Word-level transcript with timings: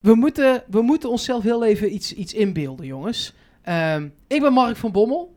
We 0.00 0.14
moeten, 0.14 0.62
we 0.68 0.82
moeten 0.82 1.10
onszelf 1.10 1.42
heel 1.42 1.64
even 1.64 1.94
iets, 1.94 2.14
iets 2.14 2.34
inbeelden, 2.34 2.86
jongens. 2.86 3.34
Ehm, 3.62 4.08
ik 4.26 4.40
ben 4.40 4.52
Mark 4.52 4.76
van 4.76 4.92
Bommel. 4.92 5.34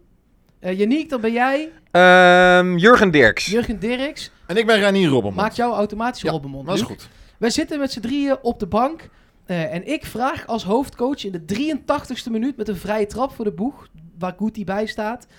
Uh, 0.61 0.77
Yannick, 0.79 1.09
dan 1.09 1.21
ben 1.21 1.31
jij. 1.31 1.71
Ehm, 1.91 2.77
Jurgen 2.77 3.11
Dirks. 3.11 3.45
Jurgen 3.45 3.79
Dirks. 3.79 4.31
En 4.47 4.57
ik 4.57 4.65
ben 4.65 4.79
Ranier 4.79 5.07
Robbenmond. 5.07 5.35
Maakt 5.35 5.55
jou 5.55 5.73
automatisch 5.73 6.21
ja, 6.21 6.31
Robbenmond. 6.31 6.65
dat 6.67 6.75
is 6.75 6.81
goed. 6.81 7.09
Wij 7.37 7.49
zitten 7.49 7.79
met 7.79 7.91
z'n 7.91 7.99
drieën 7.99 8.37
op 8.41 8.59
de 8.59 8.67
bank. 8.67 9.09
Uh, 9.47 9.73
en 9.73 9.87
ik 9.87 10.05
vraag 10.05 10.47
als 10.47 10.63
hoofdcoach 10.63 11.23
in 11.23 11.31
de 11.31 11.75
83ste 11.75 12.31
minuut 12.31 12.57
met 12.57 12.67
een 12.67 12.75
vrije 12.75 13.05
trap 13.05 13.31
voor 13.31 13.45
de 13.45 13.51
boeg, 13.51 13.87
waar 14.19 14.35
Guti 14.37 14.63
bij 14.63 14.85
staat. 14.85 15.27
1-1 15.27 15.29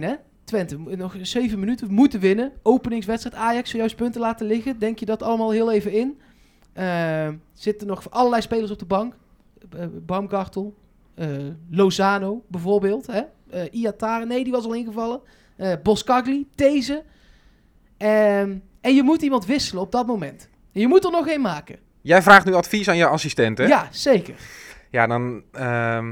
hè? 0.00 0.14
Twente, 0.44 0.78
nog 0.78 1.16
7 1.22 1.58
minuten, 1.58 1.92
moeten 1.92 2.20
winnen. 2.20 2.52
Openingswedstrijd 2.62 3.36
Ajax, 3.36 3.70
zojuist 3.70 3.96
punten 3.96 4.20
laten 4.20 4.46
liggen. 4.46 4.78
Denk 4.78 4.98
je 4.98 5.06
dat 5.06 5.22
allemaal 5.22 5.50
heel 5.50 5.72
even 5.72 5.92
in? 5.92 6.20
Uh, 6.78 7.28
zitten 7.52 7.86
nog 7.86 8.10
allerlei 8.10 8.42
spelers 8.42 8.70
op 8.70 8.78
de 8.78 8.84
bank. 8.84 9.14
Uh, 9.76 9.84
Baumgartel, 10.06 10.74
Lozano 11.70 12.44
bijvoorbeeld. 12.48 13.06
Hè? 13.06 13.22
Iatare, 13.70 14.26
nee, 14.26 14.44
die 14.44 14.52
was 14.52 14.64
al 14.64 14.74
ingevallen. 14.74 15.20
Boskagli, 15.82 16.46
Deze. 16.54 17.04
Ehm, 17.96 18.56
en 18.80 18.94
je 18.94 19.02
moet 19.02 19.22
iemand 19.22 19.46
wisselen 19.46 19.82
op 19.82 19.92
dat 19.92 20.06
moment. 20.06 20.48
En 20.72 20.80
je 20.80 20.88
moet 20.88 21.04
er 21.04 21.10
nog 21.10 21.28
één 21.28 21.40
maken. 21.40 21.78
Jij 22.00 22.22
vraagt 22.22 22.46
nu 22.46 22.54
advies 22.54 22.88
aan 22.88 22.96
je 22.96 23.06
assistenten. 23.06 23.68
Ja, 23.68 23.88
zeker. 23.90 24.34
Ja, 24.90 25.06
dan 25.06 25.42
uh, 25.52 26.08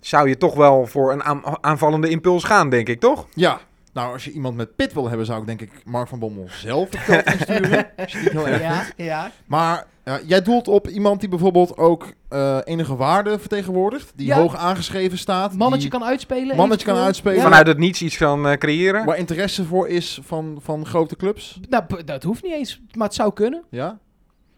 zou 0.00 0.28
je 0.28 0.36
toch 0.36 0.54
wel 0.54 0.86
voor 0.86 1.12
een 1.12 1.22
aanvallende 1.60 2.08
impuls 2.08 2.44
gaan, 2.44 2.70
denk 2.70 2.88
ik, 2.88 3.00
toch? 3.00 3.26
Ja. 3.34 3.60
Nou, 3.94 4.12
als 4.12 4.24
je 4.24 4.30
iemand 4.30 4.56
met 4.56 4.76
pit 4.76 4.92
wil 4.92 5.08
hebben, 5.08 5.26
zou 5.26 5.40
ik 5.40 5.46
denk 5.46 5.60
ik 5.60 5.70
Mark 5.84 6.08
van 6.08 6.18
Bommel 6.18 6.46
zelf 6.48 6.90
het 6.90 7.00
veld 7.00 7.26
insturen. 7.26 7.86
als 7.96 8.12
je 8.12 8.18
niet 8.18 8.30
heel 8.30 8.48
erg 8.48 8.60
ja, 8.60 8.84
ja. 8.96 9.30
Maar 9.46 9.86
ja, 10.04 10.20
jij 10.26 10.42
doelt 10.42 10.68
op 10.68 10.88
iemand 10.88 11.20
die 11.20 11.28
bijvoorbeeld 11.28 11.76
ook 11.76 12.12
uh, 12.30 12.58
enige 12.64 12.96
waarde 12.96 13.38
vertegenwoordigt. 13.38 14.12
Die 14.16 14.26
ja. 14.26 14.36
hoog 14.36 14.56
aangeschreven 14.56 15.18
staat. 15.18 15.52
Mannetje 15.52 15.88
kan 15.88 16.04
uitspelen. 16.04 16.56
Mannetje 16.56 16.86
kan 16.86 16.96
uitspelen. 16.96 17.42
Vanuit 17.42 17.66
het 17.66 17.78
niets 17.78 18.02
iets 18.02 18.16
kan 18.16 18.46
uh, 18.46 18.52
creëren. 18.52 19.04
Waar 19.04 19.18
interesse 19.18 19.64
voor 19.64 19.88
is 19.88 20.20
van, 20.22 20.58
van 20.62 20.86
grote 20.86 21.16
clubs. 21.16 21.60
Nou, 21.68 22.04
dat 22.04 22.22
hoeft 22.22 22.42
niet 22.42 22.52
eens. 22.52 22.80
Maar 22.92 23.06
het 23.06 23.16
zou 23.16 23.32
kunnen. 23.32 23.64
Ja? 23.70 23.98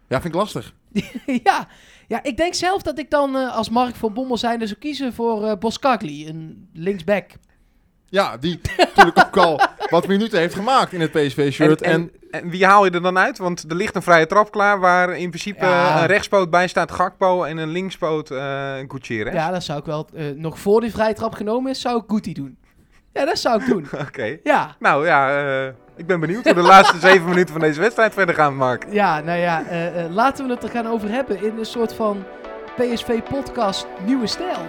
Ja, 0.08 0.20
vind 0.20 0.34
ik 0.34 0.40
lastig. 0.40 0.74
ja. 1.44 1.68
ja, 2.06 2.22
ik 2.22 2.36
denk 2.36 2.54
zelf 2.54 2.82
dat 2.82 2.98
ik 2.98 3.10
dan 3.10 3.36
uh, 3.36 3.56
als 3.56 3.68
Mark 3.68 3.94
van 3.94 4.12
Bommel 4.12 4.36
zijnde 4.36 4.66
zou 4.66 4.78
kiezen 4.78 5.12
voor 5.12 5.44
uh, 5.44 5.52
Boskagli, 5.58 6.28
een 6.28 6.68
linksback. 6.72 7.30
Ja, 8.08 8.36
die 8.36 8.60
natuurlijk 8.76 9.18
ook 9.26 9.36
al 9.36 9.60
wat 9.90 10.06
minuten 10.06 10.38
heeft 10.38 10.54
gemaakt 10.54 10.92
in 10.92 11.00
het 11.00 11.10
PSV-shirt. 11.10 11.82
En, 11.82 11.92
en, 11.92 12.10
en, 12.30 12.50
wie 12.50 12.66
haal 12.66 12.84
je 12.84 12.90
er 12.90 13.02
dan 13.02 13.18
uit? 13.18 13.38
Want 13.38 13.64
er 13.68 13.76
ligt 13.76 13.94
een 13.94 14.02
vrije 14.02 14.26
trap 14.26 14.50
klaar 14.50 14.80
waar 14.80 15.16
in 15.16 15.28
principe 15.28 15.64
ja. 15.64 16.00
een 16.00 16.06
rechtspoot 16.06 16.50
bij 16.50 16.68
staat 16.68 16.92
Gakpo 16.92 17.44
en 17.44 17.56
een 17.56 17.68
linkspoot 17.68 18.30
uh, 18.30 18.74
Gutierrez. 18.88 19.34
Ja, 19.34 19.50
dat 19.50 19.62
zou 19.62 19.78
ik 19.78 19.84
wel, 19.84 20.08
uh, 20.14 20.24
nog 20.34 20.58
voor 20.58 20.80
die 20.80 20.90
vrije 20.90 21.14
trap 21.14 21.34
genomen 21.34 21.70
is, 21.70 21.80
zou 21.80 21.98
ik 21.98 22.04
Guti 22.06 22.32
doen. 22.32 22.58
Ja, 23.12 23.24
dat 23.24 23.38
zou 23.38 23.60
ik 23.60 23.66
doen. 23.66 23.86
Oké. 24.06 24.38
Ja. 24.42 24.76
Nou 24.78 25.06
ja, 25.06 25.44
uh, 25.44 25.72
ik 25.96 26.06
ben 26.06 26.20
benieuwd 26.20 26.44
hoe 26.44 26.54
de 26.54 26.60
laatste 26.60 26.98
zeven 26.98 27.28
minuten 27.28 27.52
van 27.52 27.60
deze 27.60 27.80
wedstrijd 27.80 28.12
verder 28.12 28.34
gaan, 28.34 28.56
Mark. 28.56 28.86
Ja, 28.90 29.20
nou 29.20 29.38
ja, 29.38 29.62
uh, 29.70 29.96
uh, 29.96 30.10
laten 30.10 30.46
we 30.46 30.52
het 30.52 30.62
er 30.62 30.70
gaan 30.70 30.86
over 30.86 31.08
hebben 31.08 31.42
in 31.42 31.58
een 31.58 31.64
soort 31.64 31.94
van 31.94 32.24
PSV-podcast 32.76 33.86
Nieuwe 34.04 34.26
Stijl. 34.26 34.68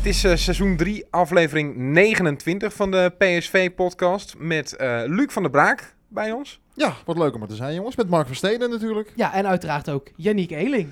Het 0.00 0.08
is 0.08 0.24
uh, 0.24 0.36
seizoen 0.36 0.76
3, 0.76 1.06
aflevering 1.10 1.76
29 1.76 2.72
van 2.72 2.90
de 2.90 3.12
PSV-podcast 3.18 4.34
met 4.38 4.76
uh, 4.80 5.02
Luc 5.06 5.32
van 5.32 5.42
der 5.42 5.50
Braak 5.50 5.94
bij 6.08 6.32
ons. 6.32 6.60
Ja, 6.74 6.94
wat 7.04 7.18
leuk 7.18 7.34
om 7.34 7.42
er 7.42 7.48
te 7.48 7.54
zijn 7.54 7.74
jongens. 7.74 7.96
Met 7.96 8.08
Mark 8.08 8.26
Versteden 8.26 8.70
natuurlijk. 8.70 9.12
Ja, 9.16 9.32
en 9.32 9.46
uiteraard 9.46 9.90
ook 9.90 10.08
Yannick 10.16 10.50
Eeling. 10.50 10.88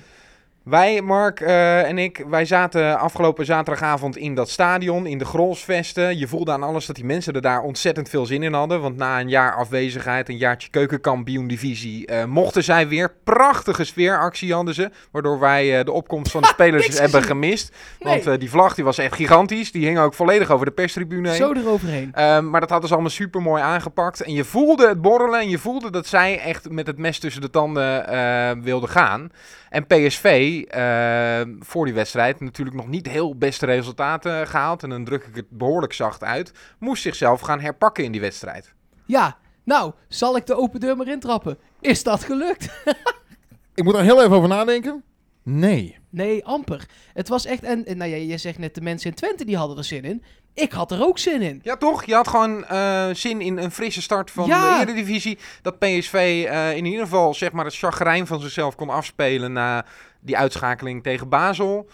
Wij, 0.63 1.01
Mark 1.01 1.39
uh, 1.39 1.87
en 1.87 1.97
ik, 1.97 2.23
wij 2.29 2.45
zaten 2.45 2.99
afgelopen 2.99 3.45
zaterdagavond 3.45 4.17
in 4.17 4.35
dat 4.35 4.49
stadion, 4.49 5.05
in 5.05 5.17
de 5.17 5.25
Grolsvesten. 5.25 6.17
Je 6.17 6.27
voelde 6.27 6.51
aan 6.51 6.63
alles 6.63 6.85
dat 6.85 6.95
die 6.95 7.05
mensen 7.05 7.33
er 7.33 7.41
daar 7.41 7.61
ontzettend 7.61 8.09
veel 8.09 8.25
zin 8.25 8.43
in 8.43 8.53
hadden. 8.53 8.81
Want 8.81 8.97
na 8.97 9.19
een 9.19 9.29
jaar 9.29 9.55
afwezigheid, 9.55 10.29
een 10.29 10.37
jaartje 10.37 10.69
keukenkampioen-divisie, 10.69 12.11
uh, 12.11 12.23
mochten 12.23 12.63
zij 12.63 12.87
weer. 12.87 13.13
Prachtige 13.23 13.83
sfeeractie 13.83 14.53
hadden 14.53 14.73
ze, 14.73 14.89
waardoor 15.11 15.39
wij 15.39 15.79
uh, 15.79 15.85
de 15.85 15.91
opkomst 15.91 16.31
van 16.31 16.41
de 16.41 16.47
spelers 16.57 16.99
hebben 16.99 17.23
gemist. 17.23 17.75
Nee. 17.99 18.23
Want 18.23 18.39
die 18.39 18.49
vlag 18.49 18.75
die 18.75 18.83
was 18.83 18.97
echt 18.97 19.15
gigantisch. 19.15 19.71
Die 19.71 19.85
hing 19.85 19.99
ook 19.99 20.13
volledig 20.13 20.51
over 20.51 20.65
de 20.65 20.71
perstribune 20.71 21.27
heen. 21.27 21.37
Zo 21.37 21.51
eroverheen. 21.51 22.11
Ehm, 22.13 22.49
maar 22.49 22.59
dat 22.59 22.69
hadden 22.69 22.87
ze 22.87 22.93
allemaal 22.93 23.13
super 23.13 23.41
mooi 23.41 23.61
aangepakt. 23.61 24.21
En 24.21 24.33
je 24.33 24.43
voelde 24.43 24.87
het 24.87 25.01
borrelen 25.01 25.39
en 25.39 25.49
je 25.49 25.57
voelde 25.57 25.91
dat 25.91 26.07
zij 26.07 26.39
echt 26.39 26.69
met 26.69 26.87
het 26.87 26.97
mes 26.97 27.19
tussen 27.19 27.41
de 27.41 27.49
tanden 27.49 28.63
wilden 28.63 28.89
gaan. 28.89 29.31
En 29.69 29.87
PSV, 29.87 30.48
uh, 30.57 31.55
voor 31.59 31.85
die 31.85 31.93
wedstrijd, 31.93 32.39
natuurlijk 32.39 32.77
nog 32.77 32.87
niet 32.87 33.07
heel 33.07 33.35
beste 33.35 33.65
resultaten 33.65 34.47
gehaald. 34.47 34.83
En 34.83 34.89
dan 34.89 35.03
druk 35.03 35.23
ik 35.23 35.35
het 35.35 35.49
behoorlijk 35.49 35.93
zacht 35.93 36.23
uit. 36.23 36.51
Moest 36.79 37.01
zichzelf 37.01 37.41
gaan 37.41 37.59
herpakken 37.59 38.03
in 38.03 38.11
die 38.11 38.21
wedstrijd. 38.21 38.73
Ja, 39.05 39.37
nou, 39.63 39.93
zal 40.07 40.35
ik 40.35 40.45
de 40.45 40.55
open 40.55 40.79
deur 40.79 40.97
maar 40.97 41.07
intrappen? 41.07 41.57
Is 41.79 42.03
dat 42.03 42.23
gelukt? 42.23 42.83
ik 43.75 43.83
moet 43.83 43.95
er 43.95 44.03
heel 44.03 44.23
even 44.23 44.35
over 44.35 44.49
nadenken. 44.49 45.03
Nee. 45.43 45.97
Nee, 46.09 46.45
amper. 46.45 46.85
Het 47.13 47.27
was 47.27 47.45
echt... 47.45 47.63
En, 47.63 47.85
en 47.85 47.97
nou 47.97 48.09
ja, 48.09 48.17
je 48.17 48.37
zegt 48.37 48.57
net 48.57 48.75
de 48.75 48.81
mensen 48.81 49.09
in 49.09 49.15
Twente 49.15 49.45
die 49.45 49.57
hadden 49.57 49.77
er 49.77 49.83
zin 49.83 50.03
in. 50.03 50.23
Ik 50.53 50.71
had 50.71 50.91
er 50.91 51.01
ook 51.01 51.17
zin 51.17 51.41
in. 51.41 51.59
Ja, 51.63 51.77
toch? 51.77 52.03
Je 52.03 52.13
had 52.13 52.27
gewoon 52.27 52.65
uh, 52.71 53.07
zin 53.13 53.41
in 53.41 53.57
een 53.57 53.71
frisse 53.71 54.01
start 54.01 54.31
van 54.31 54.47
ja. 54.47 54.77
de 54.77 54.91
Eredivisie. 54.91 55.37
Dat 55.61 55.79
PSV 55.79 56.45
uh, 56.47 56.75
in 56.75 56.85
ieder 56.85 57.03
geval 57.03 57.33
zeg 57.33 57.51
maar, 57.51 57.65
het 57.65 57.77
chagrijn 57.77 58.27
van 58.27 58.39
zichzelf 58.39 58.75
kon 58.75 58.89
afspelen 58.89 59.53
na 59.53 59.85
die 60.19 60.37
uitschakeling 60.37 61.03
tegen 61.03 61.29
Basel. 61.29 61.89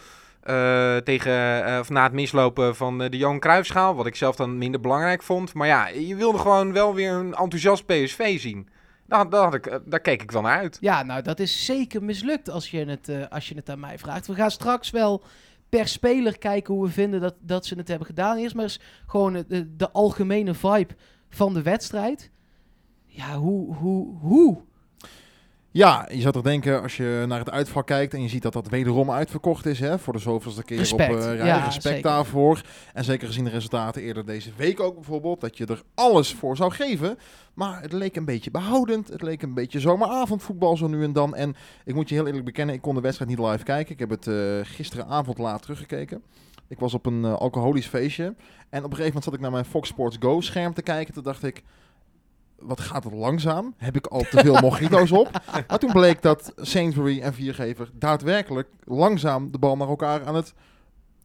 Uh, 0.49 0.97
tegen, 0.97 1.79
of 1.79 1.89
na 1.89 2.03
het 2.03 2.13
mislopen 2.13 2.75
van 2.75 2.97
de 2.97 3.17
Johan 3.17 3.39
Cruijffschaal. 3.39 3.95
Wat 3.95 4.05
ik 4.05 4.15
zelf 4.15 4.35
dan 4.35 4.57
minder 4.57 4.81
belangrijk 4.81 5.23
vond. 5.23 5.53
Maar 5.53 5.67
ja, 5.67 5.87
je 5.87 6.15
wilde 6.15 6.37
gewoon 6.37 6.73
wel 6.73 6.93
weer 6.93 7.11
een 7.11 7.33
enthousiast 7.33 7.85
PSV 7.85 8.39
zien. 8.39 8.69
Daar, 9.07 9.29
daar, 9.29 9.53
ik, 9.53 9.79
daar 9.85 9.99
keek 9.99 10.21
ik 10.21 10.31
naar 10.31 10.59
uit. 10.59 10.77
Ja, 10.81 11.03
nou 11.03 11.21
dat 11.21 11.39
is 11.39 11.65
zeker 11.65 12.03
mislukt 12.03 12.49
als 12.49 12.71
je 12.71 12.85
het, 12.85 13.29
als 13.29 13.49
je 13.49 13.55
het 13.55 13.69
aan 13.69 13.79
mij 13.79 13.99
vraagt. 13.99 14.27
We 14.27 14.35
gaan 14.35 14.51
straks 14.51 14.89
wel 14.89 15.23
per 15.69 15.87
speler 15.87 16.37
kijken 16.37 16.73
hoe 16.73 16.85
we 16.85 16.91
vinden 16.91 17.21
dat, 17.21 17.35
dat 17.39 17.65
ze 17.65 17.75
het 17.75 17.87
hebben 17.87 18.07
gedaan. 18.07 18.37
Eerst 18.37 18.55
maar 18.55 18.63
eens 18.63 18.79
gewoon 19.07 19.33
de, 19.47 19.75
de 19.75 19.91
algemene 19.91 20.53
vibe 20.53 20.95
van 21.29 21.53
de 21.53 21.61
wedstrijd. 21.61 22.31
Ja, 23.05 23.35
hoe, 23.35 23.75
hoe, 23.75 24.17
hoe? 24.17 24.61
Ja, 25.75 26.07
je 26.11 26.21
zou 26.21 26.33
toch 26.33 26.43
denken 26.43 26.81
als 26.81 26.97
je 26.97 27.23
naar 27.27 27.39
het 27.39 27.49
uitval 27.51 27.83
kijkt 27.83 28.13
en 28.13 28.21
je 28.21 28.27
ziet 28.27 28.41
dat 28.41 28.53
dat 28.53 28.67
wederom 28.67 29.11
uitverkocht 29.11 29.65
is, 29.65 29.79
hè, 29.79 29.99
voor 29.99 30.13
de 30.13 30.19
zoveelste 30.19 30.63
keer 30.63 30.77
respect. 30.77 31.13
op 31.13 31.19
uh, 31.19 31.45
ja, 31.45 31.55
respect 31.55 31.83
zeker. 31.83 32.01
daarvoor. 32.01 32.61
En 32.93 33.03
zeker 33.03 33.27
gezien 33.27 33.43
de 33.43 33.49
resultaten 33.49 34.01
eerder 34.01 34.25
deze 34.25 34.51
week 34.55 34.79
ook 34.79 34.95
bijvoorbeeld, 34.95 35.41
dat 35.41 35.57
je 35.57 35.65
er 35.65 35.83
alles 35.93 36.33
voor 36.33 36.55
zou 36.55 36.71
geven. 36.71 37.17
Maar 37.53 37.81
het 37.81 37.93
leek 37.93 38.15
een 38.15 38.25
beetje 38.25 38.51
behoudend, 38.51 39.07
het 39.07 39.21
leek 39.21 39.41
een 39.41 39.53
beetje 39.53 39.79
zomeravondvoetbal 39.79 40.77
zo 40.77 40.87
nu 40.87 41.03
en 41.03 41.13
dan. 41.13 41.35
En 41.35 41.55
ik 41.85 41.95
moet 41.95 42.09
je 42.09 42.15
heel 42.15 42.27
eerlijk 42.27 42.45
bekennen, 42.45 42.75
ik 42.75 42.81
kon 42.81 42.95
de 42.95 43.01
wedstrijd 43.01 43.29
niet 43.29 43.39
live 43.39 43.63
kijken. 43.63 43.93
Ik 43.93 43.99
heb 43.99 44.09
het 44.09 44.25
uh, 44.27 44.59
gisteravond 44.63 45.37
laat 45.37 45.61
teruggekeken. 45.61 46.21
Ik 46.67 46.79
was 46.79 46.93
op 46.93 47.05
een 47.05 47.21
uh, 47.21 47.33
alcoholisch 47.33 47.87
feestje 47.87 48.35
en 48.69 48.83
op 48.83 48.91
een 48.91 48.97
gegeven 48.97 49.05
moment 49.05 49.23
zat 49.23 49.33
ik 49.33 49.39
naar 49.39 49.51
mijn 49.51 49.65
Fox 49.65 49.89
Sports 49.89 50.17
Go 50.19 50.41
scherm 50.41 50.73
te 50.73 50.81
kijken. 50.81 51.13
Toen 51.13 51.23
dacht 51.23 51.43
ik, 51.43 51.63
wat 52.59 52.79
gaat 52.79 53.03
het 53.03 53.13
langzaam? 53.13 53.73
Heb 53.77 53.95
ik 53.95 54.07
al 54.07 54.21
te 54.21 54.39
veel 54.39 54.59
mojito's 54.61 55.11
op? 55.11 55.29
Maar 55.67 55.79
toen 55.79 55.91
bleek 55.91 56.21
dat 56.21 56.53
Sainsbury 56.55 57.21
en 57.21 57.33
Viergever 57.33 57.89
daadwerkelijk 57.93 58.67
langzaam 58.83 59.51
de 59.51 59.57
bal 59.57 59.77
naar 59.77 59.87
elkaar 59.87 60.25
aan 60.25 60.35
het 60.35 60.53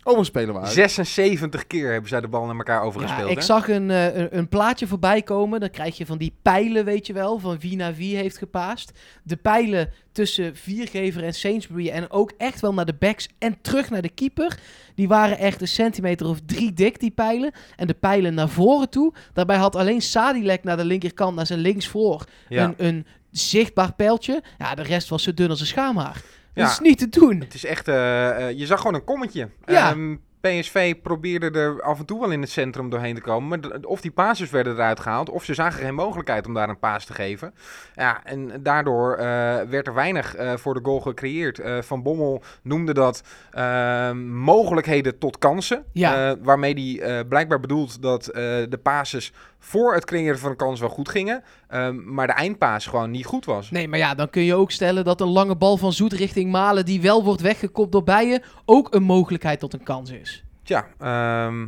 overspelen 0.02 0.54
waren. 0.54 0.70
76 0.70 1.66
keer 1.66 1.92
hebben 1.92 2.08
zij 2.08 2.20
de 2.20 2.28
bal 2.28 2.46
naar 2.46 2.56
elkaar 2.56 2.82
overgespeeld. 2.82 3.28
Ja, 3.28 3.36
ik 3.36 3.42
zag 3.42 3.68
een, 3.68 3.88
uh, 3.88 4.16
een, 4.16 4.36
een, 4.36 4.48
plaatje 4.48 4.86
voorbij 4.86 5.22
komen. 5.22 5.60
Dan 5.60 5.70
krijg 5.70 5.96
je 5.96 6.06
van 6.06 6.18
die 6.18 6.32
pijlen, 6.42 6.84
weet 6.84 7.06
je 7.06 7.12
wel, 7.12 7.38
van 7.38 7.58
wie 7.58 7.76
naar 7.76 7.94
wie 7.94 8.16
heeft 8.16 8.38
gepaast. 8.38 8.98
De 9.22 9.36
pijlen 9.36 9.92
tussen 10.12 10.56
Viergever 10.56 11.24
en 11.24 11.34
Sainsbury 11.34 11.88
en 11.88 12.10
ook 12.10 12.32
echt 12.38 12.60
wel 12.60 12.74
naar 12.74 12.86
de 12.86 12.94
backs 12.98 13.28
en 13.38 13.58
terug 13.60 13.90
naar 13.90 14.02
de 14.02 14.08
keeper. 14.08 14.58
Die 14.94 15.08
waren 15.08 15.38
echt 15.38 15.60
een 15.60 15.68
centimeter 15.68 16.26
of 16.26 16.38
drie 16.46 16.72
dik, 16.72 17.00
die 17.00 17.10
pijlen. 17.10 17.52
En 17.76 17.86
de 17.86 17.94
pijlen 17.94 18.34
naar 18.34 18.48
voren 18.48 18.90
toe. 18.90 19.14
Daarbij 19.32 19.56
had 19.56 19.76
alleen 19.76 20.02
Sadilek 20.02 20.64
naar 20.64 20.76
de 20.76 20.84
linkerkant, 20.84 21.36
naar 21.36 21.46
zijn 21.46 21.60
linksvoor, 21.60 22.24
ja. 22.48 22.64
een, 22.64 22.74
een 22.76 23.06
zichtbaar 23.30 23.94
pijltje. 23.94 24.42
Ja, 24.58 24.74
de 24.74 24.82
rest 24.82 25.08
was 25.08 25.22
zo 25.22 25.34
dun 25.34 25.50
als 25.50 25.60
een 25.60 25.66
schaamhaar. 25.66 26.22
Ja. 26.54 26.62
Dat 26.62 26.72
is 26.72 26.80
niet 26.80 26.98
te 26.98 27.08
doen. 27.08 27.40
Het 27.40 27.54
is 27.54 27.64
echt, 27.64 27.88
eh, 27.88 28.48
eh, 28.48 28.58
je 28.58 28.66
zag 28.66 28.78
gewoon 28.78 28.94
een 28.94 29.04
kommetje. 29.04 29.48
Ja. 29.64 29.90
Ehm, 29.90 30.16
PSV 30.40 30.94
probeerde 31.02 31.50
er 31.58 31.82
af 31.82 31.98
en 31.98 32.04
toe 32.04 32.20
wel 32.20 32.30
in 32.30 32.40
het 32.40 32.50
centrum 32.50 32.90
doorheen 32.90 33.14
te 33.14 33.20
komen. 33.20 33.60
Maar 33.60 33.80
of 33.80 34.00
die 34.00 34.10
passes 34.10 34.50
werden 34.50 34.72
eruit 34.72 35.00
gehaald, 35.00 35.30
of 35.30 35.44
ze 35.44 35.54
zagen 35.54 35.80
geen 35.80 35.94
mogelijkheid 35.94 36.46
om 36.46 36.54
daar 36.54 36.68
een 36.68 36.78
paas 36.78 37.04
te 37.04 37.14
geven. 37.14 37.54
Ja, 37.94 38.24
en 38.24 38.62
daardoor 38.62 39.14
eh, 39.14 39.24
werd 39.68 39.86
er 39.86 39.94
weinig 39.94 40.34
voor 40.54 40.74
de 40.74 40.80
goal 40.82 41.00
gecreëerd. 41.00 41.60
Van 41.80 42.02
Bommel 42.02 42.42
noemde 42.62 42.94
dat 42.94 43.22
ehm, 43.50 44.28
mogelijkheden 44.38 45.18
tot 45.18 45.38
kansen. 45.38 45.84
Ja. 45.92 46.36
Waarmee 46.42 47.00
hij 47.00 47.24
blijkbaar 47.24 47.60
bedoelt 47.60 48.02
dat 48.02 48.24
de 48.24 48.80
passes 48.82 49.32
voor 49.60 49.94
het 49.94 50.04
creëren 50.04 50.38
van 50.38 50.50
een 50.50 50.56
kans 50.56 50.80
wel 50.80 50.88
goed 50.88 51.08
gingen. 51.08 51.42
ehm, 51.68 52.14
maar 52.14 52.26
de 52.26 52.32
eindpaas 52.32 52.86
gewoon 52.86 53.10
niet 53.10 53.26
goed 53.26 53.44
was. 53.44 53.70
Nee, 53.70 53.88
maar 53.88 53.98
ja, 53.98 54.14
dan 54.14 54.30
kun 54.30 54.42
je 54.42 54.54
ook 54.54 54.70
stellen 54.70 55.04
dat 55.04 55.20
een 55.20 55.28
lange 55.28 55.56
bal 55.56 55.76
van 55.76 55.92
Zoet 55.92 56.12
richting 56.12 56.50
Malen, 56.50 56.84
die 56.84 57.00
wel 57.00 57.24
wordt 57.24 57.40
weggekopt 57.40 57.92
door 57.92 58.04
Bijen, 58.04 58.42
ook 58.64 58.94
een 58.94 59.02
mogelijkheid 59.02 59.60
tot 59.60 59.72
een 59.72 59.82
kans 59.82 60.10
is. 60.10 60.44
Tja, 60.62 60.86
ehm, 60.98 61.66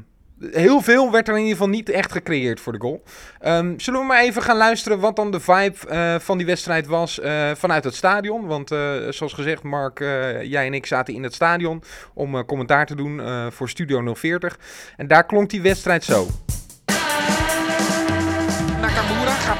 heel 0.50 0.80
veel 0.80 1.10
werd 1.10 1.28
er 1.28 1.34
in 1.34 1.40
ieder 1.40 1.56
geval 1.56 1.72
niet 1.72 1.88
echt 1.88 2.12
gecreëerd 2.12 2.60
voor 2.60 2.72
de 2.72 2.80
goal. 2.80 3.02
Ehm, 3.40 3.78
zullen 3.78 4.00
we 4.00 4.06
maar 4.06 4.22
even 4.22 4.42
gaan 4.42 4.56
luisteren 4.56 5.00
wat 5.00 5.16
dan 5.16 5.30
de 5.30 5.40
vibe 5.40 5.88
eh, 5.88 6.18
van 6.18 6.36
die 6.36 6.46
wedstrijd 6.46 6.86
was 6.86 7.20
eh, 7.20 7.50
vanuit 7.54 7.84
het 7.84 7.94
stadion? 7.94 8.46
Want 8.46 8.70
eh, 8.70 8.94
zoals 9.08 9.32
gezegd, 9.32 9.62
Mark, 9.62 9.98
jij 10.42 10.66
en 10.66 10.74
ik 10.74 10.86
zaten 10.86 11.14
in 11.14 11.22
het 11.22 11.34
stadion 11.34 11.82
om 12.14 12.44
commentaar 12.44 12.86
te 12.86 12.94
doen 12.94 13.20
voor 13.52 13.68
Studio 13.68 14.14
040. 14.14 14.58
En 14.96 15.06
daar 15.06 15.26
klonk 15.26 15.50
die 15.50 15.62
wedstrijd 15.62 16.04
zo. 16.04 16.26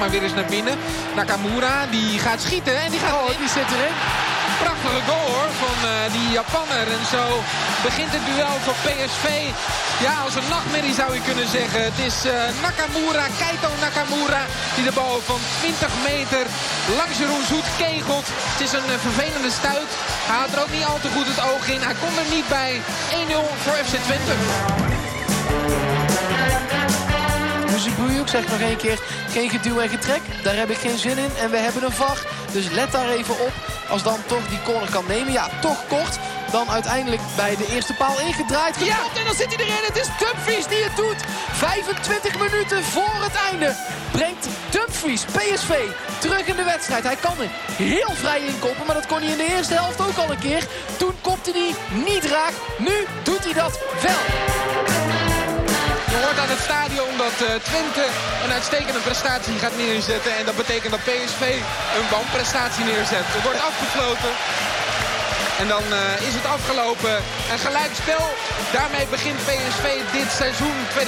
Maar 0.03 0.11
weer 0.11 0.29
eens 0.29 0.41
naar 0.41 0.55
binnen. 0.59 0.77
Nakamura 1.17 1.77
die 1.97 2.19
gaat 2.19 2.41
schieten 2.47 2.77
en 2.85 2.91
die 2.91 3.01
gaat 3.05 3.15
Oh, 3.23 3.39
die 3.43 3.53
zit 3.57 3.71
erin. 3.77 3.95
Prachtige 4.63 5.03
goal 5.11 5.29
hoor 5.35 5.53
van 5.65 5.79
eh, 5.89 5.95
die 6.17 6.29
Japanner. 6.39 6.87
En 6.97 7.05
zo 7.15 7.25
begint 7.89 8.13
het 8.17 8.25
duel 8.31 8.57
voor 8.65 8.79
PSV. 8.87 9.27
Ja, 10.07 10.15
als 10.27 10.35
een 10.37 10.49
nachtmerrie 10.55 10.97
zou 11.01 11.09
je 11.17 11.23
kunnen 11.29 11.49
zeggen. 11.59 11.81
Het 11.91 11.99
is 12.09 12.17
eh, 12.25 12.33
Nakamura, 12.65 13.27
Keito 13.41 13.71
Nakamura, 13.85 14.43
die 14.77 14.85
de 14.89 14.95
bal 14.99 15.21
van 15.31 15.41
20 15.61 15.93
meter 16.11 16.45
langs 16.99 17.17
Jeroen 17.21 17.47
Zoet 17.51 17.69
kegelt. 17.83 18.29
Het 18.53 18.61
is 18.67 18.73
een 18.79 18.89
eh, 18.95 19.03
vervelende 19.07 19.53
stuit. 19.59 19.91
Hij 20.31 20.39
had 20.43 20.53
er 20.55 20.63
ook 20.65 20.75
niet 20.77 20.89
al 20.91 21.01
te 21.05 21.11
goed 21.15 21.29
het 21.33 21.43
oog 21.51 21.65
in. 21.75 21.83
Hij 21.89 21.97
kon 22.03 22.15
er 22.23 22.29
niet 22.37 22.49
bij. 22.59 22.73
1-0 22.81 23.45
voor 23.63 23.77
FC 23.87 23.95
Twente. 24.07 24.35
Muzibujuk 27.85 28.29
zegt 28.29 28.51
nog 28.51 28.61
één 28.61 28.77
keer 28.77 28.99
geen 29.31 29.51
geduw 29.51 29.81
en 29.81 29.89
getrek. 29.89 30.21
Daar 30.43 30.57
heb 30.57 30.71
ik 30.71 30.77
geen 30.77 30.99
zin 30.99 31.19
in 31.19 31.31
en 31.41 31.51
we 31.51 31.57
hebben 31.57 31.85
een 31.85 31.93
VAR. 31.93 32.27
Dus 32.53 32.71
let 32.71 32.93
daar 32.93 33.09
even 33.09 33.41
op 33.41 33.53
als 33.89 34.03
dan 34.03 34.19
toch 34.27 34.49
die 34.49 34.63
corner 34.63 34.91
kan 34.91 35.05
nemen. 35.09 35.33
Ja, 35.33 35.49
toch 35.61 35.87
kort. 35.89 36.19
Dan 36.53 36.71
uiteindelijk 36.71 37.21
bij 37.37 37.57
de 37.57 37.67
eerste 37.75 37.95
paal 37.95 38.21
ingedraaid. 38.21 38.77
Ja. 38.79 38.99
En 39.19 39.25
dan 39.25 39.35
zit 39.35 39.55
hij 39.55 39.65
erin. 39.65 39.85
Het 39.85 39.97
is 39.97 40.09
Dumfries 40.19 40.67
die 40.67 40.83
het 40.83 40.97
doet. 40.97 41.21
25 41.53 42.39
minuten 42.39 42.85
voor 42.85 43.15
het 43.19 43.35
einde 43.51 43.75
brengt 44.11 44.49
Dumfries 44.71 45.25
PSV 45.25 45.73
terug 46.19 46.47
in 46.47 46.57
de 46.57 46.65
wedstrijd. 46.65 47.05
Hij 47.05 47.17
kan 47.17 47.41
er 47.41 47.51
heel 47.77 48.15
vrij 48.15 48.41
in 48.41 48.59
koppen, 48.59 48.87
maar 48.87 48.95
dat 48.95 49.07
kon 49.07 49.19
hij 49.19 49.31
in 49.31 49.37
de 49.37 49.55
eerste 49.57 49.75
helft 49.75 50.01
ook 50.01 50.17
al 50.17 50.31
een 50.31 50.39
keer. 50.39 50.67
Toen 50.97 51.15
kopte 51.21 51.51
hij 51.51 51.75
niet 52.05 52.25
raak. 52.25 52.53
Nu 52.79 53.07
doet 53.23 53.45
hij 53.45 53.53
dat 53.53 53.79
wel. 54.03 54.92
Je 56.13 56.19
hoort 56.25 56.39
aan 56.45 56.55
het 56.57 56.65
stadion 56.71 57.13
dat 57.25 57.37
eh, 57.43 57.49
Twente 57.69 58.05
een 58.45 58.53
uitstekende 58.59 59.03
prestatie 59.09 59.57
gaat 59.63 59.77
neerzetten. 59.85 60.33
En 60.39 60.45
dat 60.51 60.57
betekent 60.63 60.93
dat 60.97 61.07
PSV 61.09 61.43
een 61.99 62.09
wanprestatie 62.17 62.85
neerzet. 62.91 63.27
Er 63.37 63.45
wordt 63.47 63.63
afgefloten. 63.71 64.33
En 65.63 65.67
dan 65.75 65.85
eh, 66.01 66.29
is 66.29 66.35
het 66.39 66.47
afgelopen. 66.57 67.15
Een 67.53 67.63
gelijkspel. 67.69 68.25
Daarmee 68.77 69.07
begint 69.17 69.39
PSV 69.49 69.87
dit 70.19 70.31
seizoen 70.41 70.79
2019-2020. 70.97 71.01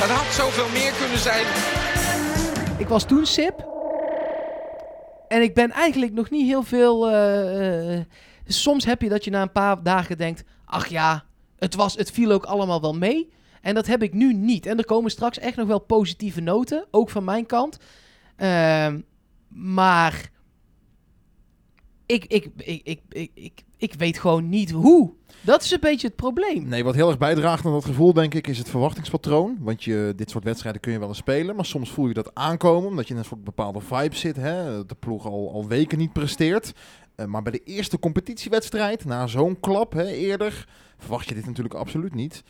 Dat 0.00 0.10
had 0.18 0.28
zoveel 0.42 0.68
meer 0.78 0.92
kunnen 1.00 1.22
zijn. 1.30 1.46
Ik 2.84 2.88
was 2.94 3.04
toen 3.04 3.26
sip. 3.26 3.56
En 5.28 5.40
ik 5.42 5.54
ben 5.54 5.70
eigenlijk 5.70 6.12
nog 6.12 6.30
niet 6.30 6.46
heel 6.52 6.64
veel. 6.74 6.94
eh, 7.10 7.98
soms 8.46 8.84
heb 8.84 9.02
je 9.02 9.08
dat 9.08 9.24
je 9.24 9.30
na 9.30 9.42
een 9.42 9.52
paar 9.52 9.82
dagen 9.82 10.16
denkt: 10.18 10.42
ach 10.64 10.86
ja, 10.86 11.24
het, 11.58 11.74
was, 11.74 11.96
het 11.96 12.10
viel 12.10 12.32
ook 12.32 12.44
allemaal 12.44 12.80
wel 12.80 12.94
mee. 12.94 13.30
En 13.62 13.74
dat 13.74 13.86
heb 13.86 14.02
ik 14.02 14.12
nu 14.12 14.34
niet. 14.34 14.66
En 14.66 14.78
er 14.78 14.84
komen 14.84 15.10
straks 15.10 15.38
echt 15.38 15.56
nog 15.56 15.66
wel 15.66 15.78
positieve 15.78 16.40
noten, 16.40 16.86
ook 16.90 17.10
van 17.10 17.24
mijn 17.24 17.46
kant. 17.46 17.78
Ehm, 18.36 19.00
maar 19.48 20.30
ik, 22.06 22.24
ik, 22.24 22.48
ik, 22.56 23.00
ik, 23.08 23.30
ik, 23.34 23.62
ik, 23.76 23.94
weet 23.94 24.18
gewoon 24.18 24.48
niet 24.48 24.70
hoe. 24.70 25.12
Dat 25.40 25.62
is 25.62 25.70
een 25.70 25.80
beetje 25.80 26.06
het 26.06 26.16
probleem. 26.16 26.68
Nee, 26.68 26.84
wat 26.84 26.94
heel 26.94 27.08
erg 27.08 27.18
bijdraagt 27.18 27.66
aan 27.66 27.72
dat 27.72 27.84
gevoel, 27.84 28.12
denk 28.12 28.34
ik, 28.34 28.46
is 28.46 28.58
het 28.58 28.68
verwachtingspatroon. 28.68 29.56
Want 29.60 29.84
je, 29.84 30.12
dit 30.16 30.30
soort 30.30 30.44
wedstrijden 30.44 30.80
kun 30.80 30.92
je 30.92 30.98
wel 30.98 31.08
eens 31.08 31.18
spelen, 31.18 31.56
maar 31.56 31.64
soms 31.64 31.90
voel 31.90 32.08
je 32.08 32.14
dat 32.14 32.34
aankomen, 32.34 32.88
omdat 32.88 33.06
je 33.08 33.12
in 33.12 33.18
een 33.18 33.26
soort 33.26 33.44
bepaalde 33.44 33.80
vibe 33.80 34.16
zit. 34.16 34.36
Hè? 34.36 34.86
De 34.86 34.94
ploeg 34.94 35.26
al, 35.26 35.52
al 35.52 35.66
weken 35.66 35.98
niet 35.98 36.12
presteert. 36.12 36.72
Eh, 37.18 37.26
maar 37.26 37.42
bij 37.42 37.52
de 37.52 37.62
eerste 37.64 37.98
competitiewedstrijd, 37.98 39.04
na 39.04 39.26
zo'n 39.26 39.60
klap 39.60 39.92
hè, 39.92 40.06
eerder, 40.06 40.68
verwacht 40.98 41.28
je 41.28 41.34
dit 41.34 41.46
natuurlijk 41.46 41.74
absoluut 41.74 42.14
niet. 42.14 42.42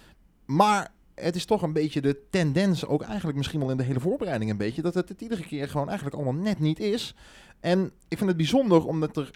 Maar 0.44 0.88
het 1.15 1.37
is 1.37 1.44
toch 1.44 1.62
een 1.62 1.73
beetje 1.73 2.00
de 2.00 2.20
tendens, 2.31 2.87
ook 2.87 3.03
eigenlijk 3.03 3.37
misschien 3.37 3.61
wel 3.61 3.70
in 3.70 3.76
de 3.76 3.82
hele 3.82 4.00
voorbereiding 4.00 4.50
een 4.50 4.56
beetje, 4.56 4.82
dat 4.82 4.94
het 4.94 5.09
het 5.09 5.20
iedere 5.20 5.43
keer 5.43 5.69
gewoon 5.69 5.87
eigenlijk 5.87 6.17
allemaal 6.17 6.43
net 6.43 6.59
niet 6.59 6.79
is. 6.79 7.15
En 7.61 7.91
ik 8.09 8.17
vind 8.17 8.29
het 8.29 8.37
bijzonder 8.37 8.87
omdat 8.87 9.17
er 9.17 9.31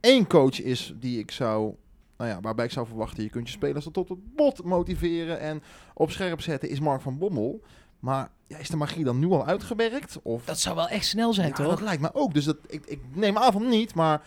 één 0.00 0.26
coach 0.26 0.62
is 0.62 0.94
die 0.96 1.18
ik 1.18 1.30
zou 1.30 1.74
nou 2.16 2.30
ja, 2.30 2.40
waarbij 2.40 2.64
ik 2.64 2.70
zou 2.70 2.86
verwachten, 2.86 3.22
je 3.22 3.30
kunt 3.30 3.46
je 3.46 3.52
spelers 3.52 3.88
tot 3.92 4.08
het 4.08 4.34
bot 4.34 4.64
motiveren 4.64 5.40
en 5.40 5.62
op 5.94 6.10
scherp 6.10 6.40
zetten, 6.40 6.68
is 6.68 6.80
Mark 6.80 7.00
van 7.00 7.18
Bommel. 7.18 7.62
Maar 7.98 8.30
ja, 8.46 8.58
is 8.58 8.68
de 8.68 8.76
magie 8.76 9.04
dan 9.04 9.18
nu 9.18 9.30
al 9.30 9.46
uitgewerkt? 9.46 10.18
Of, 10.22 10.44
Dat 10.44 10.60
zou 10.60 10.76
wel 10.76 10.88
echt 10.88 11.06
snel 11.06 11.32
zijn, 11.32 11.48
ja, 11.48 11.54
toch? 11.54 11.68
dat 11.68 11.80
lijkt 11.80 12.02
me 12.02 12.14
ook. 12.14 12.34
Dus 12.34 12.44
dat, 12.44 12.56
ik, 12.66 12.86
ik 12.86 13.00
neem 13.14 13.38
aan 13.38 13.52
van 13.52 13.68
niet, 13.68 13.94
maar 13.94 14.22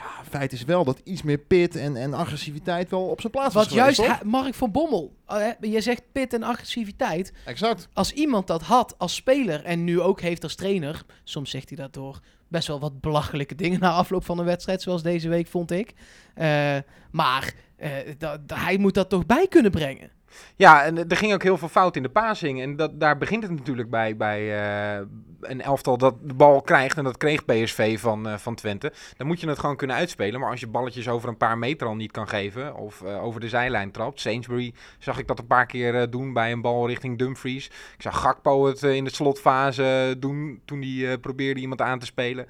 ja, 0.00 0.24
feit 0.30 0.52
is 0.52 0.64
wel 0.64 0.84
dat 0.84 1.00
iets 1.04 1.22
meer 1.22 1.38
pit 1.38 1.76
en, 1.76 1.96
en 1.96 2.14
agressiviteit 2.14 2.90
wel 2.90 3.02
op 3.06 3.20
zijn 3.20 3.32
plaats 3.32 3.54
Wat 3.54 3.64
was 3.68 3.78
geweest, 3.78 4.00
juist 4.00 4.22
Mark 4.24 4.54
van 4.54 4.70
Bommel, 4.70 5.12
hè, 5.26 5.50
je 5.60 5.80
zegt 5.80 6.02
pit 6.12 6.32
en 6.34 6.42
agressiviteit. 6.42 7.32
Exact. 7.44 7.88
Als 7.92 8.12
iemand 8.12 8.46
dat 8.46 8.62
had 8.62 8.94
als 8.98 9.14
speler 9.14 9.64
en 9.64 9.84
nu 9.84 10.00
ook 10.00 10.20
heeft 10.20 10.42
als 10.42 10.54
trainer, 10.54 11.02
soms 11.24 11.50
zegt 11.50 11.68
hij 11.68 11.78
dat 11.78 11.92
door 11.92 12.20
best 12.48 12.68
wel 12.68 12.80
wat 12.80 13.00
belachelijke 13.00 13.54
dingen 13.54 13.80
na 13.86 13.90
afloop 13.90 14.24
van 14.24 14.38
een 14.38 14.44
wedstrijd, 14.44 14.82
zoals 14.82 15.02
deze 15.02 15.28
week 15.28 15.46
vond 15.46 15.70
ik. 15.70 15.94
Eh, 16.34 16.76
maar 17.10 17.54
eh, 17.76 17.90
da- 18.18 18.38
da- 18.46 18.56
hij 18.58 18.78
moet 18.78 18.94
dat 18.94 19.08
toch 19.08 19.26
bij 19.26 19.46
kunnen 19.48 19.70
brengen. 19.70 20.10
Ja, 20.56 20.82
en 20.82 21.08
er 21.08 21.16
ging 21.16 21.32
ook 21.32 21.42
heel 21.42 21.58
veel 21.58 21.68
fout 21.68 21.96
in 21.96 22.02
de 22.02 22.08
passing. 22.08 22.60
En 22.60 22.76
dat, 22.76 23.00
daar 23.00 23.18
begint 23.18 23.42
het 23.42 23.52
natuurlijk 23.52 23.90
bij, 23.90 24.16
bij 24.16 24.62
eh, 24.98 25.06
een 25.40 25.62
elftal 25.62 25.98
dat 25.98 26.14
de 26.22 26.34
bal 26.34 26.60
krijgt. 26.62 26.96
En 26.96 27.04
dat 27.04 27.16
kreeg 27.16 27.44
PSV 27.44 28.00
van, 28.00 28.28
eh, 28.28 28.36
van 28.36 28.54
Twente. 28.54 28.92
Dan 29.16 29.26
moet 29.26 29.40
je 29.40 29.48
het 29.48 29.58
gewoon 29.58 29.76
kunnen 29.76 29.96
uitspelen. 29.96 30.40
Maar 30.40 30.50
als 30.50 30.60
je 30.60 30.66
balletjes 30.66 31.08
over 31.08 31.28
een 31.28 31.36
paar 31.36 31.58
meter 31.58 31.86
al 31.86 31.94
niet 31.94 32.12
kan 32.12 32.28
geven. 32.28 32.76
Of 32.76 33.02
eh, 33.02 33.24
over 33.24 33.40
de 33.40 33.48
zijlijn 33.48 33.90
trapt. 33.90 34.20
Sainsbury 34.20 34.74
zag 34.98 35.18
ik 35.18 35.26
dat 35.26 35.38
een 35.38 35.46
paar 35.46 35.66
keer 35.66 36.00
eh, 36.00 36.06
doen 36.10 36.32
bij 36.32 36.52
een 36.52 36.60
bal 36.60 36.86
richting 36.86 37.18
Dumfries. 37.18 37.66
Ik 37.66 38.02
zag 38.02 38.20
Gakpo 38.20 38.66
het 38.66 38.82
in 38.82 39.04
de 39.04 39.14
slotfase 39.14 40.16
doen 40.18 40.60
toen 40.64 40.80
hij 40.80 41.12
eh, 41.12 41.20
probeerde 41.20 41.60
iemand 41.60 41.80
aan 41.80 41.98
te 41.98 42.06
spelen. 42.06 42.46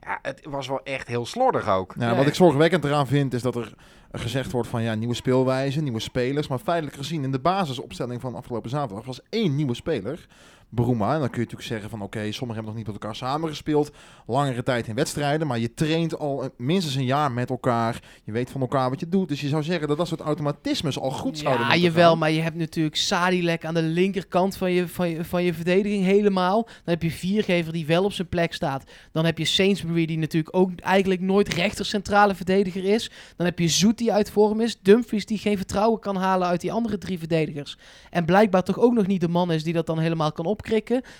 Ja, 0.00 0.18
het 0.22 0.40
was 0.44 0.68
wel 0.68 0.80
echt 0.82 1.08
heel 1.08 1.26
slordig 1.26 1.68
ook. 1.68 1.94
Ja, 1.98 2.08
Ja. 2.08 2.16
Wat 2.16 2.26
ik 2.26 2.34
zorgwekkend 2.34 2.84
eraan 2.84 3.06
vind, 3.06 3.34
is 3.34 3.42
dat 3.42 3.56
er 3.56 3.74
gezegd 4.20 4.52
wordt 4.52 4.68
van 4.68 4.82
ja, 4.82 4.94
nieuwe 4.94 5.14
speelwijze, 5.14 5.80
nieuwe 5.80 6.00
spelers. 6.00 6.48
Maar 6.48 6.58
feitelijk 6.58 6.96
gezien 6.96 7.22
in 7.22 7.32
de 7.32 7.38
basisopstelling 7.38 8.20
van 8.20 8.34
afgelopen 8.34 8.70
zaterdag 8.70 9.04
was 9.04 9.20
één 9.28 9.54
nieuwe 9.54 9.74
speler. 9.74 10.26
Bruma. 10.74 11.12
En 11.14 11.20
dan 11.20 11.30
kun 11.30 11.40
je 11.40 11.44
natuurlijk 11.44 11.68
zeggen 11.68 11.90
van 11.90 12.02
oké, 12.02 12.18
sommigen 12.18 12.46
hebben 12.54 12.64
nog 12.64 12.74
niet 12.74 12.86
met 12.86 12.94
elkaar 12.94 13.16
samengespeeld. 13.16 13.90
Langere 14.26 14.62
tijd 14.62 14.86
in 14.86 14.94
wedstrijden. 14.94 15.46
Maar 15.46 15.58
je 15.58 15.74
traint 15.74 16.18
al 16.18 16.48
minstens 16.56 16.94
een 16.94 17.04
jaar 17.04 17.32
met 17.32 17.50
elkaar. 17.50 18.02
Je 18.24 18.32
weet 18.32 18.50
van 18.50 18.60
elkaar 18.60 18.90
wat 18.90 19.00
je 19.00 19.08
doet. 19.08 19.28
Dus 19.28 19.40
je 19.40 19.48
zou 19.48 19.62
zeggen 19.62 19.88
dat 19.88 19.96
dat 19.96 20.08
soort 20.08 20.20
automatismes 20.20 20.98
al 20.98 21.10
goed 21.10 21.38
zouden 21.38 21.66
Ja, 21.66 21.76
jawel, 21.76 22.08
gaan. 22.08 22.18
maar 22.18 22.30
je 22.30 22.40
hebt 22.40 22.56
natuurlijk 22.56 22.96
Sadilek 22.96 23.64
aan 23.64 23.74
de 23.74 23.82
linkerkant 23.82 24.56
van 24.56 24.72
je, 24.72 24.88
van, 24.88 25.08
je, 25.08 25.24
van 25.24 25.42
je 25.44 25.54
verdediging 25.54 26.04
helemaal. 26.04 26.62
Dan 26.62 26.72
heb 26.84 27.02
je 27.02 27.10
Viergever 27.10 27.72
die 27.72 27.86
wel 27.86 28.04
op 28.04 28.12
zijn 28.12 28.28
plek 28.28 28.52
staat. 28.54 28.84
Dan 29.12 29.24
heb 29.24 29.38
je 29.38 29.44
Sainsbury 29.44 30.06
die 30.06 30.18
natuurlijk 30.18 30.56
ook 30.56 30.70
eigenlijk 30.80 31.20
nooit 31.20 31.48
rechter 31.48 31.84
centrale 31.86 32.34
verdediger 32.34 32.84
is. 32.84 33.10
Dan 33.36 33.46
heb 33.46 33.58
je 33.58 33.68
Zoet 33.68 33.98
die 33.98 34.12
uit 34.12 34.30
vorm 34.30 34.60
is. 34.60 34.78
Dumfries 34.82 35.26
die 35.26 35.38
geen 35.38 35.56
vertrouwen 35.56 36.00
kan 36.00 36.16
halen 36.16 36.48
uit 36.48 36.60
die 36.60 36.72
andere 36.72 36.98
drie 36.98 37.18
verdedigers. 37.18 37.78
En 38.10 38.24
blijkbaar 38.24 38.62
toch 38.62 38.78
ook 38.78 38.94
nog 38.94 39.06
niet 39.06 39.20
de 39.20 39.28
man 39.28 39.52
is 39.52 39.64
die 39.64 39.72
dat 39.72 39.86
dan 39.86 39.98
helemaal 39.98 40.32
kan 40.32 40.46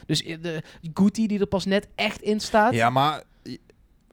Dus 0.06 0.22
eh, 0.22 0.36
de 0.42 0.62
Guti 0.94 1.26
die 1.26 1.40
er 1.40 1.46
pas 1.46 1.64
net 1.64 1.88
echt 1.94 2.22
in 2.22 2.40
staat. 2.40 2.74
Ja, 2.74 2.90
maar 2.90 3.22
eh, 3.42 3.56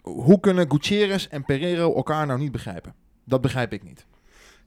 hoe 0.02 0.40
kunnen 0.40 0.72
Gutierrez 0.72 1.26
en 1.26 1.46
Pereiro 1.46 1.96
elkaar 1.96 2.26
nou 2.26 2.40
niet 2.40 2.52
begrijpen? 2.52 2.94
Dat 3.24 3.42
begrijp 3.42 3.74
ik 3.74 3.84
niet. 3.84 4.06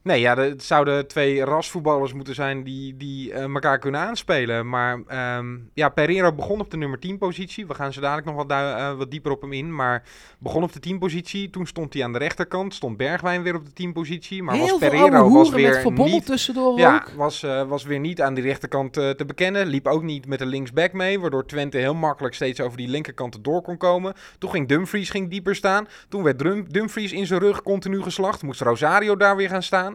Nee, 0.05 0.19
ja, 0.19 0.37
het 0.37 0.63
zouden 0.63 1.07
twee 1.07 1.43
rasvoetballers 1.45 2.13
moeten 2.13 2.35
zijn 2.35 2.63
die, 2.63 2.97
die 2.97 3.33
eh, 3.33 3.43
elkaar 3.43 3.79
kunnen 3.79 4.01
aanspelen. 4.01 4.69
Maar 4.69 4.99
ehm, 5.07 5.57
ja, 5.73 5.89
Pereira 5.89 6.31
begon 6.31 6.59
op 6.59 6.71
de 6.71 6.77
nummer 6.77 6.99
10 6.99 7.17
positie. 7.17 7.67
We 7.67 7.73
gaan 7.73 7.93
zo 7.93 8.01
dadelijk 8.01 8.27
nog 8.27 8.35
wat, 8.35 8.49
eh, 8.49 8.93
wat 8.97 9.11
dieper 9.11 9.31
op 9.31 9.41
hem 9.41 9.53
in. 9.53 9.75
Maar 9.75 10.03
begon 10.39 10.63
op 10.63 10.73
de 10.73 10.79
10 10.79 10.99
positie. 10.99 11.49
Toen 11.49 11.67
stond 11.67 11.93
hij 11.93 12.03
aan 12.03 12.13
de 12.13 12.19
rechterkant. 12.19 12.73
Stond 12.73 12.97
Bergwijn 12.97 13.43
weer 13.43 13.55
op 13.55 13.65
de 13.65 13.73
10 13.73 13.93
positie. 13.93 14.43
Maar 14.43 14.55
Heel 14.55 14.67
was 14.67 14.79
Pereira 14.79 15.29
was 15.29 15.49
weer 15.49 15.91
niet... 15.91 16.25
tussendoor 16.25 16.79
Ja, 16.79 16.95
ook. 16.95 17.11
was, 17.17 17.43
eh, 17.43 17.67
was 17.67 17.83
weer 17.83 17.99
niet 17.99 18.21
aan 18.21 18.33
die 18.33 18.43
rechterkant 18.43 18.93
te 18.93 19.23
bekennen. 19.27 19.67
Liep 19.67 19.87
ook 19.87 20.03
niet 20.03 20.27
met 20.27 20.39
de 20.39 20.45
linksback 20.45 20.93
mee. 20.93 21.19
Waardoor 21.19 21.45
Twente 21.45 21.77
heel 21.77 21.95
makkelijk 21.95 22.35
steeds 22.35 22.61
over 22.61 22.77
die 22.77 22.87
linkerkant 22.87 23.43
door 23.43 23.61
kon 23.61 23.77
komen. 23.77 24.13
Toen 24.37 24.49
ging 24.49 24.67
Dumfries 24.67 25.09
ging 25.09 25.29
dieper 25.29 25.55
staan. 25.55 25.87
Toen 26.09 26.23
werd 26.23 26.37
Drum- 26.37 26.71
Dumfries 26.71 27.11
in 27.11 27.25
zijn 27.27 27.39
rug 27.39 27.61
continu 27.63 28.01
geslacht. 28.01 28.43
Moest 28.43 28.61
Rosario 28.61 29.15
daar 29.17 29.35
weer 29.35 29.49
gaan 29.49 29.63
staan. 29.63 29.94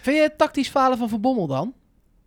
Vind 0.00 0.16
je 0.16 0.22
het 0.22 0.38
tactisch 0.38 0.68
falen 0.68 0.98
van 0.98 1.08
Verbommel 1.08 1.46
dan? 1.46 1.74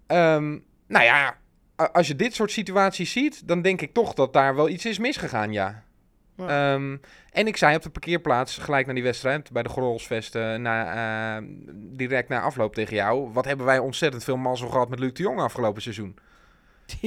Ehm, 0.08 0.58
nou 0.88 1.05
ja, 1.05 1.38
als 1.75 2.08
je 2.08 2.15
dit 2.15 2.34
soort 2.34 2.51
situaties 2.51 3.12
ziet, 3.12 3.48
dan 3.48 3.62
denk 3.62 3.82
ik 3.82 3.93
toch 3.93 4.13
dat 4.13 4.34
daar 4.34 4.55
wel 4.55 4.70
iets 4.70 4.86
is 4.86 4.98
misgegaan, 5.00 5.51
ja. 5.51 5.84
Ja. 6.38 6.74
Ehm, 6.74 6.98
en 7.32 7.48
ik 7.48 7.58
zei 7.58 7.75
op 7.75 7.82
de 7.82 7.89
parkeerplaats, 7.89 8.58
gelijk 8.58 8.88
na 8.88 8.93
die 8.93 9.03
wedstrijd, 9.03 9.51
bij 9.51 9.63
de 9.63 9.70
Grolsvesten, 9.70 10.62
na, 10.62 11.38
eh, 11.38 11.43
direct 11.75 12.29
na 12.29 12.41
afloop 12.41 12.74
tegen 12.74 12.96
jou. 12.96 13.29
Wat 13.34 13.46
hebben 13.46 13.65
wij 13.65 13.79
ontzettend 13.79 14.24
veel 14.24 14.38
mazzel 14.38 14.70
gehad 14.70 14.89
met 14.89 15.00
Luc 15.00 15.13
de 15.13 15.24
Jong 15.24 15.39
afgelopen 15.39 15.82
seizoen. 15.82 16.15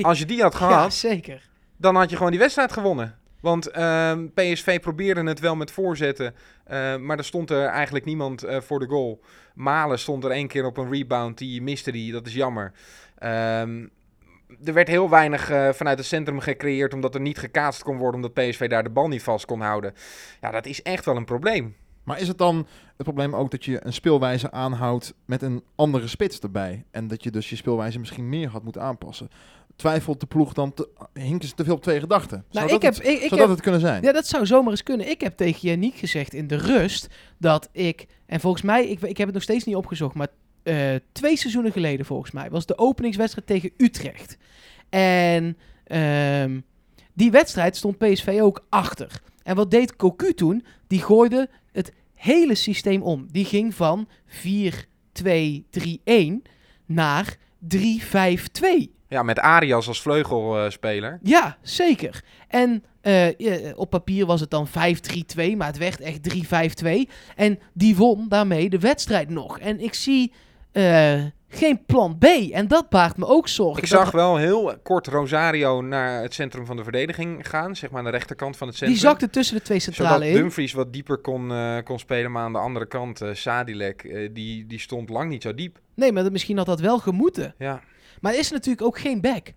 Als 0.03 0.19
je 0.19 0.27
die 0.27 0.43
had 0.43 0.53
Ja, 0.59 0.59
gehad, 0.59 0.95
zeker. 0.95 1.49
dan 1.77 1.97
had 1.97 2.11
je 2.11 2.17
gewoon 2.17 2.31
die 2.31 2.41
wedstrijd 2.41 2.73
gewonnen. 2.73 3.19
Want 3.47 3.71
ehm, 3.71 4.29
PSV 4.35 4.81
probeerde 4.81 5.25
het 5.25 5.41
wel 5.41 5.57
met 5.57 5.71
voorzetten, 5.71 6.35
eh, 6.65 6.97
maar 6.97 7.19
er 7.19 7.25
stond 7.25 7.51
er 7.51 7.65
eigenlijk 7.65 8.05
niemand 8.05 8.43
eh, 8.43 8.61
voor 8.61 8.79
de 8.79 8.87
goal. 8.87 9.21
Malen 9.55 9.99
stond 9.99 10.25
er 10.25 10.31
één 10.31 10.47
keer 10.49 10.65
op 10.65 10.77
een 10.77 10.91
rebound, 10.93 11.39
die 11.39 11.63
miste 11.63 11.93
die, 11.93 12.13
dat 12.13 12.27
is 12.27 12.35
jammer. 12.35 12.73
Ehm, 13.19 13.87
er 14.65 14.73
werd 14.73 14.89
heel 14.89 15.11
weinig 15.11 15.51
eh, 15.51 15.69
vanuit 15.69 15.99
het 15.99 16.07
centrum 16.07 16.41
gecreëerd, 16.41 16.95
omdat 16.95 17.15
er 17.15 17.21
niet 17.21 17.39
gekaatst 17.39 17.83
kon 17.83 17.97
worden, 17.97 18.15
omdat 18.15 18.45
PSV 18.45 18.69
daar 18.69 18.83
de 18.83 18.91
bal 18.91 19.09
niet 19.09 19.23
vast 19.23 19.45
kon 19.45 19.61
houden. 19.61 19.95
Ja, 20.41 20.51
dat 20.51 20.67
is 20.67 20.83
echt 20.83 21.05
wel 21.05 21.17
een 21.17 21.25
probleem. 21.25 21.77
Maar 22.03 22.21
is 22.21 22.29
het 22.29 22.39
dan 22.39 22.67
het 22.97 23.07
probleem 23.07 23.35
ook 23.35 23.51
dat 23.51 23.65
je 23.65 23.87
een 23.87 23.93
speelwijze 23.93 24.51
aanhoudt 24.51 25.15
met 25.25 25.43
een 25.43 25.63
andere 25.75 26.07
spits 26.07 26.39
erbij? 26.39 26.85
En 26.91 27.09
dat 27.09 27.23
je 27.23 27.31
dus 27.31 27.51
je 27.51 27.57
speelwijze 27.57 27.99
misschien 27.99 28.29
meer 28.29 28.49
had 28.49 28.63
moeten 28.63 28.83
aanpassen? 28.83 29.31
Twijfelt 29.77 30.21
de 30.21 30.27
ploeg 30.27 30.53
dan, 30.53 30.75
te, 30.75 30.89
hinken 31.13 31.49
ze 31.49 31.55
te 31.55 31.65
veel 31.65 31.75
op 31.75 31.83
twee 31.83 32.01
gedachten? 32.01 32.45
Nou, 32.51 32.51
zou 32.51 32.65
ik 32.65 32.71
dat 32.71 32.83
heb, 32.83 32.95
het, 32.95 33.13
ik, 33.13 33.23
ik 33.23 33.29
zou 33.29 33.31
heb, 33.31 33.41
dat 33.41 33.49
het 33.49 33.61
kunnen 33.61 33.81
zijn? 33.81 34.03
Ja, 34.03 34.13
dat 34.13 34.27
zou 34.27 34.47
zomaar 34.47 34.71
eens 34.71 34.83
kunnen. 34.83 35.11
Ik 35.11 35.21
heb 35.21 35.37
tegen 35.37 35.69
Yannick 35.69 35.95
gezegd 35.95 36.35
in 36.35 36.47
de 36.47 36.57
rust 36.57 37.09
dat 37.39 37.69
ik, 37.73 38.07
en 38.27 38.41
volgens 38.41 38.63
mij, 38.63 38.87
ik, 38.87 39.01
ik 39.01 39.17
heb 39.17 39.27
het 39.27 39.35
nog 39.35 39.43
steeds 39.43 39.65
niet 39.65 39.77
opgezocht, 39.77 40.15
maar 40.15 40.29
eh, 40.63 40.95
twee 41.13 41.37
seizoenen 41.37 41.73
geleden 41.73 42.07
volgens 42.07 42.31
mij 42.31 42.51
was 42.51 42.67
de 42.67 42.79
openingswedstrijd 42.79 43.47
tegen 43.47 43.71
Utrecht. 43.77 44.37
En 44.89 45.57
ehm, 45.85 46.61
die 47.13 47.31
wedstrijd 47.31 47.77
stond 47.77 47.99
PSV 47.99 48.39
ook 48.43 48.67
achter. 48.69 49.21
En 49.43 49.57
wat 49.57 49.71
deed 49.71 49.97
Cocu 49.97 50.35
toen? 50.35 50.65
Die 50.87 51.03
gooide 51.03 51.49
het 51.73 51.93
hele 52.15 52.55
systeem 52.55 53.03
om. 53.03 53.27
Die 53.31 53.45
ging 53.45 53.75
van 53.75 54.09
4-2-3-1 54.29 54.33
naar 56.87 57.37
3-5-2. 57.59 58.96
Ja, 59.09 59.23
met 59.23 59.39
Arias 59.39 59.89
als 59.89 60.03
vleugelspeler. 60.03 61.19
Ja, 61.23 61.57
zeker. 61.63 62.23
En 62.49 62.85
eh, 63.01 63.29
op 63.75 63.91
papier 63.91 64.27
was 64.27 64.41
het 64.41 64.51
dan 64.51 64.69
5-3-2, 64.69 64.71
maar 65.57 65.67
het 65.67 65.79
werd 65.79 66.01
echt 66.01 66.21
3-5-2. 66.85 66.89
En 67.37 67.59
die 67.73 67.97
won 67.97 68.29
daarmee 68.29 68.71
de 68.71 68.79
wedstrijd 68.79 69.29
nog. 69.31 69.59
En 69.59 69.81
ik 69.81 69.95
zie 69.95 70.33
eh, 70.73 71.23
geen 71.49 71.85
plan 71.87 72.19
B. 72.19 72.25
En 72.53 72.69
dat 72.69 72.89
baart 72.89 73.17
me 73.17 73.27
ook 73.27 73.49
zorgen. 73.49 73.83
Ik 73.83 73.89
zag 73.89 74.11
wel 74.11 74.37
heel 74.37 74.75
kort 74.83 75.07
Rosario 75.07 75.81
naar 75.83 76.23
het 76.23 76.35
centrum 76.35 76.67
van 76.67 76.77
de 76.77 76.83
verdediging 76.83 77.49
gaan, 77.49 77.77
zeg 77.77 77.91
maar 77.91 77.99
aan 77.99 78.05
de 78.05 78.11
rechterkant 78.11 78.57
van 78.57 78.67
het 78.67 78.77
centrum. 78.77 78.99
die 78.99 79.09
zakte 79.09 79.31
tussen 79.31 79.57
de 79.57 79.63
twee 79.63 79.79
Zodat 79.79 79.95
centrale 79.97 80.29
in. 80.29 80.35
Dumfries 80.35 80.73
wat 80.73 80.93
dieper 80.93 81.19
kon, 81.19 81.53
eh, 81.53 81.77
kon 81.85 81.99
spelen, 81.99 82.33
maar 82.33 82.43
aan 82.43 82.53
de 82.53 82.59
andere 82.59 82.87
kant, 82.87 83.21
eh 83.21 83.29
Sadilek, 83.35 84.31
die, 84.33 84.67
die 84.67 84.81
stond 84.81 85.09
lang 85.11 85.31
niet 85.31 85.43
zo 85.43 85.55
diep. 85.55 85.79
Nee, 85.95 86.13
maar 86.13 86.23
dat- 86.23 86.33
misschien 86.33 86.57
had 86.57 86.67
dat 86.67 86.81
wel 86.81 86.99
gemoeten. 86.99 87.55
Ja. 87.59 87.83
Maar 88.21 88.33
er 88.33 88.39
is 88.39 88.51
natuurlijk 88.51 88.87
ook 88.87 88.99
geen 88.99 89.21
back. 89.21 89.53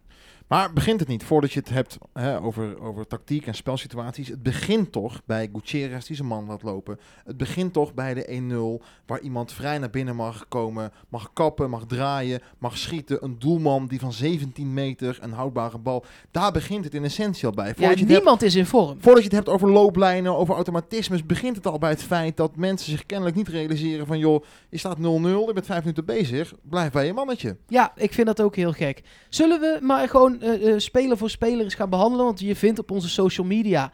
Maar 0.49 0.73
begint 0.73 0.99
het 0.99 1.09
niet, 1.09 1.23
voordat 1.23 1.51
je 1.51 1.59
het 1.59 1.69
hebt 1.69 1.97
hè, 2.13 2.41
over, 2.41 2.81
over 2.81 3.07
tactiek 3.07 3.45
en 3.45 3.53
spelsituaties, 3.53 4.27
het 4.27 4.43
begint 4.43 4.91
toch 4.91 5.21
bij 5.25 5.49
Gutierrez 5.53 6.05
die 6.05 6.15
zijn 6.15 6.27
man 6.27 6.45
laat 6.45 6.63
lopen. 6.63 6.99
Het 7.25 7.37
begint 7.37 7.73
toch 7.73 7.93
bij 7.93 8.13
de 8.13 8.79
1-0, 8.81 8.85
waar 9.05 9.19
iemand 9.19 9.53
vrij 9.53 9.77
naar 9.77 9.89
binnen 9.89 10.15
mag 10.15 10.47
komen, 10.47 10.91
mag 11.09 11.33
kappen, 11.33 11.69
mag 11.69 11.85
draaien, 11.85 12.41
mag 12.57 12.77
schieten. 12.77 13.23
Een 13.23 13.39
doelman 13.39 13.87
die 13.87 13.99
van 13.99 14.13
17 14.13 14.73
meter 14.73 15.17
een 15.21 15.31
houdbare 15.31 15.77
bal. 15.77 16.05
Daar 16.31 16.51
begint 16.51 16.83
het 16.83 16.93
in 16.93 17.03
essentie 17.03 17.45
al 17.45 17.53
bij. 17.53 17.67
Ja, 17.67 17.73
Voordat 17.73 17.97
je 17.97 18.03
het 18.03 18.09
hebt 18.09 18.23
niemand 18.23 18.41
is 18.41 18.55
in 18.55 18.65
vorm. 18.65 18.97
Voordat 19.01 19.23
je 19.23 19.27
het 19.27 19.37
hebt 19.37 19.49
over 19.49 19.69
looplijnen, 19.71 20.35
over 20.35 20.55
automatismes, 20.55 21.25
begint 21.25 21.55
het 21.55 21.67
al 21.67 21.77
bij 21.77 21.89
het 21.89 22.03
feit 22.03 22.37
dat 22.37 22.55
mensen 22.55 22.91
zich 22.91 23.05
kennelijk 23.05 23.35
niet 23.35 23.47
realiseren 23.47 24.05
van 24.05 24.17
joh, 24.19 24.43
je 24.69 24.77
staat 24.77 24.97
0-0, 24.97 25.01
je 25.01 25.51
bent 25.53 25.65
vijf 25.65 25.79
minuten 25.79 26.05
bezig, 26.05 26.53
blijf 26.61 26.91
bij 26.91 27.05
je 27.05 27.13
mannetje. 27.13 27.57
Ja, 27.67 27.91
ik 27.95 28.13
vind 28.13 28.27
dat 28.27 28.41
ook 28.41 28.55
heel 28.55 28.71
gek. 28.71 29.01
Zullen 29.29 29.59
we 29.59 29.77
maar 29.81 30.09
gewoon 30.09 30.38
eh, 30.41 30.73
eh, 30.73 30.79
speler 30.79 31.17
voor 31.17 31.29
speler 31.29 31.63
eens 31.63 31.73
gaan 31.73 31.89
behandelen? 31.89 32.25
Want 32.25 32.39
je 32.39 32.55
vindt 32.55 32.79
op 32.79 32.91
onze 32.91 33.09
social 33.09 33.47
media, 33.47 33.91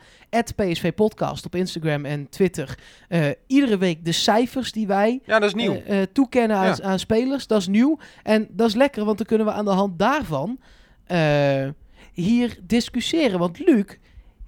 PSV 0.56 0.94
Podcast 0.94 1.46
op 1.46 1.56
Instagram 1.56 2.06
en 2.06 2.30
Twitter, 2.30 2.78
eh, 3.08 3.28
iedere 3.48 3.78
week 3.78 4.06
de 4.06 4.12
cijfers 4.12 4.72
die 4.72 4.88
wij 4.88 5.20
ja, 5.26 5.40
dat 5.40 5.48
is 5.50 5.54
nieuw. 5.56 5.82
toekennen 6.12 6.58
aan, 6.58 6.66
Ja. 6.66 6.82
aan 6.82 7.00
spelers. 7.00 7.48
Dat 7.48 7.60
is 7.60 7.68
nieuw. 7.68 7.98
En 8.24 8.48
dat 8.52 8.68
is 8.68 8.76
lekker, 8.76 9.06
want 9.06 9.18
dan 9.18 9.26
kunnen 9.28 9.48
we 9.48 9.54
aan 9.54 9.66
de 9.66 9.72
hand 9.72 10.00
daarvan 10.00 10.60
hier 12.14 12.58
discussiëren. 12.64 13.40
Want 13.40 13.60
Luc, 13.60 13.86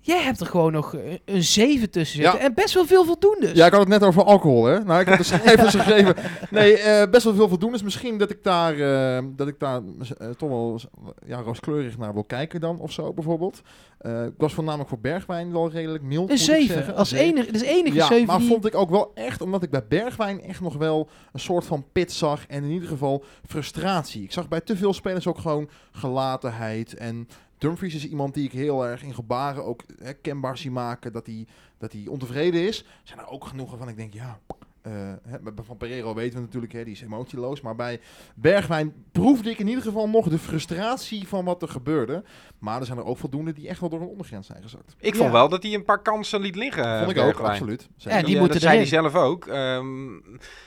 jij 0.08 0.24
hebt 0.24 0.40
er 0.40 0.46
gewoon 0.46 0.72
nog 0.72 0.96
een 1.26 1.44
7 1.44 1.90
tussen 1.90 2.22
zitten. 2.22 2.40
Ja. 2.40 2.46
En 2.46 2.54
best 2.54 2.74
wel 2.74 2.86
veel 2.86 3.06
voldoendes. 3.06 3.52
Ja, 3.52 3.66
ik 3.66 3.72
had 3.72 3.80
het 3.80 3.90
net 3.90 4.04
over 4.04 4.24
alcohol, 4.24 4.66
hè? 4.66 4.84
Nou, 4.84 5.00
ik 5.00 5.08
heb 5.08 5.18
de 5.18 5.24
cijfers 5.44 5.76
gegeven. 5.76 6.16
Nee, 6.50 6.78
eh, 6.78 7.10
best 7.10 7.24
wel 7.24 7.34
veel 7.34 7.48
voldoendes. 7.48 7.84
Misschien 7.84 8.18
dat 8.18 8.30
ik 8.30 8.44
daar, 8.44 8.80
eh, 8.80 9.24
dat 9.36 9.48
ik 9.48 9.60
daar 9.60 9.82
eh, 10.18 10.30
toch 10.30 10.50
wel 10.50 10.80
ja, 11.26 11.40
rooskleurig 11.40 11.98
naar 11.98 12.14
wil 12.14 12.24
kijken 12.24 12.60
dan, 12.60 12.80
of 12.80 12.92
zo, 12.92 13.14
bijvoorbeeld. 13.14 13.62
Ik 14.02 14.34
was 14.38 14.54
voornamelijk 14.54 14.90
voor 14.90 15.00
Bergwijn 15.00 15.52
wel 15.52 15.70
redelijk 15.70 16.04
mild, 16.04 16.30
een 16.30 16.38
moet 16.38 16.40
ik 16.40 16.46
7. 16.46 16.76
zeggen. 16.76 16.96
Als 16.96 17.12
enige, 17.12 17.46
dat 17.46 17.56
is 17.56 17.62
de 17.62 17.68
enige 17.68 17.96
Ja, 17.96 18.06
7 18.06 18.26
maar 18.26 18.38
die... 18.38 18.48
vond 18.48 18.66
ik 18.66 18.76
ook 18.76 18.90
wel 18.90 19.12
echt, 19.14 19.42
omdat 19.42 19.64
ik 19.64 19.70
bij 19.70 19.88
Bergwijn 19.88 20.42
echt 20.42 20.62
nog 20.62 20.76
wel 20.76 21.10
een 21.34 21.40
soort 21.40 21.66
van 21.66 21.86
pit 21.92 22.12
zag. 22.12 22.46
En 22.48 22.64
in 22.64 22.70
ieder 22.70 22.90
geval 22.90 23.24
frustratie. 23.48 24.24
Ik 24.24 24.32
zag 24.32 24.48
bij 24.48 24.62
te 24.62 24.78
veel 24.78 24.94
spelers 24.94 25.28
ook 25.28 25.38
gewoon 25.38 25.70
gelatenheid. 25.92 26.96
En 26.96 27.28
Dumfries 27.58 27.96
is 27.96 28.08
iemand 28.08 28.34
die 28.34 28.46
ik 28.46 28.52
heel 28.52 28.86
erg 28.86 29.04
in 29.04 29.14
gebaren 29.14 29.66
ook 29.66 29.84
hè, 30.00 30.14
kenbaar 30.14 30.58
zie 30.58 30.72
maken 30.72 31.14
dat 31.14 31.26
hij, 31.26 31.48
dat 31.78 31.92
hij 31.92 32.08
ontevreden 32.08 32.68
is. 32.68 32.86
Zijn 33.04 33.20
er 33.20 33.28
ook 33.28 33.46
genoeg 33.46 33.70
waarvan 33.70 33.90
ik 33.90 33.98
denk, 33.98 34.14
ja... 34.14 34.40
eh, 34.82 35.14
van 35.56 35.78
Pereiro 35.78 36.14
weten 36.14 36.36
we 36.36 36.46
natuurlijk, 36.46 36.74
hè, 36.74 36.84
die 36.84 36.94
is 36.94 37.02
emotieloos. 37.02 37.62
Maar 37.62 37.76
bij 37.76 38.00
Bergwijn 38.36 38.94
proefde 39.12 39.50
ik 39.50 39.60
in 39.60 39.68
ieder 39.68 39.84
geval 39.84 40.10
nog 40.10 40.30
de 40.30 40.40
frustratie 40.40 41.28
van 41.28 41.46
wat 41.46 41.62
er 41.62 41.70
gebeurde. 41.70 42.24
Maar 42.60 42.80
er 42.80 42.86
zijn 42.86 42.98
er 42.98 43.06
ook 43.06 43.18
voldoende 43.18 43.54
die 43.54 43.68
echt 43.68 43.80
wel 43.80 43.90
door 43.90 44.02
een 44.02 44.08
ondergrens 44.08 44.48
zijn 44.48 44.62
gezakt. 44.62 44.96
Ik 45.00 45.14
Ja. 45.14 45.20
vond 45.20 45.32
wel 45.32 45.50
dat 45.50 45.64
hij 45.64 45.74
een 45.74 45.84
paar 45.84 46.02
kansen 46.02 46.42
liet 46.42 46.56
liggen. 46.56 46.98
Vond 47.00 47.12
ik 47.12 47.18
ook, 47.18 47.24
Bergwijn. 47.26 47.52
absoluut. 47.52 47.88
Die 47.98 48.12
eh, 48.12 48.24
moeten 48.26 48.48
dat 48.48 48.62
zei 48.62 48.76
hij 48.78 48.86
zelf 48.86 49.16
ook. 49.16 49.48
Ehm, 49.48 50.08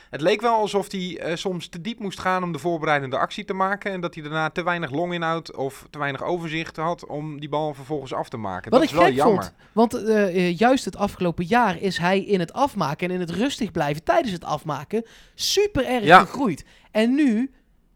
het 0.09 0.21
leek 0.21 0.41
wel 0.41 0.53
alsof 0.53 0.91
hij 0.91 1.17
eh, 1.19 1.35
soms 1.35 1.67
te 1.67 1.81
diep 1.81 1.99
moest 1.99 2.19
gaan 2.19 2.43
om 2.43 2.51
de 2.51 2.59
voorbereidende 2.59 3.17
actie 3.17 3.45
te 3.45 3.53
maken. 3.53 3.91
En 3.91 4.01
dat 4.01 4.13
hij 4.13 4.23
daarna 4.23 4.49
te 4.49 4.63
weinig 4.63 4.91
longinhoud 4.91 5.55
of 5.55 5.87
te 5.89 5.97
weinig 5.99 6.23
overzicht 6.23 6.75
had 6.77 7.05
om 7.05 7.39
die 7.39 7.49
bal 7.49 7.73
vervolgens 7.73 8.13
af 8.13 8.29
te 8.29 8.37
maken. 8.37 8.71
Wat 8.71 8.79
dat 8.79 8.89
ik 8.89 8.95
is 8.95 8.99
wel 9.01 9.07
gek 9.07 9.17
jammer. 9.17 9.43
vond, 9.43 9.53
want 9.91 9.93
eh, 10.07 10.27
eh, 10.27 10.57
juist 10.57 10.85
het 10.85 10.97
afgelopen 10.97 11.45
jaar 11.45 11.77
is 11.81 11.97
hij 11.97 12.19
in 12.23 12.39
het 12.39 12.53
afmaken 12.53 13.07
en 13.09 13.13
in 13.13 13.19
het 13.19 13.31
rustig 13.31 13.71
blijven 13.71 14.03
tijdens 14.03 14.31
het 14.33 14.43
afmaken 14.43 15.05
super 15.35 15.85
erg 15.85 16.03
Ja. 16.03 16.19
gegroeid. 16.19 16.65
En 16.91 17.15
nu 17.15 17.51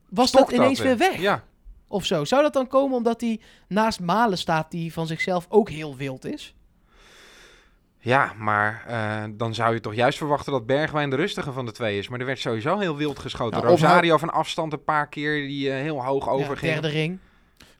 was 0.09 0.27
Stokt 0.29 0.49
dat 0.49 0.59
ineens 0.59 0.79
weer 0.79 0.97
weg. 0.97 1.19
Ja. 1.19 1.43
Of 1.95 2.05
zo. 2.05 2.23
Zou 2.25 2.41
dat 2.41 2.53
dan 2.53 2.67
komen 2.67 2.97
omdat 2.97 3.21
hij 3.21 3.39
naast 3.67 3.99
Malen 3.99 4.37
staat 4.37 4.71
die 4.71 4.93
van 4.93 5.07
zichzelf 5.07 5.45
ook 5.49 5.69
heel 5.69 5.95
wild 5.95 6.25
is? 6.25 6.55
Ja, 7.99 8.33
maar 8.37 8.83
eh, 8.87 9.23
dan 9.31 9.53
zou 9.53 9.73
je 9.73 9.79
toch 9.79 9.93
juist 9.95 10.17
verwachten 10.17 10.51
dat 10.51 10.65
Bergwijn 10.65 11.09
de 11.09 11.15
rustige 11.15 11.51
van 11.51 11.65
de 11.65 11.71
twee 11.71 11.97
is. 11.97 12.07
Maar 12.09 12.19
er 12.19 12.25
werd 12.25 12.39
sowieso 12.39 12.79
heel 12.79 12.95
wild 12.95 13.19
geschoten. 13.19 13.57
Ja, 13.59 13.63
of 13.63 13.69
Rosario 13.69 14.17
van 14.17 14.29
afstand 14.29 14.73
een 14.73 14.83
paar 14.83 15.07
keer 15.09 15.47
die 15.47 15.71
eh, 15.71 15.75
heel 15.81 16.03
hoog 16.03 16.25
Ja, 16.25 16.31
overging. 16.31 16.71
derde 16.73 16.87
ring. 16.87 17.19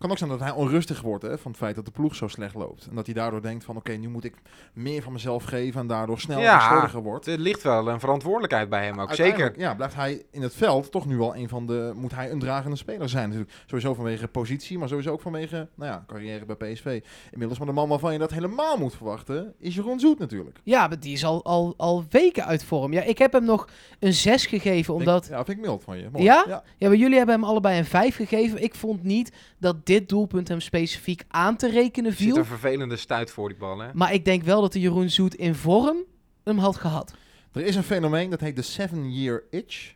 Kan 0.06 0.14
ook 0.14 0.20
zijn 0.20 0.38
dat 0.40 0.40
hij 0.40 0.52
onrustig 0.52 1.02
wordt 1.02 1.24
hè, 1.24 1.38
van 1.38 1.52
het 1.52 1.60
feit 1.60 1.76
dat 1.76 1.86
de 1.86 1.92
ploeg 1.92 2.16
zo 2.16 2.28
slecht 2.28 2.56
loopt. 2.56 2.88
En 2.90 2.96
dat 2.96 3.06
hij 3.06 3.16
daardoor 3.16 3.42
denkt 3.42 3.64
van 3.64 3.76
oké, 3.76 3.92
nu 3.92 4.10
moet 4.10 4.24
ik 4.24 4.34
meer 4.74 5.02
van 5.02 5.14
mezelf 5.14 5.44
geven 5.44 5.82
en 5.82 5.88
daardoor 5.88 6.20
sneller 6.20 6.44
Ja. 6.44 6.92
wordt. 7.02 7.28
Er 7.28 7.38
ligt 7.38 7.64
wel 7.64 7.90
een 7.90 8.00
verantwoordelijkheid 8.00 8.70
bij 8.70 8.86
hem 8.86 9.00
ook, 9.00 9.14
zeker. 9.14 9.54
Ja, 9.58 9.76
blijft 9.76 9.96
hij 9.96 10.24
in 10.32 10.42
het 10.42 10.56
veld 10.56 10.92
toch 10.92 11.06
nu 11.06 11.18
wel 11.18 11.36
een 11.36 11.50
van 11.50 11.66
de... 11.66 11.92
Moet 11.96 12.16
hij 12.16 12.32
een 12.32 12.40
dragende 12.40 12.76
speler 12.76 13.10
zijn 13.10 13.30
natuurlijk. 13.30 13.58
Sowieso 13.66 13.94
vanwege 13.94 14.28
positie, 14.28 14.78
maar 14.78 14.88
sowieso 14.88 15.12
ook 15.12 15.22
vanwege 15.22 15.68
nou 15.76 15.92
ja, 15.92 16.04
carrière 16.08 16.46
bij 16.46 16.56
PSV. 16.56 17.02
Inmiddels 17.32 17.60
maar 17.60 17.68
de 17.68 17.74
man 17.74 17.90
waarvan 17.90 18.14
je 18.14 18.20
dat 18.20 18.32
helemaal 18.32 18.78
moet 18.78 18.96
verwachten, 18.96 19.54
is 19.60 19.76
Jeroen 19.76 20.00
Zoet 20.00 20.20
natuurlijk. 20.20 20.60
Ja, 20.64 20.88
maar 20.88 21.00
die 21.00 21.14
is 21.14 21.26
al, 21.26 21.44
al, 21.44 21.74
al 21.78 22.06
weken 22.10 22.46
uit 22.46 22.64
vorm. 22.64 22.94
Ja, 22.94 23.02
ik 23.02 23.18
heb 23.18 23.32
hem 23.32 23.46
nog 23.46 23.68
een 24.00 24.14
6 24.14 24.46
gegeven, 24.46 24.94
omdat... 24.94 25.26
Ik, 25.26 25.32
ja, 25.32 25.46
vind 25.46 25.58
ik 25.58 25.64
mild 25.64 25.84
van 25.84 25.98
je. 25.98 26.10
Mooi. 26.12 26.24
Ja? 26.24 26.44
ja. 26.48 26.64
Ja, 26.78 26.88
maar 26.88 26.98
jullie 26.98 27.18
hebben 27.18 27.36
hem 27.36 27.44
allebei 27.44 27.78
een 27.78 27.86
5 27.86 28.16
gegeven. 28.16 28.64
Ik 28.64 28.76
vond 28.76 29.04
niet 29.04 29.32
dat 29.58 29.86
dit 29.86 29.95
doelpunt 30.06 30.48
hem 30.48 30.60
specifiek 30.60 31.24
aan 31.28 31.56
te 31.56 31.70
rekenen 31.70 32.12
Er 32.12 32.18
zit 32.18 32.28
viel. 32.28 32.38
een 32.38 32.46
vervelende 32.46 32.96
stuit 32.96 33.32
voor 33.32 33.50
die 33.50 33.58
bal, 33.58 33.80
hè? 33.80 33.88
Maar 33.94 34.14
ik 34.14 34.26
denk 34.26 34.44
wel 34.44 34.62
dat 34.62 34.74
de 34.74 34.80
Jeroen 34.80 35.10
Zoet 35.10 35.36
in 35.36 35.56
vorm 35.56 35.98
hem 36.44 36.58
had 36.58 36.76
gehad. 36.76 37.14
Er 37.52 37.66
is 37.66 37.76
een 37.76 37.84
fenomeen 37.84 38.30
dat 38.30 38.40
heet 38.40 38.56
de 38.56 38.62
seven 38.62 39.14
year 39.14 39.44
itch. 39.50 39.94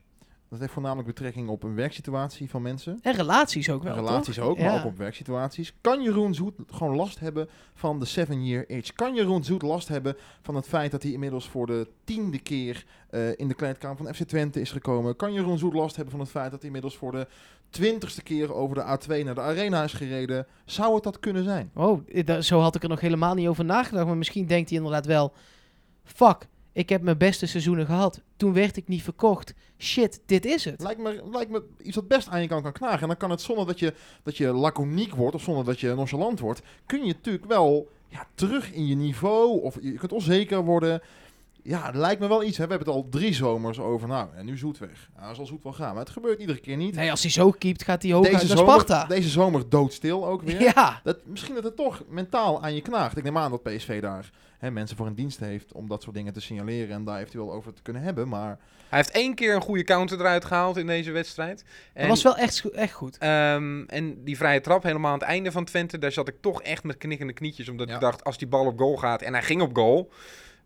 Dat 0.49 0.59
heeft 0.59 0.71
voornamelijk 0.73 1.07
betrekking 1.07 1.49
op 1.49 1.63
een 1.63 1.75
werksituatie 1.75 2.49
van 2.49 2.61
mensen. 2.61 2.99
En 3.01 3.13
relaties 3.15 3.69
ook 3.69 3.83
wel, 3.83 3.95
Relaties 3.95 4.35
toch? 4.35 4.45
ook, 4.45 4.57
maar 4.57 4.65
Ja. 4.73 4.79
ook 4.79 4.85
op 4.85 4.97
werksituaties. 4.97 5.73
Kan 5.81 6.01
Jeroen 6.03 6.33
Zoet 6.35 6.53
gewoon 6.67 6.95
last 6.95 7.19
hebben 7.19 7.49
van 7.73 7.99
de 7.99 8.05
seven 8.05 8.45
year 8.45 8.69
itch? 8.69 8.93
Kan 8.93 9.15
Jeroen 9.15 9.43
Zoet 9.43 9.61
last 9.61 9.87
hebben 9.87 10.15
van 10.41 10.55
het 10.55 10.67
feit 10.67 10.91
dat 10.91 11.03
hij 11.03 11.11
inmiddels 11.11 11.49
voor 11.49 11.65
de 11.67 11.87
tiende 12.03 12.39
keer 12.39 12.85
eh, 13.09 13.29
in 13.39 13.47
de 13.47 13.53
kleedkamer 13.53 13.97
van 13.97 14.13
FC 14.15 14.23
Twente 14.23 14.61
is 14.61 14.71
gekomen? 14.71 15.15
Kan 15.15 15.33
Jeroen 15.33 15.57
Zoet 15.57 15.73
last 15.73 15.95
hebben 15.95 16.11
van 16.11 16.21
het 16.21 16.29
feit 16.29 16.49
dat 16.51 16.57
hij 16.59 16.65
inmiddels 16.67 16.97
voor 16.97 17.11
de 17.11 17.27
twintigste 17.69 18.23
keer 18.23 18.53
over 18.53 18.75
de 18.75 18.97
A2 18.97 19.23
naar 19.23 19.35
de 19.35 19.41
arena 19.41 19.83
is 19.83 19.93
gereden? 19.93 20.47
Zou 20.65 20.93
het 20.93 21.03
dat 21.03 21.19
kunnen 21.19 21.43
zijn? 21.43 21.71
Oh, 21.75 22.01
zo 22.39 22.59
had 22.59 22.75
ik 22.75 22.83
er 22.83 22.89
nog 22.89 22.99
helemaal 22.99 23.33
niet 23.33 23.47
over 23.47 23.65
nagedacht. 23.65 24.05
Maar 24.05 24.17
misschien 24.17 24.45
denkt 24.45 24.69
hij 24.69 24.77
inderdaad 24.77 25.05
wel... 25.05 25.33
Fuck, 26.03 26.47
ik 26.71 26.89
heb 26.89 27.01
mijn 27.01 27.17
beste 27.17 27.45
seizoenen 27.45 27.85
gehad. 27.85 28.21
Toen 28.37 28.53
werd 28.53 28.77
ik 28.77 28.87
niet 28.87 29.03
verkocht. 29.03 29.53
Shit, 29.77 30.21
dit 30.25 30.45
is 30.45 30.65
het. 30.65 30.81
Lijkt 30.81 31.01
me, 31.01 31.23
lijkt 31.31 31.51
me 31.51 31.63
iets 31.81 31.95
wat 31.95 32.07
best 32.07 32.27
aan 32.27 32.41
je 32.41 32.47
kan, 32.47 32.61
kan 32.61 32.71
knagen. 32.71 33.01
En 33.01 33.07
dan 33.07 33.17
kan 33.17 33.29
het 33.29 33.41
zonder 33.41 33.65
dat 33.65 33.79
je, 33.79 33.93
dat 34.23 34.37
je 34.37 34.47
laconiek 34.47 35.15
wordt 35.15 35.35
of 35.35 35.41
zonder 35.41 35.65
dat 35.65 35.79
je 35.79 35.93
nonchalant 35.93 36.39
wordt, 36.39 36.61
kun 36.85 37.05
je 37.05 37.13
natuurlijk 37.13 37.45
wel 37.45 37.89
ja, 38.07 38.27
terug 38.35 38.71
in 38.71 38.87
je 38.87 38.95
niveau 38.95 39.61
of 39.61 39.77
je 39.81 39.93
kunt 39.93 40.11
onzeker 40.11 40.63
worden. 40.63 41.01
Ja, 41.69 41.85
het 41.85 41.95
lijkt 41.95 42.21
me 42.21 42.27
wel 42.27 42.43
iets. 42.43 42.57
Hè. 42.57 42.63
We 42.63 42.69
hebben 42.69 42.87
het 42.87 42.97
al 42.97 43.07
drie 43.09 43.33
zomers 43.33 43.79
over. 43.79 44.07
Nou, 44.07 44.27
en 44.35 44.45
nu 44.45 44.57
Zoet 44.57 44.77
weg. 44.77 45.09
Ja, 45.19 45.33
zal 45.33 45.45
Zoet 45.45 45.63
wel 45.63 45.73
gaan. 45.73 45.93
Maar 45.93 46.03
het 46.03 46.13
gebeurt 46.13 46.39
iedere 46.39 46.59
keer 46.59 46.77
niet. 46.77 46.95
Nee, 46.95 47.11
als 47.11 47.21
hij 47.21 47.31
zo 47.31 47.51
keept, 47.51 47.83
gaat 47.83 48.01
hij 48.03 48.11
hoog 48.11 48.31
naar 48.31 48.39
zomer, 48.41 48.57
Sparta. 48.63 49.05
deze 49.05 49.29
zomer 49.29 49.69
doodstil 49.69 50.25
ook 50.27 50.41
weer. 50.41 50.61
Ja, 50.61 50.99
Dat, 51.03 51.17
misschien 51.25 51.55
dat 51.55 51.63
het 51.63 51.75
toch 51.75 52.03
mentaal 52.07 52.63
aan 52.63 52.75
je 52.75 52.81
knaagt. 52.81 53.17
Ik 53.17 53.23
neem 53.23 53.37
aan 53.37 53.51
dat 53.51 53.63
PSV 53.63 54.01
daar 54.01 54.29
hè, 54.59 54.71
mensen 54.71 54.97
voor 54.97 55.07
een 55.07 55.15
dienst 55.15 55.39
heeft 55.39 55.71
om 55.73 55.87
dat 55.87 56.03
soort 56.03 56.15
dingen 56.15 56.33
te 56.33 56.41
signaleren 56.41 56.95
en 56.95 57.03
daar 57.03 57.17
eventueel 57.19 57.51
over 57.53 57.73
te 57.73 57.81
kunnen 57.81 58.01
hebben. 58.01 58.27
Maar 58.27 58.57
Hij 58.89 58.97
heeft 58.99 59.11
één 59.11 59.35
keer 59.35 59.55
een 59.55 59.61
goede 59.61 59.83
counter 59.83 60.19
eruit 60.19 60.45
gehaald 60.45 60.77
in 60.77 60.87
deze 60.87 61.11
wedstrijd. 61.11 61.63
En, 61.93 61.99
dat 62.01 62.09
was 62.09 62.23
wel 62.23 62.37
echt, 62.37 62.69
echt 62.71 62.93
goed. 62.93 63.17
ehm, 63.17 63.83
en 63.87 64.23
die 64.23 64.37
vrije 64.37 64.61
trap 64.61 64.83
helemaal 64.83 65.11
aan 65.11 65.19
het 65.19 65.27
einde 65.27 65.51
van 65.51 65.65
Twente, 65.65 65.97
daar 65.97 66.11
zat 66.11 66.27
ik 66.27 66.35
toch 66.41 66.61
echt 66.61 66.83
met 66.83 66.97
knikkende 66.97 67.33
knietjes. 67.33 67.69
Omdat 67.69 67.87
Ja. 67.87 67.93
ik 67.95 68.01
dacht, 68.01 68.23
als 68.23 68.37
die 68.37 68.47
bal 68.47 68.65
op 68.65 68.79
goal 68.79 68.97
gaat 68.97 69.21
en 69.21 69.33
hij 69.33 69.43
ging 69.43 69.61
op 69.61 69.75
goal, 69.75 70.11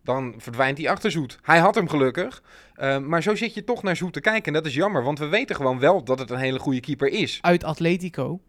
dan 0.04 0.34
verdwijnt 0.38 0.78
hij 0.78 0.90
achter 0.90 1.10
Zoet. 1.10 1.38
Hij 1.42 1.58
had 1.58 1.74
hem 1.74 1.88
gelukkig. 1.88 2.42
Ehm, 2.74 3.08
maar 3.08 3.22
zo 3.22 3.34
zit 3.34 3.54
je 3.54 3.64
toch 3.64 3.82
naar 3.82 3.96
Zoet 3.96 4.12
te 4.12 4.20
kijken. 4.20 4.44
En 4.44 4.52
dat 4.52 4.66
is 4.66 4.74
jammer, 4.74 5.02
want 5.02 5.18
we 5.18 5.26
weten 5.26 5.56
gewoon 5.56 5.78
wel 5.78 6.04
dat 6.04 6.18
het 6.18 6.30
een 6.30 6.38
hele 6.38 6.58
goede 6.58 6.80
keeper 6.80 7.08
is. 7.08 7.38
Uit 7.40 7.64
Atletico. 7.64 8.40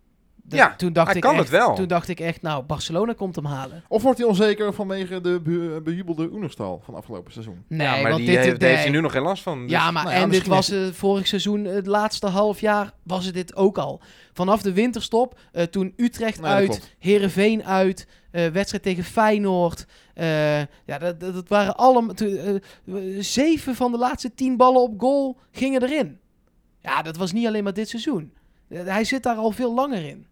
Ja, 0.50 0.75
toen 0.75 0.93
dacht 0.93 1.07
hij 1.07 1.15
ik 1.15 1.21
kan 1.21 1.31
echt, 1.33 1.41
het 1.41 1.50
wel. 1.51 1.75
Toen 1.75 1.88
dacht 1.88 2.07
ik 2.07 2.19
echt, 2.19 2.41
nou, 2.41 2.63
Barcelona 2.63 3.13
komt 3.13 3.35
hem 3.35 3.45
halen. 3.45 3.83
Of 3.88 4.03
wordt 4.03 4.17
hij 4.19 4.27
onzeker 4.27 4.74
vanwege 4.74 5.21
de 5.21 5.39
be- 5.43 5.81
bejubelde 5.83 6.29
Oenerstal 6.31 6.81
van 6.85 6.95
afgelopen 6.95 7.31
seizoen? 7.31 7.63
Nee, 7.67 7.88
ja, 7.88 8.01
maar 8.01 8.12
want 8.12 8.17
die, 8.17 8.25
dit, 8.35 8.45
heeft, 8.45 8.59
nee. 8.59 8.75
hij 8.75 8.89
nu 8.89 9.01
nog 9.01 9.12
geen 9.12 9.21
last 9.21 9.43
van. 9.43 9.62
Dus- 9.62 9.71
ja, 9.71 9.91
maar 9.91 10.03
nou 10.03 10.15
ja, 10.15 10.21
en 10.21 10.29
dit 10.29 10.47
was 10.47 10.69
eh, 10.69 10.79
vorig 10.91 11.27
seizoen, 11.27 11.63
het 11.65 11.88
laatste 11.88 12.27
half 12.27 12.59
jaar, 12.59 12.93
was 13.03 13.25
het 13.25 13.33
dit 13.33 13.55
ook 13.55 13.77
al. 13.77 14.01
Vanaf 14.33 14.62
de 14.62 14.74
winterstop, 14.74 15.39
eh, 15.51 15.63
toen 15.63 15.93
Utrecht 15.97 16.41
Nee, 16.41 16.51
uit. 16.51 16.95
Herenveen 17.00 17.65
uit, 17.65 18.07
eh, 18.35 18.47
wedstrijd 18.47 18.83
tegen 18.83 19.03
Feyenoord. 19.03 19.85
eh, 20.13 20.59
ja, 20.59 20.97
dat, 20.99 21.19
dat, 21.19 21.47
waren 21.47 21.75
allemaal... 21.77 22.15
eh, 22.15 22.55
zeven 23.19 23.75
van 23.75 23.91
de 23.91 23.97
laatste 23.97 24.33
tien 24.33 24.57
ballen 24.57 24.81
op 24.81 24.99
goal 24.99 25.37
gingen 25.51 25.83
erin. 25.83 26.19
Ja, 26.81 27.01
dat 27.01 27.17
was 27.17 27.31
niet 27.31 27.47
alleen 27.47 27.63
maar 27.63 27.73
dit 27.73 27.89
seizoen. 27.89 28.33
Hij 28.67 29.03
zit 29.03 29.23
daar 29.23 29.35
al 29.35 29.51
veel 29.51 29.73
langer 29.73 30.05
in. 30.05 30.25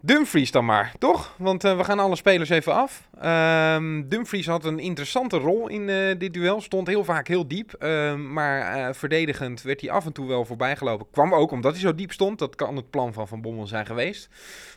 Dumfries 0.00 0.50
dan 0.50 0.64
maar, 0.64 0.94
toch? 0.98 1.34
Want 1.38 1.62
we 1.62 1.84
gaan 1.84 1.98
alle 1.98 2.16
spelers 2.16 2.48
even 2.48 2.74
af. 2.74 3.08
Ehm, 3.20 4.08
Dumfries 4.08 4.46
had 4.46 4.64
een 4.64 4.78
interessante 4.78 5.36
rol 5.36 5.68
in 5.68 5.86
dit 6.18 6.32
duel. 6.34 6.60
Stond 6.60 6.86
heel 6.86 7.04
vaak 7.04 7.28
heel 7.28 7.48
diep. 7.48 7.72
Ehm, 7.72 8.32
maar 8.32 8.94
verdedigend 8.94 9.62
werd 9.62 9.80
hij 9.80 9.90
af 9.90 10.06
en 10.06 10.12
toe 10.12 10.26
wel 10.28 10.44
voorbijgelopen. 10.44 11.06
Kwam 11.10 11.34
ook 11.34 11.50
omdat 11.50 11.72
hij 11.72 11.80
zo 11.80 11.94
diep 11.94 12.12
stond. 12.12 12.38
Dat 12.38 12.54
kan 12.54 12.76
het 12.76 12.90
plan 12.90 13.12
van 13.12 13.28
Van 13.28 13.40
Bommel 13.40 13.66
zijn 13.66 13.86
geweest. 13.86 14.28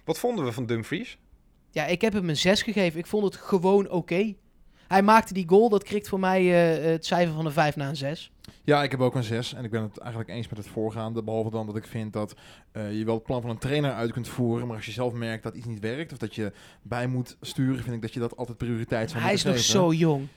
Wat 0.03 0.19
vonden 0.19 0.45
we 0.45 0.51
van 0.51 0.65
Dumfries? 0.65 1.17
Ja, 1.71 1.86
ik 1.86 2.01
heb 2.01 2.13
hem 2.13 2.29
een 2.29 2.38
6 2.38 2.62
gegeven. 2.62 2.99
Ik 2.99 3.05
vond 3.08 3.23
het 3.23 3.36
gewoon 3.36 3.89
oké. 3.89 4.34
Hij 4.88 5.01
maakte 5.01 5.34
die 5.34 5.47
goal, 5.47 5.69
dat 5.69 5.84
krikt 5.84 6.08
voor 6.08 6.19
mij 6.19 6.41
eh, 6.41 6.91
het 6.91 7.05
cijfer 7.05 7.34
van 7.34 7.45
een 7.45 7.51
5 7.51 7.75
naar 7.75 7.89
een 7.89 7.95
6. 7.95 8.32
Ja, 8.63 8.84
ik 8.84 8.91
heb 8.91 8.99
ook 8.99 9.15
een 9.15 9.23
6 9.23 9.53
en 9.53 9.63
ik 9.63 9.71
ben 9.71 9.82
het 9.82 9.97
eigenlijk 9.97 10.29
eens 10.29 10.47
met 10.49 10.58
het 10.58 10.67
voorgaande. 10.67 11.23
Behalve 11.23 11.49
dan 11.49 11.65
dat 11.65 11.75
ik 11.75 11.86
vind 11.86 12.13
dat 12.13 12.36
eh, 12.71 12.97
je 12.97 13.05
wel 13.05 13.13
het 13.15 13.23
plan 13.23 13.41
van 13.41 13.49
een 13.49 13.58
trainer 13.58 13.93
uit 13.93 14.12
kunt 14.12 14.27
voeren. 14.27 14.67
Maar 14.67 14.75
als 14.75 14.86
je 14.86 14.91
zelf 14.91 15.13
merkt 15.13 15.43
dat 15.43 15.55
iets 15.55 15.65
niet 15.65 15.79
werkt 15.79 16.12
of 16.12 16.17
dat 16.17 16.36
je 16.36 16.51
bij 16.82 17.08
moet 17.08 17.38
sturen, 17.41 17.84
vind 17.84 17.95
ik 17.95 18.01
dat 18.01 18.13
je 18.13 18.19
dat 18.19 18.38
altijd 18.38 18.58
prioriteit 18.58 19.10
zou 19.10 19.23
Hij 19.23 19.34
is 19.34 19.43
nog 19.43 19.53
geven. 19.55 19.69
zo 19.71 19.93
jong. 19.93 20.27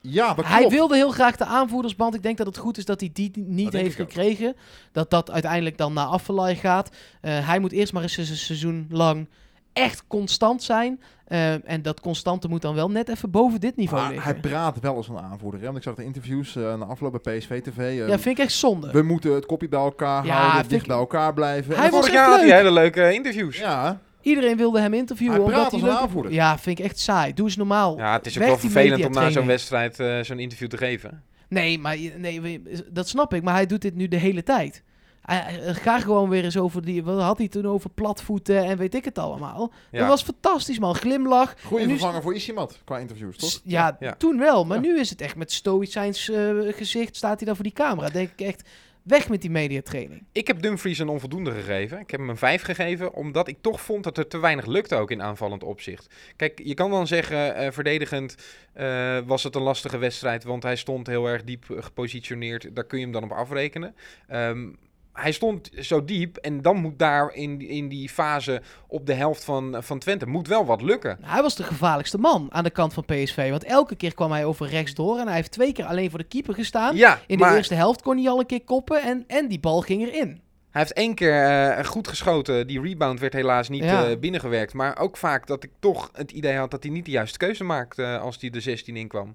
Ja, 0.00 0.34
dat 0.34 0.44
Hij 0.46 0.68
wilde 0.68 0.96
heel 0.96 1.10
graag 1.10 1.36
de 1.36 1.44
aanvoerdersband. 1.44 2.14
Ik 2.14 2.22
denk 2.22 2.36
dat 2.36 2.46
het 2.46 2.58
goed 2.58 2.78
is 2.78 2.84
dat 2.84 3.00
hij 3.00 3.10
die 3.12 3.30
niet 3.34 3.72
Dat 3.72 3.80
heeft 3.80 3.96
gekregen. 3.96 4.56
Dat 4.92 5.10
dat 5.10 5.30
uiteindelijk 5.30 5.78
dan 5.78 5.92
naar 5.92 6.06
Affelay 6.06 6.56
gaat. 6.56 6.90
Eh, 7.20 7.46
hij 7.46 7.58
moet 7.58 7.72
eerst 7.72 7.92
maar 7.92 8.02
eens 8.02 8.16
een 8.16 8.26
seizoen 8.26 8.86
lang 8.90 9.28
echt 9.74 10.04
constant 10.06 10.62
zijn. 10.62 11.00
Eh, 11.24 11.70
en 11.70 11.82
dat 11.82 12.00
constante 12.00 12.48
moet 12.48 12.62
dan 12.62 12.74
wel 12.74 12.90
net 12.90 13.08
even 13.08 13.30
boven 13.30 13.60
dit 13.60 13.76
niveau 13.76 14.02
Maar 14.02 14.10
liggen. 14.12 14.30
hij 14.32 14.40
praat 14.40 14.80
wel 14.80 14.96
als 14.96 15.08
een 15.08 15.18
aanvoerder. 15.18 15.60
Hè? 15.60 15.66
Want 15.66 15.78
ik 15.78 15.82
zag 15.82 15.94
de 15.94 16.04
interviews 16.04 16.56
eh 16.56 16.62
na 16.74 16.84
afloop 16.84 17.20
bij 17.22 17.38
PSV 17.38 17.62
TV. 17.62 17.96
ja, 17.96 18.18
vind 18.18 18.38
ik 18.38 18.44
echt 18.44 18.52
zonde. 18.52 18.90
we 18.90 19.02
moeten 19.02 19.32
het 19.34 19.46
kopje 19.46 19.68
bij 19.68 19.80
elkaar 19.80 20.26
Ja, 20.26 20.34
houden, 20.40 20.68
dicht 20.68 20.82
ik- 20.82 20.88
bij 20.88 20.96
elkaar 20.96 21.34
blijven. 21.34 21.74
Hij 21.76 21.84
En 21.84 21.90
Vorig 21.90 22.12
jaar 22.12 22.28
had 22.30 22.40
hij 22.40 22.56
hele 22.56 22.72
leuke 22.72 23.12
interviews. 23.14 23.56
Ja, 23.58 23.64
Ja, 23.84 24.00
Iedereen 24.30 24.56
wilde 24.56 24.80
hem 24.80 24.94
interviewen. 24.94 25.34
Hij 25.34 25.44
omdat 25.44 25.60
praat 25.60 25.72
als 25.72 25.82
een 25.82 25.90
aanvoerder. 25.90 26.32
Ja, 26.32 26.58
vind 26.58 26.78
ik 26.78 26.84
echt 26.84 26.98
saai. 26.98 27.34
Doe 27.34 27.46
eens 27.46 27.56
normaal. 27.56 27.98
het 27.98 28.26
is 28.26 28.32
ook 28.32 28.38
Weg 28.38 28.48
wel 28.48 28.58
vervelend 28.58 29.04
om 29.04 29.12
na 29.12 29.30
zo'n 29.30 29.46
wedstrijd 29.46 30.00
eh, 30.00 30.20
zo'n 30.20 30.38
interview 30.38 30.68
te 30.68 30.76
geven. 30.76 31.22
Nee, 31.48 31.78
maar 31.78 31.96
je- 31.98 32.12
nee, 32.16 32.62
dat 32.92 33.08
snap 33.08 33.34
ik. 33.34 33.42
Maar 33.42 33.54
hij 33.54 33.66
doet 33.66 33.82
dit 33.82 33.94
nu 33.94 34.08
de 34.08 34.16
hele 34.16 34.42
tijd. 34.42 34.82
Hij, 35.24 35.36
hij- 35.38 35.74
ga 35.74 36.00
gewoon 36.00 36.28
weer 36.28 36.44
eens 36.44 36.56
over 36.56 36.84
die... 36.84 37.04
Wat 37.04 37.20
had 37.20 37.38
hij 37.38 37.48
toen 37.48 37.66
over 37.66 37.90
platvoeten 37.90 38.64
en 38.64 38.76
weet 38.78 38.94
ik 38.94 39.04
het 39.04 39.18
allemaal. 39.18 39.72
Ja. 39.90 39.98
Dat 39.98 40.08
was 40.08 40.22
fantastisch, 40.22 40.78
man. 40.78 40.94
Glimlach. 40.94 41.54
goede 41.64 41.88
vervanger 41.88 42.22
voor 42.22 42.34
Isimat 42.34 42.80
qua 42.84 42.98
interviews, 42.98 43.36
toch? 43.36 43.50
S- 43.50 43.60
Ja, 43.64 43.96
Ja. 44.00 44.14
toen 44.14 44.38
wel. 44.38 44.64
Maar 44.64 44.76
Ja. 44.76 44.82
nu 44.82 44.98
is 44.98 45.10
het 45.10 45.20
echt 45.20 45.36
met 45.36 45.52
stoïcijns 45.52 46.30
eh, 46.30 46.50
gezicht 46.68 47.16
staat 47.16 47.36
hij 47.36 47.46
dan 47.46 47.54
voor 47.54 47.64
die 47.64 47.72
camera. 47.72 48.08
denk 48.08 48.30
ik 48.36 48.40
echt, 48.46 48.68
weg 49.02 49.28
met 49.28 49.40
die 49.40 49.50
mediatraining. 49.50 50.26
Ik 50.32 50.46
heb 50.46 50.62
Dumfries 50.62 50.98
een 50.98 51.08
onvoldoende 51.08 51.50
gegeven. 51.52 51.98
Ik 51.98 52.10
heb 52.10 52.20
hem 52.20 52.28
een 52.28 52.36
5 52.36 52.62
gegeven, 52.62 53.14
omdat 53.14 53.48
ik 53.48 53.56
toch 53.60 53.80
vond 53.80 54.04
dat 54.04 54.18
er 54.18 54.28
te 54.28 54.38
weinig 54.38 54.66
lukte 54.66 54.94
ook 54.96 55.10
in 55.10 55.22
aanvallend 55.22 55.62
opzicht. 55.64 56.14
Kijk, 56.36 56.60
je 56.64 56.74
kan 56.74 56.90
dan 56.90 57.06
zeggen, 57.06 57.54
eh, 57.54 57.70
verdedigend 57.72 58.34
eh, 58.72 59.18
was 59.26 59.42
het 59.42 59.54
een 59.54 59.62
lastige 59.62 59.98
wedstrijd, 59.98 60.44
want 60.44 60.62
hij 60.62 60.76
stond 60.76 61.06
heel 61.06 61.26
erg 61.26 61.44
diep 61.44 61.70
eh, 61.70 61.82
gepositioneerd. 61.82 62.74
Daar 62.74 62.84
kun 62.84 62.98
je 62.98 63.04
hem 63.04 63.12
dan 63.12 63.22
op 63.24 63.32
afrekenen. 63.32 63.94
Ehm, 64.28 64.68
hij 65.14 65.32
stond 65.32 65.70
zo 65.80 66.04
diep 66.04 66.36
en 66.36 66.62
dan 66.62 66.76
moet 66.76 66.98
daar 66.98 67.34
in, 67.34 67.60
in 67.60 67.88
die 67.88 68.08
fase 68.08 68.62
op 68.88 69.06
de 69.06 69.12
helft 69.14 69.44
van, 69.44 69.76
van 69.78 69.98
Twente 69.98 70.26
moet 70.26 70.48
wel 70.48 70.64
wat 70.66 70.82
lukken. 70.82 71.18
Hij 71.20 71.42
was 71.42 71.56
de 71.56 71.62
gevaarlijkste 71.62 72.18
man 72.18 72.46
aan 72.50 72.64
de 72.64 72.70
kant 72.70 72.92
van 72.94 73.04
PSV. 73.04 73.50
Want 73.50 73.64
elke 73.64 73.96
keer 73.96 74.14
kwam 74.14 74.32
hij 74.32 74.44
over 74.44 74.66
rechts 74.68 74.94
door. 74.94 75.18
En 75.18 75.26
hij 75.26 75.36
heeft 75.36 75.50
twee 75.50 75.72
keer 75.72 75.84
alleen 75.84 76.10
voor 76.10 76.18
de 76.18 76.24
keeper 76.24 76.54
gestaan. 76.54 76.96
Ja, 76.96 77.20
In 77.26 77.36
de 77.38 77.44
maar 77.44 77.56
eerste 77.56 77.74
helft 77.74 78.02
kon 78.02 78.16
hij 78.16 78.28
al 78.28 78.38
een 78.40 78.46
keer 78.46 78.64
koppen. 78.64 79.02
En, 79.02 79.24
en 79.26 79.48
die 79.48 79.60
bal 79.60 79.80
ging 79.80 80.02
erin. 80.02 80.40
Hij 80.70 80.82
heeft 80.82 80.92
één 80.94 81.14
keer 81.14 81.44
eh, 81.44 81.84
goed 81.84 82.08
geschoten. 82.08 82.66
Die 82.66 82.80
rebound 82.80 83.20
werd 83.20 83.32
helaas 83.32 83.68
niet 83.68 83.84
Ja. 83.84 84.06
eh, 84.08 84.18
binnengewerkt. 84.18 84.72
Maar 84.74 84.98
ook 84.98 85.16
vaak 85.16 85.46
dat 85.46 85.64
ik 85.64 85.70
toch 85.80 86.10
het 86.12 86.30
idee 86.32 86.56
had 86.56 86.70
dat 86.70 86.82
hij 86.82 86.92
niet 86.92 87.04
de 87.04 87.10
juiste 87.10 87.38
keuze 87.38 87.64
maakte 87.64 88.02
eh, 88.02 88.20
als 88.20 88.36
hij 88.40 88.50
de 88.50 88.60
16 88.60 88.96
inkwam. 88.96 89.34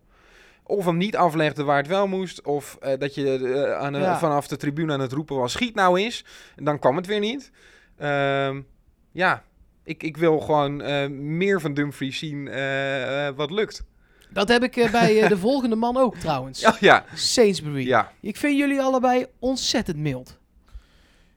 Of 0.70 0.86
hem 0.86 0.98
niet 0.98 1.16
aflegde 1.16 1.64
waar 1.64 1.78
het 1.78 1.88
wel 1.88 2.08
moest. 2.08 2.42
Of 2.42 2.78
eh, 2.82 2.98
dat 3.00 3.16
je 3.16 3.34
eh, 3.38 3.74
aan 3.80 3.94
Ja. 3.94 4.18
vanaf 4.20 4.48
de 4.48 4.58
tribune 4.58 4.94
aan 4.94 5.00
het 5.00 5.12
roepen 5.12 5.36
was, 5.36 5.52
schiet 5.52 5.76
nou 5.76 6.00
eens. 6.00 6.26
En 6.56 6.64
dan 6.64 6.80
kwam 6.80 6.96
het 6.96 7.06
weer 7.06 7.20
niet. 7.20 7.52
Ehm, 7.98 8.62
ja, 9.12 9.44
ik, 9.84 10.04
ik 10.04 10.18
wil 10.18 10.40
gewoon 10.40 10.82
eh, 10.82 11.08
meer 11.10 11.62
van 11.62 11.74
Dumfries 11.74 12.18
zien 12.20 12.44
wat 13.36 13.52
lukt. 13.52 13.84
Dat 14.30 14.48
heb 14.48 14.64
ik 14.64 14.74
bij 14.92 15.22
eh, 15.22 15.30
de 15.30 15.38
volgende 15.38 15.76
man 15.76 15.98
ook 15.98 16.16
trouwens. 16.16 16.60
Ja, 16.60 16.76
ja, 16.80 17.06
Sainsbury. 17.14 17.88
ja. 17.88 18.12
Ik 18.22 18.38
vind 18.38 18.58
jullie 18.58 18.82
allebei 18.82 19.26
ontzettend 19.40 19.98
mild. 19.98 20.40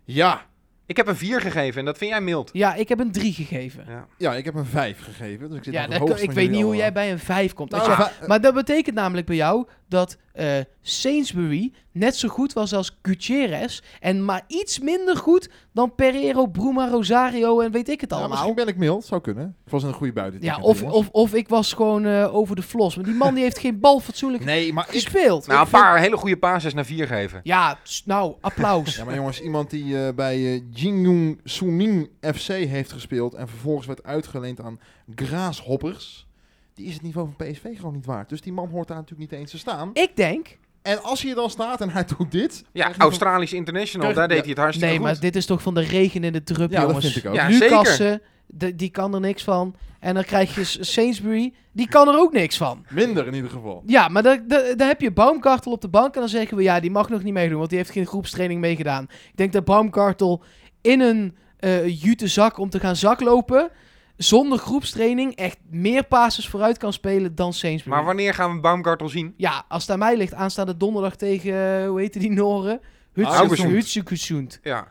Ja, 0.05 0.47
Ik 0.87 0.97
heb 0.97 1.07
een 1.07 1.17
4 1.17 1.41
gegeven 1.41 1.79
en 1.79 1.85
dat 1.85 1.99
vind 1.99 2.11
jij 2.11 2.21
mild. 2.21 2.51
Ja, 2.53 2.75
ik 2.75 2.89
heb 2.89 3.01
een 3.01 3.13
3 3.13 3.33
gegeven. 3.33 3.85
Ja. 3.89 4.07
Ja, 4.19 4.35
ik 4.35 4.45
heb 4.45 4.55
een 4.55 4.65
5 4.67 5.01
gegeven. 5.03 5.49
Dus 5.49 5.59
ik 5.59 5.65
zit 5.65 5.73
Ja, 5.75 5.87
dat- 5.87 6.23
ik 6.23 6.31
weet 6.33 6.51
niet 6.51 6.63
hoe 6.63 6.77
jij 6.77 6.93
bij 6.93 7.13
een 7.13 7.19
5 7.19 7.53
komt. 7.53 7.71
Nou, 7.71 7.93
va- 7.93 8.13
maar 8.27 8.41
dat 8.41 8.55
betekent 8.55 8.95
namelijk 8.97 9.27
bij 9.27 9.37
jou 9.37 9.67
dat 9.93 10.17
eh, 10.33 10.47
Sainsbury 10.81 11.73
net 11.93 12.17
zo 12.17 12.29
goed 12.29 12.53
was 12.53 12.75
als 12.75 12.99
Gutierrez. 13.03 13.81
En 14.01 14.25
maar 14.25 14.45
iets 14.47 14.79
minder 14.79 15.17
goed 15.17 15.51
dan 15.73 15.95
Pereiro, 15.95 16.47
Bruma, 16.47 16.89
Rosario 16.89 17.61
en 17.61 17.71
weet 17.71 17.89
ik 17.89 18.01
het 18.01 18.11
Ja, 18.11 18.17
allemaal. 18.17 18.37
misschien 18.37 18.55
ben 18.55 18.67
ik 18.67 18.77
mild, 18.77 19.05
zou 19.05 19.21
kunnen. 19.21 19.57
Ik 19.65 19.71
was 19.71 19.83
een 19.83 19.93
goede 19.93 20.13
buiten. 20.13 20.43
Ja, 20.43 20.59
of, 20.61 20.83
of, 20.83 21.09
of 21.09 21.35
ik 21.35 21.49
was 21.49 21.73
gewoon 21.73 22.05
eh, 22.05 22.35
over 22.35 22.57
de 22.57 22.63
flos. 22.63 22.97
Maar 22.97 23.05
die 23.05 23.15
man 23.15 23.35
die 23.35 23.43
heeft 23.43 23.59
geen 23.59 23.81
bal 23.81 24.01
fatsoenlijk 24.01 24.45
Nee, 24.45 24.73
maar 24.73 24.85
ik... 24.87 24.93
gespeeld. 24.93 25.47
Nou, 25.47 25.61
een 25.61 25.71
paar 25.71 25.99
hele 25.99 26.17
goede 26.17 26.37
passes 26.37 26.75
naar 26.75 26.85
4 26.85 27.07
geven. 27.07 27.41
Ja, 27.43 27.79
nou, 28.05 28.35
applaus. 28.41 28.97
Ja, 28.97 29.05
maar 29.05 29.15
jongens, 29.15 29.41
iemand 29.41 29.71
die 29.71 30.07
eh, 30.07 30.15
bij 30.15 30.55
eh 30.55 30.61
Jingyong 30.73 31.41
Suning 31.45 32.11
FC 32.35 32.49
heeft 32.49 32.93
gespeeld 32.93 33.35
en 33.35 33.49
vervolgens 33.49 33.87
werd 33.87 34.03
uitgeleend 34.03 34.61
aan 34.61 34.81
Graashoppers, 35.15 36.27
die 36.75 36.87
is 36.87 36.93
het 36.95 37.03
niveau 37.03 37.29
van 37.37 37.47
PSV 37.47 37.77
gewoon 37.77 37.93
niet 37.93 38.07
waard. 38.07 38.29
Dus 38.29 38.41
die 38.41 38.53
man 38.53 38.69
hoort 38.69 38.89
daar 38.89 38.97
natuurlijk 38.97 39.31
niet 39.31 39.41
eens 39.41 39.51
te 39.51 39.59
staan. 39.59 39.91
ik 39.93 40.17
denk... 40.17 40.59
En 40.83 41.03
als 41.03 41.21
hij 41.23 41.31
er 41.31 41.37
dan 41.37 41.51
staat 41.51 41.81
en 41.81 41.91
hij 41.91 42.05
doet 42.19 42.31
dit... 42.33 42.65
Ja, 42.73 42.93
van- 42.93 43.01
Australisch 43.01 43.53
International, 43.53 44.13
daar 44.15 44.29
deed 44.29 44.37
ja. 44.37 44.43
hij 44.43 44.51
het 44.53 44.59
hartstikke 44.59 44.89
Nee, 44.95 44.99
goed. 45.03 45.13
maar 45.13 45.21
dit 45.21 45.37
is 45.37 45.47
toch 45.47 45.63
van 45.63 45.75
de 45.75 45.81
regen 45.81 46.25
in 46.25 46.33
de 46.33 46.43
drup, 46.43 46.71
Ja, 46.71 46.77
dat 46.81 46.87
jongens. 46.87 47.13
vind 47.13 47.25
ik 47.25 47.31
ook. 47.31 47.37
Ja, 47.37 47.49
Lucassen, 47.49 48.23
de- 48.47 48.77
die 48.77 48.91
kan 48.91 49.15
er 49.15 49.21
niks 49.21 49.45
van. 49.45 49.75
En 50.01 50.15
dan 50.15 50.25
krijg 50.25 50.55
je 50.55 50.65
Sainsbury, 50.85 51.53
die 51.73 51.89
kan 51.89 52.09
er 52.09 52.19
ook 52.19 52.33
niks 52.33 52.57
van. 52.57 52.85
Minder 52.91 53.27
in 53.27 53.35
ieder 53.35 53.51
geval. 53.51 53.83
Ja, 53.87 54.09
maar 54.09 54.23
dan 54.23 54.43
heb 54.77 55.01
je 55.01 55.13
Baumkartel 55.13 55.73
op 55.73 55.81
de 55.81 55.89
bank 55.89 56.15
en 56.15 56.21
dan 56.21 56.29
zeggen 56.29 56.57
we... 56.57 56.63
ja, 56.63 56.81
die 56.81 56.91
mag 56.91 57.09
nog 57.09 57.23
niet 57.23 57.33
meedoen, 57.35 57.59
want 57.59 57.69
die 57.69 57.79
heeft 57.79 57.91
geen 57.91 58.07
groepstraining 58.07 58.61
meegedaan. 58.61 59.03
Ik 59.05 59.37
denk 59.37 59.53
dat 59.53 59.65
Baumkartel 59.65 60.43
in 60.81 61.01
een 61.01 61.37
eh 61.59 62.03
jute 62.03 62.27
zak 62.29 62.59
om 62.59 62.71
te 62.71 62.81
gaan 62.81 62.97
zaklopen... 62.97 63.71
zonder 64.17 64.59
groepstraining 64.59 65.35
echt 65.35 65.59
meer 65.71 66.05
passes 66.05 66.49
vooruit 66.49 66.79
kan 66.79 66.93
spelen 66.93 67.35
dan 67.35 67.53
Sainsbury. 67.53 67.97
Maar 67.97 68.05
wanneer 68.05 68.35
gaan 68.35 68.55
we 68.55 68.61
Baumgartel 68.61 69.09
zien? 69.09 69.35
Ja, 69.37 69.65
als 69.69 69.83
het 69.83 69.91
aan 69.91 69.99
mij 69.99 70.17
ligt, 70.17 70.35
aanstaande 70.35 70.77
donderdag 70.77 71.17
tegen... 71.17 71.81
eh, 71.81 71.89
hoe 71.89 72.01
heette 72.01 72.19
die 72.19 72.31
Noren? 72.31 72.81
Hutsukusund. 73.15 74.61
Ja. 74.63 74.89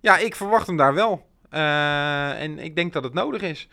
Ja, 0.00 0.16
ik 0.16 0.36
verwacht 0.36 0.66
hem 0.66 0.76
daar 0.76 0.94
wel. 0.94 1.26
Eh, 1.50 2.42
en 2.42 2.58
ik 2.58 2.76
denk 2.76 2.92
dat 2.92 3.04
het 3.04 3.14
nodig 3.14 3.42
is. 3.42 3.68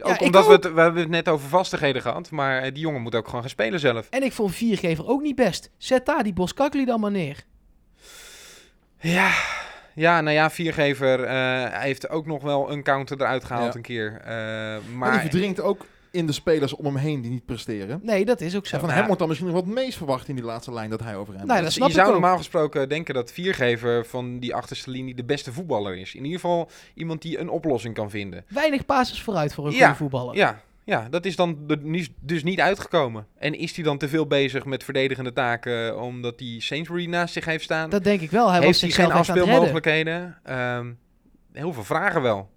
Ook 0.00 0.18
Ja, 0.18 0.26
omdat 0.26 0.46
we 0.46 0.52
het, 0.52 0.72
we 0.72 0.80
hebben 0.80 1.00
het 1.00 1.10
net 1.10 1.28
over 1.28 1.48
vastigheden 1.48 2.02
gehad. 2.02 2.30
Maar 2.30 2.62
eh, 2.62 2.72
die 2.74 2.82
jongen 2.82 3.02
moet 3.02 3.14
ook 3.14 3.24
gewoon 3.24 3.40
gaan 3.40 3.50
spelen 3.50 3.80
zelf. 3.80 4.06
En 4.10 4.22
ik 4.22 4.32
vond 4.32 4.54
viergever 4.54 5.06
ook 5.06 5.22
niet 5.22 5.36
best. 5.36 5.70
Zet 5.76 6.06
daar 6.06 6.22
die 6.22 6.32
Boskakli 6.32 6.84
dan 6.84 7.00
maar 7.00 7.10
neer. 7.10 7.44
Ja, 9.00 9.32
ja 9.98 10.20
nou 10.20 10.34
ja, 10.36 10.50
viergever 10.50 11.24
eh, 11.24 11.28
hij 11.72 11.86
heeft 11.86 12.08
ook 12.08 12.26
nog 12.26 12.42
wel 12.42 12.70
een 12.72 12.82
counter 12.82 13.20
eruit 13.20 13.44
gehaald 13.44 13.72
Ja. 13.72 13.74
een 13.76 13.82
keer. 13.82 14.20
Eh, 14.24 14.26
Maar 14.26 14.80
die 14.82 14.94
maar 14.96 15.20
verdringt 15.20 15.60
ook 15.60 15.86
in 16.10 16.26
de 16.26 16.32
spelers 16.32 16.74
om 16.74 16.84
hem 16.84 16.96
heen 16.96 17.20
die 17.20 17.30
niet 17.30 17.44
presteren. 17.44 18.00
Nee, 18.02 18.24
dat 18.24 18.40
is 18.40 18.56
ook 18.56 18.66
zo. 18.66 18.74
En 18.74 18.80
van 18.80 18.88
Ja. 18.90 18.94
hem 18.94 19.04
wordt 19.04 19.18
dan 19.18 19.28
misschien 19.28 19.50
nog 19.50 19.60
wat 19.64 19.74
meest 19.74 19.96
verwacht 19.96 20.28
in 20.28 20.34
die 20.34 20.44
laatste 20.44 20.72
lijn 20.72 20.90
dat 20.90 21.00
hij 21.00 21.14
blijft. 21.14 21.46
dat 21.62 21.72
snap 21.72 21.88
je 21.88 21.92
ik 21.94 21.98
zou 22.00 22.06
ook. 22.06 22.12
normaal 22.20 22.36
gesproken 22.36 22.88
denken 22.88 23.14
dat 23.14 23.32
viergever 23.32 24.06
van 24.06 24.38
die 24.38 24.54
achterste 24.54 24.90
linie 24.90 25.14
de 25.14 25.24
beste 25.24 25.52
voetballer 25.52 25.96
is. 25.96 26.14
In 26.14 26.24
ieder 26.24 26.40
geval 26.40 26.70
iemand 26.94 27.22
die 27.22 27.38
een 27.38 27.48
oplossing 27.48 27.94
kan 27.94 28.10
vinden. 28.10 28.44
Weinig 28.48 28.84
passes 28.86 29.22
vooruit 29.22 29.54
voor 29.54 29.66
een 29.66 29.72
Ja, 29.72 29.78
goede 29.78 29.94
voetballer. 29.96 30.36
Ja, 30.36 30.60
ja, 30.88 31.08
dat 31.10 31.24
is 31.24 31.36
dan 31.36 31.58
dus 32.20 32.42
niet 32.42 32.60
uitgekomen. 32.60 33.26
En 33.38 33.54
is 33.54 33.74
hij 33.74 33.84
dan 33.84 33.98
te 33.98 34.08
veel 34.08 34.26
bezig 34.26 34.64
met 34.64 34.84
verdedigende 34.84 35.32
taken 35.32 36.00
omdat 36.00 36.40
hij 36.40 36.56
Sainsbury 36.58 37.06
naast 37.06 37.32
zich 37.32 37.44
heeft 37.44 37.64
staan? 37.64 37.90
Dat 37.90 38.04
denk 38.04 38.20
ik 38.20 38.30
wel. 38.30 38.50
Hij 38.50 38.60
heeft 38.60 38.80
was 38.80 38.80
hij 38.80 39.04
geen 39.04 39.14
afspeelmogelijkheden? 39.14 40.38
Ehm, 40.44 40.92
heel 41.52 41.72
veel 41.72 41.84
vragen 41.84 42.22
wel. 42.22 42.50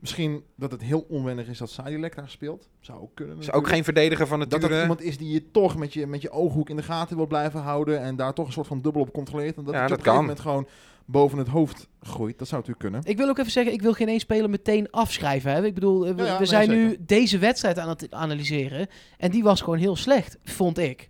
Misschien 0.00 0.42
dat 0.56 0.70
het 0.70 0.82
heel 0.82 1.06
onwennig 1.08 1.48
is 1.48 1.58
dat 1.58 1.70
Sadilek 1.70 2.16
daar 2.16 2.28
speelt. 2.28 2.68
Zou 2.80 3.00
ook 3.00 3.10
kunnen. 3.14 3.34
Is 3.34 3.40
ook 3.40 3.46
natuurlijk. 3.46 3.74
geen 3.74 3.84
verdediger 3.84 4.26
van 4.26 4.38
Dat 4.40 4.50
dat 4.50 4.60
nature. 4.60 4.80
iemand 4.80 5.02
is 5.02 5.18
die 5.18 5.32
je 5.32 5.50
toch 5.50 5.76
met 5.76 5.92
je, 5.92 6.06
met 6.06 6.22
je 6.22 6.30
ooghoek 6.30 6.70
in 6.70 6.76
de 6.76 6.82
gaten 6.82 7.16
wil 7.16 7.26
blijven 7.26 7.60
houden. 7.60 8.00
En 8.00 8.16
daar 8.16 8.32
toch 8.34 8.46
een 8.46 8.52
soort 8.52 8.66
van 8.66 8.80
dubbel 8.80 9.02
op 9.02 9.12
controleert. 9.12 9.56
En 9.56 9.64
dat 9.64 9.74
Ja, 9.74 9.80
het 9.80 9.88
je 9.90 9.96
dat 9.96 10.06
op 10.06 10.06
een 10.06 10.12
gegeven 10.12 10.36
moment 10.36 10.40
gewoon 10.40 10.68
boven 11.04 11.38
het 11.38 11.48
hoofd 11.48 11.88
groeit. 12.00 12.38
Dat 12.38 12.48
zou 12.48 12.60
natuurlijk 12.60 12.88
kunnen. 12.90 13.10
Ik 13.10 13.16
wil 13.16 13.28
ook 13.28 13.38
even 13.38 13.52
zeggen, 13.52 13.72
ik 13.72 13.82
wil 13.82 13.92
geen 13.92 14.08
één 14.08 14.20
speler 14.20 14.50
meteen 14.50 14.90
afschrijven. 14.90 15.52
Hè. 15.52 15.64
Ik 15.64 15.74
bedoel, 15.74 16.06
eh, 16.06 16.14
we, 16.14 16.22
Ja, 16.22 16.26
ja, 16.26 16.32
we 16.32 16.38
nee, 16.38 16.46
zijn 16.46 16.70
nu 16.70 16.96
deze 17.00 17.38
wedstrijd 17.38 17.78
aan 17.78 17.88
het 17.88 18.10
analyseren. 18.10 18.86
En 19.16 19.30
die 19.30 19.42
was 19.42 19.60
gewoon 19.60 19.78
heel 19.78 19.96
slecht, 19.96 20.38
vond 20.44 20.78
ik. 20.78 21.08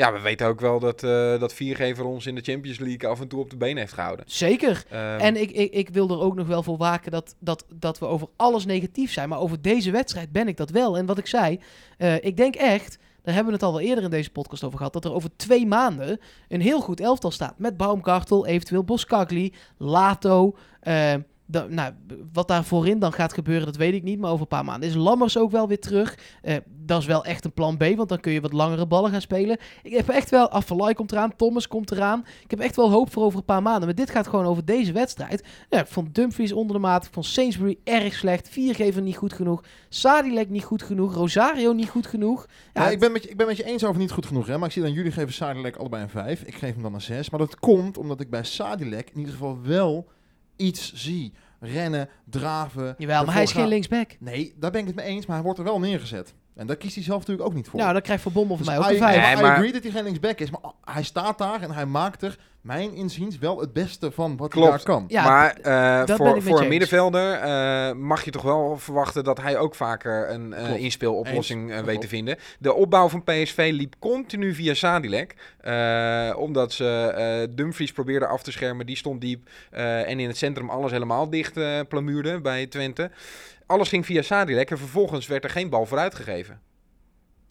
Ja, 0.00 0.12
we 0.12 0.20
weten 0.20 0.46
ook 0.46 0.60
wel 0.60 0.78
dat, 0.78 1.02
eh, 1.02 1.40
dat 1.40 1.54
viergever 1.54 2.04
ons 2.04 2.26
in 2.26 2.34
de 2.34 2.40
Champions 2.40 2.78
League 2.78 3.08
af 3.10 3.20
en 3.20 3.28
toe 3.28 3.40
op 3.40 3.50
de 3.50 3.56
been 3.56 3.76
heeft 3.76 3.92
gehouden. 3.92 4.24
Zeker. 4.28 4.84
Ehm, 4.90 5.18
En 5.18 5.40
ik, 5.40 5.50
ik, 5.50 5.72
ik 5.72 5.88
wil 5.88 6.10
er 6.10 6.20
ook 6.20 6.34
nog 6.34 6.46
wel 6.46 6.62
voor 6.62 6.76
waken 6.76 7.10
dat, 7.10 7.34
dat, 7.38 7.64
dat 7.74 7.98
we 7.98 8.06
over 8.06 8.28
alles 8.36 8.64
negatief 8.64 9.12
zijn. 9.12 9.28
Maar 9.28 9.38
over 9.38 9.62
deze 9.62 9.90
wedstrijd 9.90 10.32
ben 10.32 10.48
ik 10.48 10.56
dat 10.56 10.70
wel. 10.70 10.96
En 10.96 11.06
wat 11.06 11.18
ik 11.18 11.26
zei, 11.26 11.60
eh, 11.98 12.14
ik 12.24 12.36
denk 12.36 12.54
echt, 12.54 12.98
daar 13.22 13.34
hebben 13.34 13.52
we 13.52 13.58
het 13.58 13.68
al 13.68 13.72
wel 13.72 13.80
eerder 13.88 14.04
in 14.04 14.10
deze 14.10 14.30
podcast 14.30 14.64
over 14.64 14.76
gehad, 14.78 14.92
dat 14.92 15.04
er 15.04 15.12
over 15.14 15.30
twee 15.36 15.66
maanden 15.66 16.20
een 16.48 16.60
heel 16.60 16.80
goed 16.80 17.00
elftal 17.00 17.30
staat. 17.30 17.58
Met 17.58 17.76
Baumkartel, 17.76 18.46
eventueel 18.46 18.84
Boskagli, 18.84 19.54
Lato. 19.76 20.56
eh, 20.80 21.14
nou, 21.50 21.92
wat 22.32 22.48
daar 22.48 22.64
voorin 22.64 22.98
dan 22.98 23.12
gaat 23.12 23.32
gebeuren, 23.32 23.66
dat 23.66 23.76
weet 23.76 23.94
ik 23.94 24.02
niet. 24.02 24.18
Maar 24.18 24.30
over 24.30 24.42
een 24.42 24.48
paar 24.48 24.64
maanden 24.64 24.88
is 24.88 24.94
Lammers 24.94 25.38
ook 25.38 25.50
wel 25.50 25.68
weer 25.68 25.80
terug. 25.80 26.18
Eh, 26.42 26.56
dat 26.66 27.00
is 27.00 27.06
wel 27.06 27.24
echt 27.24 27.44
een 27.44 27.52
plan 27.52 27.76
B, 27.76 27.84
want 27.96 28.08
dan 28.08 28.20
kun 28.20 28.32
je 28.32 28.40
wat 28.40 28.52
langere 28.52 28.86
ballen 28.86 29.10
gaan 29.10 29.20
spelen. 29.20 29.58
Ik 29.82 29.92
heb 29.92 30.08
echt 30.08 30.30
wel, 30.30 30.48
Affelay 30.48 30.94
komt 30.94 31.12
eraan, 31.12 31.36
Thomas 31.36 31.68
komt 31.68 31.90
eraan. 31.90 32.24
Ik 32.42 32.50
heb 32.50 32.60
echt 32.60 32.76
wel 32.76 32.90
hoop 32.90 33.12
voor 33.12 33.22
over 33.22 33.38
een 33.38 33.44
paar 33.44 33.62
maanden. 33.62 33.84
Maar 33.84 33.94
dit 33.94 34.10
gaat 34.10 34.26
gewoon 34.26 34.44
over 34.44 34.64
deze 34.64 34.92
wedstrijd. 34.92 35.44
Ja, 35.68 35.80
ik 35.80 35.86
vond 35.86 36.14
Dumfries 36.14 36.52
onder 36.52 36.76
de 36.76 36.82
maat. 36.82 37.04
Ik 37.04 37.12
vond 37.12 37.26
Sainsbury 37.26 37.78
erg 37.84 38.14
slecht. 38.14 38.48
Viergever 38.48 39.02
niet 39.02 39.16
goed 39.16 39.32
genoeg. 39.32 39.62
Sadilek 39.88 40.48
niet 40.48 40.64
goed 40.64 40.82
genoeg. 40.82 41.14
Rosario 41.14 41.72
niet 41.72 41.88
goed 41.88 42.06
genoeg. 42.06 42.46
Ja, 42.72 42.82
Ja, 42.82 42.90
ik, 42.90 43.00
ben 43.00 43.12
met 43.12 43.22
je, 43.22 43.28
ik 43.28 43.36
ben 43.36 43.46
met 43.46 43.56
je 43.56 43.64
eens 43.64 43.84
over 43.84 44.00
niet 44.00 44.10
goed 44.10 44.26
genoeg. 44.26 44.46
Hè? 44.46 44.58
Maar 44.58 44.66
ik 44.66 44.72
zie 44.72 44.82
dan 44.82 44.92
jullie 44.92 45.12
geven 45.12 45.32
Sadilek 45.32 45.76
allebei 45.76 46.02
een 46.02 46.10
5. 46.10 46.42
Ik 46.42 46.54
geef 46.54 46.72
hem 46.72 46.82
dan 46.82 46.94
een 46.94 47.00
6. 47.00 47.30
Maar 47.30 47.40
dat 47.40 47.58
komt 47.58 47.98
omdat 47.98 48.20
ik 48.20 48.30
bij 48.30 48.44
Sadilek 48.44 49.10
in 49.10 49.18
ieder 49.18 49.32
geval 49.32 49.58
wel 49.62 50.08
iets 50.60 50.92
zie. 50.92 51.32
Rennen, 51.60 52.08
draven. 52.24 52.94
Jawel, 52.98 53.24
maar 53.24 53.34
hij 53.34 53.42
is 53.42 53.52
geen 53.52 53.68
linksback. 53.68 54.16
Nee, 54.18 54.54
daar 54.56 54.70
ben 54.70 54.80
ik 54.80 54.86
het 54.86 54.96
mee 54.96 55.06
eens. 55.06 55.26
Maar 55.26 55.36
hij 55.36 55.44
wordt 55.44 55.58
er 55.58 55.64
wel 55.64 55.78
neergezet. 55.78 56.34
En 56.60 56.66
daar 56.66 56.76
kiest 56.76 56.94
hij 56.94 57.04
zelf 57.04 57.18
natuurlijk 57.18 57.48
ook 57.48 57.54
niet 57.54 57.68
voor. 57.68 57.80
Nou, 57.80 57.92
dan 57.92 58.02
krijgt 58.02 58.22
Van 58.22 58.32
Bommel 58.32 58.56
van 58.56 58.66
Dus 58.66 58.74
mij 58.74 58.84
ook 58.84 58.90
I, 58.90 58.94
een 58.94 59.00
vijf. 59.02 59.22
Nee, 59.26 59.36
I 59.36 59.40
maar- 59.40 59.52
agree 59.56 59.72
dat 59.72 59.82
hij 59.82 59.90
geen 59.92 60.04
linksback 60.04 60.38
is. 60.38 60.50
Maar 60.50 60.60
hij 60.84 61.02
staat 61.02 61.38
daar 61.38 61.62
en 61.62 61.70
hij 61.70 61.86
maakt 61.86 62.22
er, 62.22 62.38
mijn 62.60 62.94
inziens, 62.94 63.38
wel 63.38 63.60
het 63.60 63.72
beste 63.72 64.10
van 64.10 64.36
wat 64.36 64.50
Klopt. 64.50 64.68
hij 64.68 64.76
daar 64.76 64.86
kan. 64.86 65.04
Ja, 65.08 65.24
maar 65.24 65.56
eh, 65.56 66.06
dat 66.06 66.16
voor, 66.16 66.42
voor 66.42 66.60
een 66.60 66.68
middenvelder 66.68 67.32
eh, 67.32 67.92
mag 67.92 68.24
je 68.24 68.30
toch 68.30 68.42
wel 68.42 68.76
verwachten 68.78 69.24
dat 69.24 69.40
hij 69.40 69.58
ook 69.58 69.74
vaker 69.74 70.30
een 70.30 70.52
eh, 70.52 70.64
Klopt. 70.64 70.80
inspeeloplossing 70.80 71.74
Dat 71.74 71.84
weet 71.84 72.00
te 72.00 72.08
vinden. 72.08 72.36
De 72.58 72.74
opbouw 72.74 73.08
van 73.08 73.24
PSV 73.24 73.70
liep 73.72 73.94
continu 73.98 74.54
via 74.54 74.74
Sadilek. 74.74 75.34
eh, 75.60 76.34
omdat 76.38 76.72
ze 76.72 77.12
eh, 77.16 77.54
Dumfries 77.56 77.92
probeerden 77.92 78.28
af 78.28 78.42
te 78.42 78.52
schermen. 78.52 78.86
Die 78.86 78.96
stond 78.96 79.20
diep. 79.20 79.48
eh, 79.70 80.08
en 80.08 80.20
in 80.20 80.28
het 80.28 80.36
centrum 80.36 80.70
alles 80.70 80.90
helemaal 80.90 81.30
dicht 81.30 81.56
eh 81.56 81.78
plamuurde 81.88 82.40
bij 82.40 82.66
Twente. 82.66 83.10
Alles 83.70 83.88
ging 83.88 84.06
via 84.06 84.22
Sadilek 84.22 84.70
en 84.70 84.78
vervolgens 84.78 85.26
werd 85.26 85.44
er 85.44 85.50
geen 85.50 85.68
bal 85.68 85.86
vooruit 85.86 86.14
gegeven. 86.14 86.60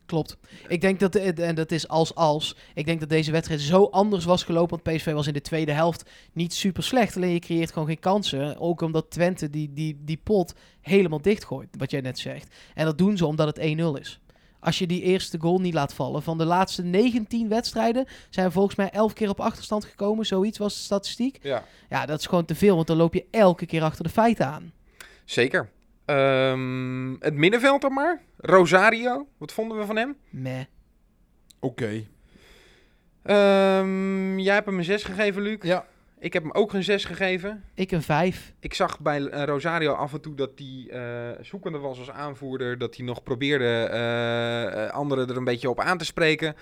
Klopt. 0.06 0.38
Ik 0.68 0.82
denk 0.82 1.00
dat, 1.00 1.16
en 1.16 1.56
dat 1.56 1.72
is 1.72 1.88
als 1.88 2.16
als, 2.16 2.56
ik 2.74 2.86
denk 2.86 3.00
dat 3.00 3.10
deze 3.10 3.32
wedstrijd 3.32 3.62
zo 3.62 3.84
anders 3.84 4.26
was 4.26 4.44
gelopen. 4.44 4.80
Want 4.84 4.98
PSV 4.98 5.12
was 5.12 5.28
in 5.28 5.34
de 5.34 5.42
tweede 5.42 5.72
helft 5.72 6.10
niet 6.34 6.54
super 6.54 6.84
slecht. 6.84 7.16
Alleen 7.16 7.34
je 7.34 7.40
creëert 7.40 7.72
gewoon 7.72 7.88
geen 7.88 8.00
kansen. 8.00 8.58
Ook 8.58 8.82
omdat 8.82 9.10
Twente 9.10 9.50
die, 9.50 9.74
die, 9.74 9.98
die 10.02 10.20
pot 10.24 10.54
helemaal 10.82 11.22
dichtgooit, 11.22 11.68
wat 11.78 11.92
jij 11.92 12.02
net 12.02 12.20
zegt. 12.20 12.56
En 12.74 12.86
dat 12.86 12.98
doen 12.98 13.18
ze 13.18 13.26
omdat 13.26 13.58
het 13.58 13.78
1-0 13.78 14.00
is. 14.00 14.20
Als 14.60 14.80
je 14.80 14.88
die 14.88 15.02
eerste 15.02 15.40
goal 15.40 15.60
niet 15.60 15.74
laat 15.74 15.94
vallen. 15.94 16.24
Van 16.24 16.38
de 16.38 16.46
laatste 16.46 16.84
19 16.84 17.50
wedstrijden 17.50 18.06
zijn 18.30 18.46
we 18.46 18.52
volgens 18.52 18.76
mij 18.76 18.90
11 18.90 19.14
keer 19.14 19.30
op 19.30 19.40
achterstand 19.40 19.86
gekomen. 19.86 20.26
Zoiets 20.26 20.58
was 20.58 20.74
de 20.74 20.82
statistiek. 20.82 21.40
Ja, 21.42 21.64
Ja, 21.90 22.06
dat 22.06 22.20
is 22.20 22.26
gewoon 22.26 22.46
te 22.46 22.56
veel. 22.56 22.76
Want 22.76 22.88
dan 22.88 22.98
loop 22.98 23.14
je 23.14 23.26
elke 23.32 23.66
keer 23.66 23.84
achter 23.84 24.04
de 24.04 24.10
feiten 24.10 24.46
aan. 24.46 24.72
zeker. 25.26 25.70
Ehm, 26.10 27.16
het 27.20 27.34
middenveld 27.34 27.82
dan 27.82 27.94
maar. 27.94 28.22
Rosario, 28.38 29.28
wat 29.38 29.52
vonden 29.52 29.78
we 29.78 29.86
van 29.86 29.96
hem? 29.98 30.18
Meh. 30.30 30.60
Oké. 31.60 32.04
Ehm, 33.24 34.40
jij 34.40 34.54
hebt 34.54 34.66
hem 34.66 34.78
een 34.78 34.84
6 34.84 35.04
gegeven, 35.04 35.42
Luc. 35.42 35.58
Ja, 35.62 35.86
Ik 36.20 36.34
heb 36.34 36.44
hem 36.44 36.52
ook 36.52 36.74
een 36.74 36.84
6 36.84 37.06
gegeven. 37.06 37.64
Ik 37.74 37.92
een 37.92 38.02
5. 38.02 38.54
Ik 38.60 38.74
zag 38.74 39.00
bij 39.00 39.26
eh, 39.26 39.44
Rosario 39.44 39.94
af 39.94 40.14
en 40.14 40.22
toe 40.22 40.36
dat 40.36 40.50
hij 40.56 40.88
eh, 40.90 41.44
zoekende 41.46 41.78
was 41.78 42.00
als 42.00 42.12
aanvoerder. 42.12 42.78
Dat 42.78 42.96
hij 42.96 43.06
nog 43.06 43.24
probeerde 43.24 43.84
eh, 43.84 44.90
anderen 44.94 45.30
er 45.30 45.38
een 45.38 45.44
beetje 45.44 45.70
op 45.70 45.80
aan 45.80 45.98
te 45.98 46.06
spreken. 46.06 46.56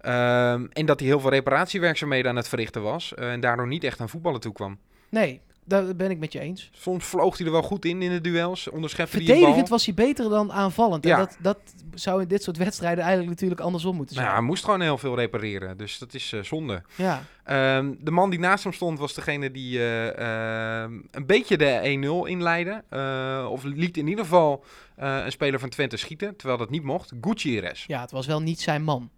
Ehm, 0.00 0.66
en 0.72 0.86
dat 0.86 1.00
hij 1.00 1.08
heel 1.08 1.20
veel 1.20 1.30
reparatiewerkzaamheden 1.30 2.30
aan 2.30 2.36
het 2.36 2.48
verrichten 2.48 2.82
was. 2.82 3.14
en 3.14 3.40
daardoor 3.40 3.66
niet 3.66 3.84
echt 3.84 4.00
aan 4.00 4.08
voetballen 4.08 4.40
toe 4.40 4.52
kwam. 4.52 4.78
Nee, 5.08 5.40
daar 5.64 5.96
ben 5.96 6.10
ik 6.10 6.18
met 6.18 6.32
je 6.32 6.40
eens. 6.40 6.70
Soms 6.72 7.04
vloog 7.04 7.36
hij 7.38 7.46
er 7.46 7.52
wel 7.52 7.62
goed 7.62 7.84
in 7.84 8.02
in 8.02 8.10
de 8.10 8.20
duels. 8.20 8.68
Onderschepte 8.70 9.10
hij 9.16 9.20
een 9.20 9.26
bal. 9.26 9.34
Verdedigend 9.36 9.68
was 9.68 9.84
hij 9.84 9.94
beter 9.94 10.28
dan 10.28 10.52
aanvallend. 10.52 11.04
Ja. 11.04 11.18
En 11.18 11.18
dat, 11.24 11.36
dat 11.40 11.58
zou 11.94 12.22
in 12.22 12.28
dit 12.28 12.42
soort 12.42 12.56
wedstrijden 12.56 12.98
eigenlijk 12.98 13.32
natuurlijk 13.32 13.60
andersom 13.60 13.96
moeten 13.96 14.14
Nou 14.14 14.26
zijn. 14.26 14.36
ja, 14.36 14.42
hij 14.42 14.50
moest 14.50 14.64
gewoon 14.64 14.80
heel 14.80 14.98
veel 14.98 15.16
repareren. 15.16 15.76
Dus 15.76 15.98
dat 15.98 16.14
is 16.14 16.32
eh, 16.32 16.42
zonde. 16.42 16.82
ja. 16.96 17.22
Ehm, 17.44 17.94
de 18.00 18.10
man 18.10 18.30
die 18.30 18.38
naast 18.38 18.64
hem 18.64 18.72
stond 18.72 18.98
was 18.98 19.14
degene 19.14 19.50
die 19.50 19.78
eh, 19.78 20.82
ehm, 20.82 20.92
een 21.10 21.26
beetje 21.26 21.56
de 21.56 22.24
1-0 22.26 22.28
inleidde. 22.30 22.82
Eh, 22.88 23.46
of 23.50 23.62
liet 23.62 23.96
in 23.96 24.06
ieder 24.08 24.24
geval 24.24 24.64
een 24.96 25.32
speler 25.32 25.60
van 25.60 25.68
Twente 25.68 25.96
schieten, 25.96 26.36
terwijl 26.36 26.58
dat 26.58 26.70
niet 26.70 26.82
mocht. 26.82 27.12
Gutierrez. 27.20 27.84
ja, 27.86 28.00
het 28.00 28.10
was 28.10 28.26
wel 28.26 28.40
niet 28.42 28.60
zijn 28.60 28.82
man. 28.82 29.10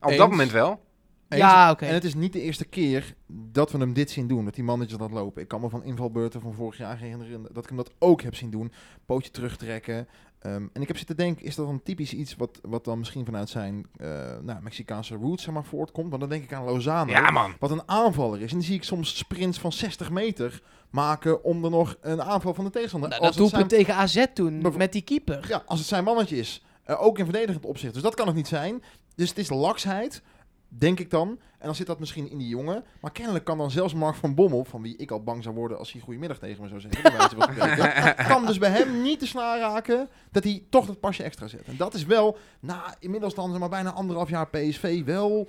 Op 0.00 0.08
Eens. 0.08 0.18
dat 0.18 0.30
moment 0.30 0.50
wel. 0.50 0.86
Eens. 1.28 1.40
Ja, 1.40 1.70
oké. 1.70 1.84
En 1.86 1.94
het 1.94 2.04
is 2.04 2.14
niet 2.14 2.32
de 2.32 2.40
eerste 2.42 2.64
keer 2.64 3.14
dat 3.26 3.72
we 3.72 3.78
hem 3.78 3.92
dit 3.92 4.10
zien 4.10 4.26
doen. 4.28 4.44
Dat 4.44 4.54
die 4.54 4.64
mannetjes 4.64 4.98
dat 4.98 5.10
lopen. 5.10 5.42
Ik 5.42 5.48
kan 5.48 5.60
me 5.60 5.68
van 5.68 5.84
invalbeurten 5.84 6.40
van 6.40 6.54
vorig 6.54 6.78
jaar 6.78 6.98
herinneren 6.98 7.42
dat 7.52 7.62
ik 7.62 7.68
hem 7.68 7.76
dat 7.76 7.90
ook 7.98 8.22
heb 8.22 8.34
zien 8.34 8.50
doen. 8.50 8.72
Pootje 9.06 9.30
terugtrekken. 9.30 10.08
Ehm, 10.38 10.66
en 10.72 10.82
ik 10.82 10.88
heb 10.88 10.96
zitten 10.96 11.16
denken, 11.16 11.44
is 11.44 11.54
dat 11.54 11.66
dan 11.66 11.82
typisch 11.82 12.12
iets 12.12 12.36
wat, 12.36 12.58
wat 12.62 12.84
dan 12.84 12.98
misschien 12.98 13.24
vanuit 13.24 13.48
zijn 13.48 13.86
eh, 13.96 14.08
nou, 14.42 14.62
Mexicaanse 14.62 15.14
roots 15.14 15.42
zeg 15.42 15.54
maar, 15.54 15.64
voortkomt? 15.64 16.08
Want 16.08 16.20
dan 16.20 16.30
denk 16.30 16.42
ik 16.44 16.52
aan 16.52 16.64
Lozano. 16.64 17.10
Ja, 17.12 17.30
man. 17.30 17.54
Wat 17.58 17.70
een 17.70 17.88
aanvaller 17.88 18.40
is. 18.40 18.50
En 18.52 18.58
die 18.58 18.66
zie 18.66 18.76
ik 18.76 18.84
soms 18.84 19.18
sprints 19.18 19.58
van 19.58 19.72
60 19.72 20.10
meter 20.10 20.62
maken 20.90 21.44
om 21.44 21.64
er 21.64 21.70
nog 21.70 21.96
een 22.00 22.22
aanval 22.22 22.54
van 22.54 22.64
de 22.64 22.70
tegenstander. 22.70 23.08
Nou, 23.08 23.22
Als 23.22 23.36
dat 23.36 23.40
het 23.44 23.50
zijn- 23.54 23.68
doelpunt 23.68 23.86
tegen 23.88 24.02
AZ 24.02 24.24
toen 24.34 24.76
met 24.76 24.92
die 24.92 25.02
keeper. 25.02 25.44
ja, 25.48 25.62
als 25.66 25.78
het 25.78 25.88
zijn 25.88 26.04
mannetje 26.04 26.36
is. 26.36 26.62
Eh, 26.84 27.02
ook 27.02 27.18
in 27.18 27.24
verdedigend 27.24 27.64
opzicht. 27.66 27.92
Dus 27.94 28.02
dat 28.02 28.14
kan 28.14 28.26
het 28.26 28.36
niet 28.36 28.48
zijn. 28.48 28.82
Dus 29.14 29.28
het 29.28 29.38
is 29.38 29.48
laksheid, 29.50 30.22
denk 30.68 31.00
ik 31.00 31.10
dan. 31.10 31.28
En 31.28 31.66
dan 31.66 31.74
zit 31.74 31.86
dat 31.86 31.98
misschien 31.98 32.30
in 32.30 32.38
die 32.38 32.48
jongen. 32.48 32.84
Maar 33.00 33.12
kennelijk 33.12 33.44
kan 33.44 33.58
dan 33.58 33.70
zelfs 33.70 33.94
Mark 33.94 34.14
van 34.14 34.34
Bommel, 34.34 34.64
van 34.64 34.82
wie 34.82 34.96
ik 34.96 35.10
al 35.10 35.22
bang 35.22 35.42
zou 35.42 35.54
worden 35.54 35.78
als 35.78 35.92
hij 35.92 36.00
goedemiddag 36.00 36.38
tegen 36.38 36.62
me 36.62 36.68
zou 36.68 36.80
zeggen, 36.80 38.26
kan 38.28 38.46
dus 38.46 38.58
bij 38.58 38.70
hem 38.70 39.02
niet 39.02 39.20
de 39.20 39.26
snaar 39.26 39.58
raken 39.58 40.08
dat 40.30 40.44
hij 40.44 40.64
toch 40.70 40.86
dat 40.86 41.00
pasje 41.00 41.22
extra 41.22 41.46
zet. 41.46 41.66
En 41.66 41.76
dat 41.76 41.94
is 41.94 42.04
wel, 42.04 42.36
na 42.60 42.94
inmiddels 42.98 43.34
dan 43.34 43.58
maar 43.58 43.68
bijna 43.68 43.92
anderhalf 43.92 44.28
jaar 44.28 44.48
PSV, 44.48 45.04
wel 45.04 45.48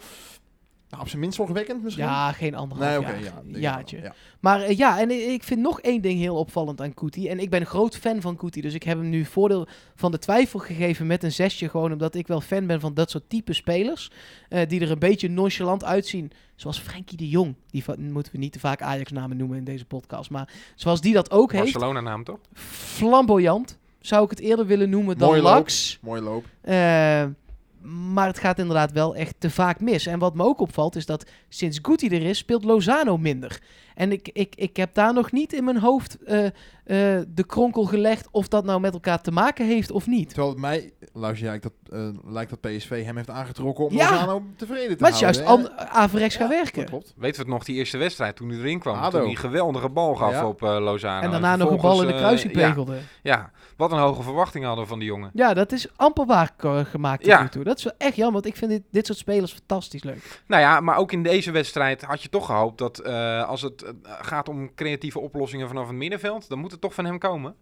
nou, 0.90 1.02
op 1.02 1.08
zijn 1.10 1.22
minst 1.22 1.36
zorgwekkend 1.36 1.84
misschien. 1.84 2.04
Ja, 2.06 2.32
geen 2.32 2.56
anderhalf 2.56 3.06
nee, 3.06 3.22
jaar. 3.22 3.22
ja. 3.46 3.60
jaartje. 3.60 4.14
Maar 4.40 4.62
eh, 4.62 4.78
ja, 4.78 5.00
en 5.00 5.32
ik 5.32 5.44
vind 5.44 5.62
nog 5.62 5.82
één 5.82 6.02
ding 6.02 6.20
heel 6.20 6.36
opvallend 6.36 6.82
aan 6.82 6.94
Kuti. 6.94 7.28
En 7.28 7.40
ik 7.40 7.50
ben 7.50 7.60
een 7.60 7.68
groot 7.68 7.98
fan 7.98 8.22
van 8.22 8.36
Kuti. 8.36 8.62
Dus 8.62 8.74
ik 8.74 8.84
heb 8.84 8.98
hem 8.98 9.10
nu 9.10 9.26
voordeel 9.26 9.68
van 9.96 10.12
de 10.12 10.20
twijfel 10.20 10.60
gegeven 10.60 11.08
met 11.08 11.24
een 11.24 11.32
zesje. 11.32 11.70
Gewoon 11.70 11.92
omdat 11.92 12.16
ik 12.16 12.28
wel 12.28 12.42
fan 12.42 12.68
ben 12.68 12.80
van 12.80 12.94
dat 12.94 13.10
soort 13.10 13.30
type 13.30 13.54
spelers. 13.54 14.12
eh, 14.50 14.68
die 14.68 14.82
er 14.82 14.92
een 14.92 15.00
beetje 15.00 15.30
nonchalant 15.30 15.84
uitzien. 15.84 16.32
Zoals 16.56 16.80
Frenkie 16.80 17.18
de 17.18 17.30
Jong. 17.30 17.56
Die 17.72 17.84
moeten 17.98 18.32
we 18.32 18.38
niet 18.38 18.52
te 18.52 18.60
vaak 18.60 18.82
Ajax-namen 18.82 19.38
noemen 19.38 19.58
in 19.58 19.64
deze 19.64 19.86
podcast. 19.86 20.30
Maar 20.30 20.50
zoals 20.76 21.02
die 21.02 21.14
dat 21.14 21.32
ook 21.32 21.52
heeft. 21.52 21.64
Barcelona 21.72 22.00
naam 22.00 22.24
toch? 22.24 22.40
Flamboyant. 22.54 23.78
Zou 24.00 24.24
ik 24.24 24.30
het 24.30 24.40
eerder 24.40 24.66
willen 24.66 24.90
noemen 24.90 25.18
dan 25.18 25.30
loop. 25.30 25.42
Lax. 25.42 25.98
Mooi 26.02 26.22
loop. 26.22 26.46
Eh, 26.62 27.24
maar 27.82 28.28
het 28.28 28.40
gaat 28.40 28.60
inderdaad 28.60 28.92
wel 28.92 29.16
echt 29.16 29.36
te 29.38 29.50
vaak 29.50 29.80
mis. 29.80 30.06
En 30.06 30.20
wat 30.20 30.36
me 30.36 30.44
ook 30.44 30.60
opvalt 30.60 30.96
is 30.96 31.06
dat 31.06 31.30
sinds 31.50 31.80
Guti 31.82 32.08
er 32.08 32.22
is, 32.22 32.38
speelt 32.38 32.64
Lozano 32.64 33.18
minder. 33.18 33.62
En 34.00 34.12
ik, 34.12 34.30
ik, 34.34 34.54
ik 34.56 34.78
heb 34.78 34.94
daar 34.94 35.14
nog 35.14 35.32
niet 35.32 35.54
in 35.54 35.64
mijn 35.64 35.78
hoofd 35.80 36.18
eh, 36.24 36.46
eh, 36.46 36.52
de 37.28 37.44
kronkel 37.46 37.84
gelegd 37.84 38.28
of 38.32 38.48
dat 38.48 38.64
nou 38.66 38.80
met 38.80 38.94
elkaar 38.94 39.22
te 39.22 39.32
maken 39.32 39.66
heeft 39.66 39.92
of 39.92 40.08
niet. 40.08 40.28
Terwijl 40.28 40.50
het 40.50 40.60
mij, 40.60 40.92
luister 41.14 41.48
jij, 41.48 41.60
dat, 41.60 41.72
eh, 41.92 42.10
lijkt 42.26 42.50
dat 42.50 42.62
PSV 42.62 43.06
hem 43.06 43.16
heeft 43.16 43.30
aangetrokken 43.30 43.86
om 43.86 43.94
Ja. 43.94 44.12
Lozano 44.12 44.44
tevreden 44.56 44.90
te 44.98 45.04
Maar 45.04 45.06
het 45.12 45.14
is 45.16 45.20
juist 45.20 45.42
houden. 45.44 45.78
an- 45.78 45.88
averechts 45.88 46.36
gaan 46.36 46.50
Ja, 46.50 46.54
werken. 46.56 46.80
Dat 46.82 46.90
klopt. 46.90 47.14
Weten 47.18 47.36
we 47.36 47.42
het 47.42 47.52
nog, 47.58 47.64
die 47.64 47.76
eerste 47.76 47.98
wedstrijd 47.98 48.36
toen 48.36 48.50
hij 48.50 48.58
erin 48.60 48.80
kwam? 48.80 48.96
Ado. 48.96 49.10
Toen 49.10 49.20
hij 49.22 49.30
een 49.30 49.38
geweldige 49.38 49.90
bal 49.90 50.16
gaf 50.16 50.32
Ja. 50.32 50.48
op 50.48 50.64
eh, 50.64 50.78
Lozano. 50.80 51.22
En 51.22 51.32
daarna 51.32 51.56
nog 51.56 51.70
een 51.72 51.78
bal 51.82 52.02
in 52.02 52.08
de 52.08 52.14
kruising 52.16 52.54
ja, 52.56 52.68
pegelde. 52.68 52.98
ja, 53.24 53.52
wat 53.78 53.92
een 53.92 53.98
hoge 53.98 54.24
verwachting 54.24 54.66
hadden 54.66 54.88
van 54.88 55.00
die 55.00 55.08
jongen. 55.08 55.30
Ja, 55.34 55.54
dat 55.54 55.72
is 55.72 55.88
amper 55.96 56.26
waar 56.26 56.54
gemaakt 56.86 57.22
tot 57.22 57.32
Ja. 57.32 57.42
nu 57.42 57.50
toe. 57.50 57.64
Dat 57.64 57.78
is 57.78 57.84
wel 57.84 57.94
echt 57.98 58.16
jammer, 58.16 58.34
want 58.34 58.46
ik 58.46 58.56
vind 58.56 58.72
dit, 58.72 58.84
dit 58.92 59.06
soort 59.06 59.18
spelers 59.18 59.52
fantastisch 59.54 60.04
leuk. 60.04 60.42
Nou 60.48 60.62
ja, 60.62 60.80
maar 60.80 60.98
ook 60.98 61.12
in 61.12 61.24
deze 61.24 61.52
wedstrijd 61.52 62.02
had 62.02 62.22
je 62.22 62.30
toch 62.30 62.46
gehoopt 62.46 62.78
dat 62.78 63.00
eh, 63.00 63.48
als 63.48 63.62
het 63.62 63.89
eh, 64.04 64.14
gaat 64.22 64.50
om 64.50 64.74
creatieve 64.76 65.20
oplossingen 65.20 65.68
vanaf 65.68 65.88
het 65.88 65.96
middenveld, 65.96 66.50
dan 66.50 66.60
moet 66.60 66.72
het 66.72 66.82
toch 66.82 66.94
van 66.94 67.06
hem 67.06 67.18
komen. 67.18 67.56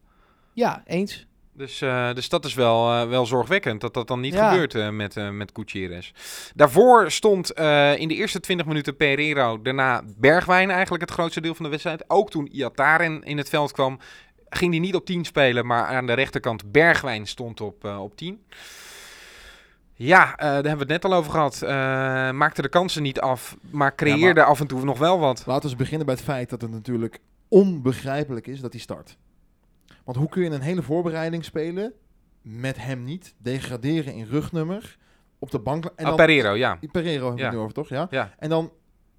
Ja, 0.53 0.83
eens. 0.85 1.27
Dus, 1.53 1.81
eh, 1.81 2.13
dus 2.13 2.29
dat 2.29 2.45
is 2.45 2.53
wel, 2.53 2.91
eh, 2.91 3.07
wel 3.09 3.25
zorgwekkend 3.25 3.81
dat 3.81 3.93
dat 3.93 4.07
dan 4.07 4.19
niet 4.19 4.33
Ja. 4.33 4.49
gebeurt 4.49 4.91
met, 4.91 5.17
eh 5.17 5.29
met 5.29 5.51
Gutierrez. 5.53 6.11
Daarvoor 6.55 7.11
stond 7.11 7.51
in 7.97 8.07
de 8.07 8.15
eerste 8.15 8.39
20 8.39 8.65
minuten 8.65 8.95
Pereiro, 8.95 9.61
daarna 9.61 10.03
Bergwijn 10.17 10.69
eigenlijk 10.69 11.03
het 11.03 11.11
grootste 11.11 11.41
deel 11.41 11.55
van 11.55 11.65
de 11.65 11.71
wedstrijd. 11.71 12.03
Ook 12.09 12.29
toen 12.29 12.47
Iataren 12.47 13.23
in 13.23 13.37
het 13.37 13.49
veld 13.49 13.71
kwam, 13.71 13.99
ging 14.49 14.71
hij 14.71 14.79
niet 14.79 14.95
op 14.95 15.05
10 15.05 15.25
spelen, 15.25 15.65
maar 15.65 15.85
aan 15.85 16.05
de 16.05 16.13
rechterkant 16.13 16.71
Bergwijn 16.71 17.25
stond 17.27 17.61
op, 17.61 17.83
op 17.85 18.15
10. 18.17 18.45
Ja, 19.99 20.31
eh, 20.31 20.37
daar 20.45 20.53
hebben 20.53 20.73
we 20.87 20.93
het 20.93 21.03
net 21.03 21.05
al 21.05 21.13
over 21.13 21.31
gehad. 21.31 21.61
Eh, 21.61 21.69
maakte 22.31 22.61
de 22.61 22.69
kansen 22.69 23.03
niet 23.03 23.19
af, 23.19 23.57
maar 23.69 23.95
creëerde 23.95 24.43
af 24.43 24.59
en 24.59 24.67
toe 24.67 24.83
nog 24.83 24.97
wel 24.99 25.19
wat. 25.19 25.43
Laten 25.45 25.61
we 25.63 25.67
eens 25.69 25.75
beginnen 25.77 26.05
bij 26.05 26.15
het 26.15 26.23
feit 26.23 26.49
dat 26.49 26.61
het 26.61 26.71
natuurlijk 26.71 27.19
onbegrijpelijk 27.47 28.47
is 28.47 28.61
dat 28.61 28.71
hij 28.71 28.81
start. 28.81 29.17
Want 30.03 30.17
hoe 30.17 30.29
kun 30.29 30.43
je 30.43 30.49
een 30.49 30.61
hele 30.61 30.81
voorbereiding 30.81 31.45
spelen 31.45 31.93
met 32.41 32.77
hem 32.77 33.03
niet, 33.03 33.33
degraderen 33.37 34.13
in 34.13 34.25
rugnummer, 34.25 34.97
op 35.39 35.51
de 35.51 35.59
bank... 35.59 35.85
En 35.95 36.05
Ah, 36.05 36.15
Pereiro, 36.15 36.55
ja. 36.55 36.79
Pereiro 36.91 37.25
hebben 37.25 37.35
we 37.35 37.39
Ja. 37.41 37.45
het 37.47 37.53
nu 37.55 37.61
over, 37.61 37.73
toch? 37.73 37.89
Ja? 37.89 38.07
ja. 38.09 38.33
En 38.39 38.49
dan 38.49 38.71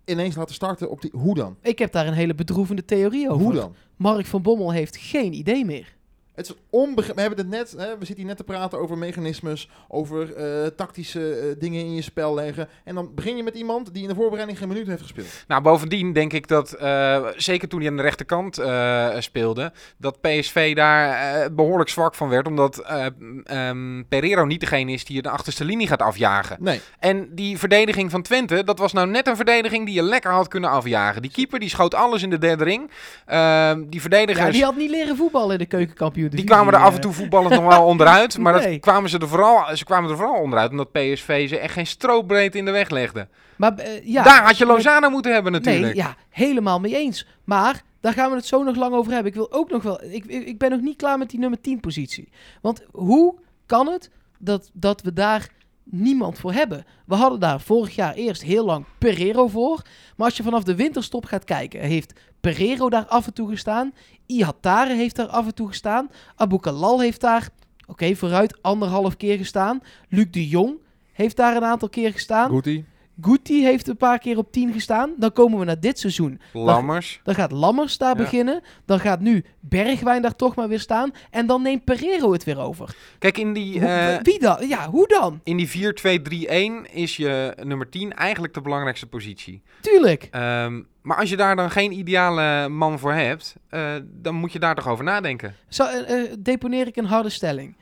ineens 0.05 0.37
laten 0.37 0.55
starten 0.55 0.91
op 0.91 1.01
die... 1.01 1.11
Hoe 1.15 1.35
dan? 1.35 1.57
Ik 1.63 1.79
heb 1.79 1.93
daar 1.93 2.07
een 2.07 2.13
hele 2.13 2.35
bedroevende 2.35 2.85
theorie 2.85 3.31
over. 3.31 3.45
Hoe 3.45 3.55
dan? 3.55 3.75
Mark 3.97 4.27
van 4.27 4.43
Bommel 4.43 4.73
heeft 4.73 4.97
geen 4.97 5.33
idee 5.33 5.65
meer. 5.65 5.97
Het 6.39 6.49
is 6.49 6.55
onbegrijpelijk. 6.71 7.15
We 7.15 7.21
hebben 7.21 7.59
het 7.59 7.71
net, 7.77 7.87
hè, 7.87 7.99
we 7.99 8.05
zitten 8.05 8.17
hier 8.17 8.27
net 8.27 8.37
te 8.37 8.45
praten 8.45 8.79
over 8.79 8.99
mechanismes, 8.99 9.69
over 9.89 10.35
eh, 10.35 10.67
tactische 10.67 11.35
eh, 11.35 11.61
dingen 11.61 11.81
in 11.81 11.95
je 11.95 12.03
spel 12.03 12.35
leggen. 12.35 12.69
En 12.85 12.95
dan 12.95 13.15
begin 13.15 13.37
je 13.37 13.43
met 13.43 13.55
iemand 13.55 13.95
die 13.95 14.03
in 14.03 14.09
de 14.09 14.15
voorbereiding 14.15 14.59
geen 14.59 14.69
minuut 14.69 14.87
heeft 14.87 15.03
gespeeld. 15.03 15.27
Nou, 15.49 15.63
bovendien 15.63 16.13
denk 16.13 16.33
ik 16.33 16.49
dat, 16.49 16.73
eh, 16.73 17.27
zeker 17.37 17.69
toen 17.69 17.81
hij 17.81 17.89
aan 17.89 17.97
de 17.97 18.03
rechterkant 18.03 18.59
eh, 18.59 19.09
speelde, 19.19 19.73
dat 19.97 20.21
PSV 20.21 20.75
daar 20.75 21.11
eh, 21.11 21.51
behoorlijk 21.53 21.91
zwak 21.91 22.15
van 22.15 22.29
werd. 22.29 22.47
Omdat 22.47 22.79
eh 22.79 23.07
ehm, 23.45 24.03
Pereiro 24.09 24.45
niet 24.45 24.61
degene 24.61 24.93
is 24.93 25.05
die 25.05 25.23
de 25.23 25.31
achterste 25.31 25.65
linie 25.65 25.87
gaat 25.87 26.03
afjagen. 26.03 26.57
Nee, 26.61 26.81
En 26.99 27.35
die 27.35 27.59
verdediging 27.59 28.11
van 28.11 28.23
Twente, 28.23 28.65
dat 28.65 28.79
was 28.79 28.93
nou 28.93 29.09
net 29.09 29.27
een 29.27 29.37
verdediging 29.37 29.87
die 29.87 29.95
je 29.95 30.03
lekker 30.03 30.31
had 30.31 30.49
kunnen 30.49 30.71
afjagen. 30.71 31.23
Die 31.23 31.31
keeper 31.31 31.59
die 31.59 31.69
schoot 31.69 31.95
alles 31.95 32.23
in 32.23 32.31
de 32.31 32.39
derde 32.39 32.65
ring. 32.65 32.91
Ehm, 33.27 33.85
die 33.89 34.01
verdedigers... 34.01 34.47
Ja, 34.47 34.53
die 34.53 34.65
had 34.65 34.77
niet 34.77 34.91
leren 34.91 35.17
voetballen 35.17 35.53
in 35.53 35.59
de 35.59 35.67
keukenkampioen. 35.67 36.28
Die 36.37 36.45
kwamen 36.45 36.75
er 36.75 36.81
af 36.81 36.95
en 36.95 37.01
toe 37.01 37.13
voetballend 37.13 37.55
nog 37.55 37.67
wel 37.67 37.85
onderuit. 37.93 38.39
Maar 38.39 38.55
Nee. 38.55 38.71
dat 38.71 38.81
kwamen 38.81 39.11
ze, 39.11 39.19
er 39.19 39.29
vooral, 39.29 39.77
ze 39.77 39.85
kwamen 39.85 40.11
er 40.11 40.17
vooral 40.17 40.41
onderuit 40.43 40.71
omdat 40.71 40.93
PSV 40.93 41.49
ze 41.49 41.59
echt 41.59 41.73
geen 41.73 41.87
stroopbreed 41.87 42.55
in 42.55 42.65
de 42.65 42.71
weg 42.71 42.91
legde. 42.91 43.29
Maar 43.57 43.75
eh, 43.77 44.07
ja, 44.07 44.23
Daar 44.23 44.43
had 44.45 44.59
je 44.59 44.67
Lozano 44.67 45.11
moeten 45.11 45.33
hebben 45.33 45.53
natuurlijk. 45.53 45.95
Nee, 45.95 46.05
ja, 46.05 46.17
helemaal 46.31 46.81
mee 46.81 46.97
eens. 46.97 47.27
Maar 47.45 47.83
daar 48.01 48.13
gaan 48.13 48.31
we 48.31 48.37
het 48.37 48.47
zo 48.47 48.63
nog 48.63 48.77
lang 48.77 48.95
over 48.95 49.13
hebben. 49.13 49.31
Ik 49.31 49.37
wil 49.39 49.53
ook 49.53 49.71
nog 49.71 49.83
wel. 49.83 50.03
Ik, 50.03 50.25
ik 50.25 50.47
ik 50.47 50.59
ben 50.59 50.71
nog 50.71 50.81
niet 50.81 50.97
klaar 50.97 51.19
met 51.19 51.31
die 51.31 51.39
nummer 51.41 51.61
10 51.61 51.81
positie. 51.81 52.29
Want 52.63 52.85
hoe 52.93 53.35
kan 53.67 53.87
het 53.87 54.11
dat, 54.39 54.71
dat 54.73 55.03
we 55.03 55.13
daar 55.13 55.49
niemand 55.91 56.39
voor 56.39 56.53
hebben? 56.53 56.85
We 57.07 57.15
hadden 57.15 57.41
daar 57.41 57.61
vorig 57.61 57.95
jaar 57.95 58.15
eerst 58.15 58.43
heel 58.43 58.65
lang 58.65 58.85
Pereiro 58.99 59.49
voor. 59.49 59.83
Maar 60.17 60.27
als 60.27 60.37
je 60.37 60.43
vanaf 60.43 60.63
de 60.63 60.75
winterstop 60.75 61.25
gaat 61.25 61.45
kijken, 61.45 61.81
heeft 61.81 62.21
Pereiro 62.41 62.91
daar 62.91 63.07
af 63.07 63.27
en 63.27 63.35
toe 63.35 63.49
gestaan. 63.49 63.93
Ihatare 64.27 64.95
heeft 64.95 65.17
daar 65.17 65.27
af 65.27 65.47
en 65.47 65.55
toe 65.55 65.69
gestaan. 65.69 66.11
Abu 66.37 66.59
Kalal 66.59 67.01
heeft 67.01 67.21
daar, 67.21 67.49
oké, 67.87 68.15
vooruit 68.15 68.63
anderhalf 68.63 69.17
keer 69.17 69.39
gestaan. 69.39 69.81
Luc 70.09 70.27
de 70.31 70.49
Jong 70.49 70.79
heeft 71.13 71.37
daar 71.37 71.57
een 71.57 71.65
aantal 71.65 71.89
keer 71.89 72.13
gestaan. 72.13 72.51
Goetie. 72.51 72.85
Guti 73.21 73.65
heeft 73.65 73.89
een 73.89 73.97
paar 73.97 74.19
keer 74.19 74.39
op 74.39 74.53
10 74.53 74.73
gestaan. 74.73 75.11
Dan 75.17 75.33
komen 75.33 75.59
we 75.59 75.65
naar 75.65 75.81
dit 75.81 75.99
seizoen. 75.99 76.41
Lammers. 76.53 77.21
Dan 77.23 77.35
gaat 77.35 77.53
Lammers 77.53 77.99
daar 77.99 78.17
Ja. 78.17 78.23
beginnen. 78.23 78.63
Dan 78.85 79.01
gaat 79.01 79.21
nu 79.21 79.45
Bergwijn 79.61 80.23
daar 80.23 80.37
toch 80.37 80.55
maar 80.55 80.69
weer 80.69 80.81
staan. 80.81 81.11
En 81.31 81.47
dan 81.47 81.63
neemt 81.63 81.85
Pereiro 81.85 82.33
het 82.33 82.45
weer 82.45 82.59
over. 82.59 82.95
Kijk, 83.19 83.39
in 83.39 83.53
die, 83.53 83.81
Hoe- 83.81 83.89
eh, 83.89 84.17
wie 84.23 84.39
dan? 84.39 84.69
Ja, 84.69 84.91
hoe 84.91 85.07
dan? 85.09 85.41
in 85.45 85.57
die 85.57 85.69
4-2-3-1 85.69 86.87
is 86.93 87.17
je 87.17 87.55
nummer 87.63 87.89
10 87.89 88.13
eigenlijk 88.15 88.55
de 88.55 88.61
belangrijkste 88.61 89.07
positie. 89.07 89.63
Tuurlijk. 89.81 90.29
Ehm, 90.31 90.83
maar 91.03 91.17
als 91.17 91.31
je 91.31 91.37
daar 91.37 91.57
dan 91.57 91.71
geen 91.71 91.93
ideale 91.93 92.69
man 92.69 92.99
voor 92.99 93.13
hebt, 93.13 93.55
eh, 93.69 93.95
dan 94.05 94.35
moet 94.35 94.53
je 94.53 94.59
daar 94.59 94.75
toch 94.75 94.89
over 94.89 95.05
nadenken. 95.05 95.55
Zo, 95.69 95.85
eh, 95.85 96.23
deponeer 96.39 96.87
ik 96.87 96.97
een 96.97 97.05
harde 97.05 97.29
stelling. 97.31 97.77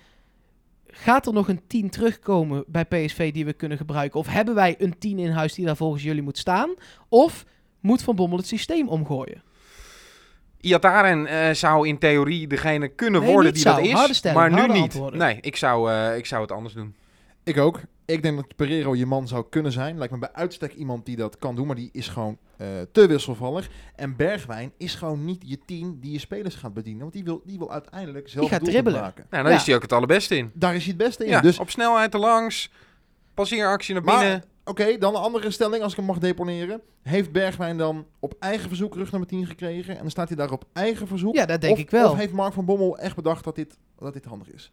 Gaat 0.99 1.27
er 1.27 1.33
nog 1.33 1.49
een 1.49 1.61
10 1.67 1.91
terugkomen 1.91 2.65
bij 2.67 2.85
PSV 2.85 3.33
die 3.33 3.45
we 3.45 3.53
kunnen 3.53 3.79
gebruiken? 3.79 4.21
Of 4.21 4.27
hebben 4.27 4.55
wij 4.55 4.75
een 4.79 4.99
10 4.99 5.19
in 5.19 5.31
huis 5.31 5.55
die 5.55 5.65
daar 5.67 5.77
volgens 5.77 6.03
jullie 6.03 6.23
moet 6.23 6.39
staan? 6.39 6.75
Of 7.09 7.45
moet 7.81 8.03
Van 8.03 8.17
Bommel 8.17 8.39
het 8.39 8.47
systeem 8.47 8.89
omgooien? 8.89 9.43
Iataren 10.61 11.27
eh 11.27 11.55
zou 11.55 11.89
in 11.89 11.99
theorie 11.99 12.47
degene 12.47 12.89
kunnen 12.89 13.21
Nee, 13.23 13.33
worden 13.33 13.53
die 13.53 13.63
zou. 13.63 13.93
dat 13.93 14.09
is, 14.11 14.17
stelling, 14.17 14.39
maar 14.41 14.53
nu 14.53 14.73
niet. 14.73 14.83
antwoorden. 14.83 15.19
Nee, 15.19 15.39
ik 15.41 15.57
zou, 15.57 15.91
eh, 15.93 16.17
ik 16.17 16.27
zou 16.27 16.43
het 16.43 16.53
anders 16.53 16.75
doen. 16.75 16.95
Ik 17.45 17.59
ook. 17.59 17.81
Ik 18.07 18.23
denk 18.23 18.37
dat 18.37 18.57
Pereiro 18.57 18.95
je 18.95 19.07
man 19.07 19.29
zou 19.29 19.47
kunnen 19.51 19.73
zijn. 19.73 19.99
Lijkt 19.99 20.13
me 20.13 20.19
bij 20.19 20.33
uitstek 20.33 20.75
iemand 20.75 21.07
die 21.07 21.17
dat 21.17 21.39
kan 21.39 21.55
doen, 21.57 21.67
maar 21.67 21.77
die 21.77 21.89
is 21.93 22.09
gewoon 22.09 22.39
eh, 22.57 22.67
te 22.93 23.07
wisselvallig. 23.07 23.69
En 23.97 24.17
Bergwijn 24.17 24.73
is 24.77 24.95
gewoon 24.95 25.25
niet 25.25 25.43
je 25.47 25.59
team 25.67 25.99
die 26.01 26.13
je 26.13 26.19
spelers 26.19 26.55
gaat 26.55 26.75
bedienen. 26.75 27.01
Want 27.01 27.13
die 27.13 27.25
wil, 27.25 27.43
die 27.45 27.59
wil 27.59 27.73
uiteindelijk 27.73 28.29
zelf 28.29 28.49
Die 28.49 28.55
gaat 28.59 28.65
dribbelen. 28.65 29.01
maken. 29.01 29.27
Nou, 29.31 29.43
daar 29.43 29.53
Ja. 29.53 29.59
is 29.59 29.67
hij 29.67 29.75
ook 29.75 29.83
het 29.83 29.93
allerbeste 29.93 30.37
in. 30.37 30.51
Daar 30.55 30.75
is 30.75 30.83
hij 30.85 30.95
het 30.97 31.03
beste 31.07 31.25
in. 31.25 31.31
Ja, 31.31 31.41
Dus 31.41 31.59
op 31.59 31.71
snelheid 31.71 32.15
erlangs, 32.15 32.71
passeeractie 33.35 33.95
naar 33.95 34.05
Maar- 34.05 34.19
binnen. 34.19 34.45
Oké, 34.65 34.99
dan 34.99 35.15
een 35.15 35.21
andere 35.21 35.51
stelling 35.51 35.83
als 35.83 35.91
ik 35.93 35.99
hem 35.99 36.07
mag 36.07 36.19
deponeren. 36.19 36.81
Heeft 37.03 37.33
Bergwijn 37.33 37.77
dan 37.79 38.07
op 38.21 38.35
eigen 38.39 38.69
verzoek 38.69 38.95
rug 38.95 39.11
nummer 39.11 39.29
10 39.29 39.47
gekregen? 39.47 39.95
En 39.95 40.01
dan 40.01 40.11
staat 40.11 40.29
hij 40.29 40.37
daar 40.37 40.51
op 40.51 40.65
eigen 40.73 41.07
verzoek? 41.07 41.35
Ja, 41.35 41.47
dat 41.47 41.61
denk 41.61 41.73
of, 41.73 41.79
ik 41.79 41.91
wel. 41.91 42.11
Of 42.11 42.17
heeft 42.19 42.33
Mark 42.33 42.53
van 42.53 42.65
Bommel 42.65 42.99
echt 42.99 43.17
bedacht 43.17 43.45
dat 43.45 43.55
dit, 43.55 43.77
dat 43.99 44.13
dit 44.13 44.25
handig 44.25 44.51
is? 44.53 44.73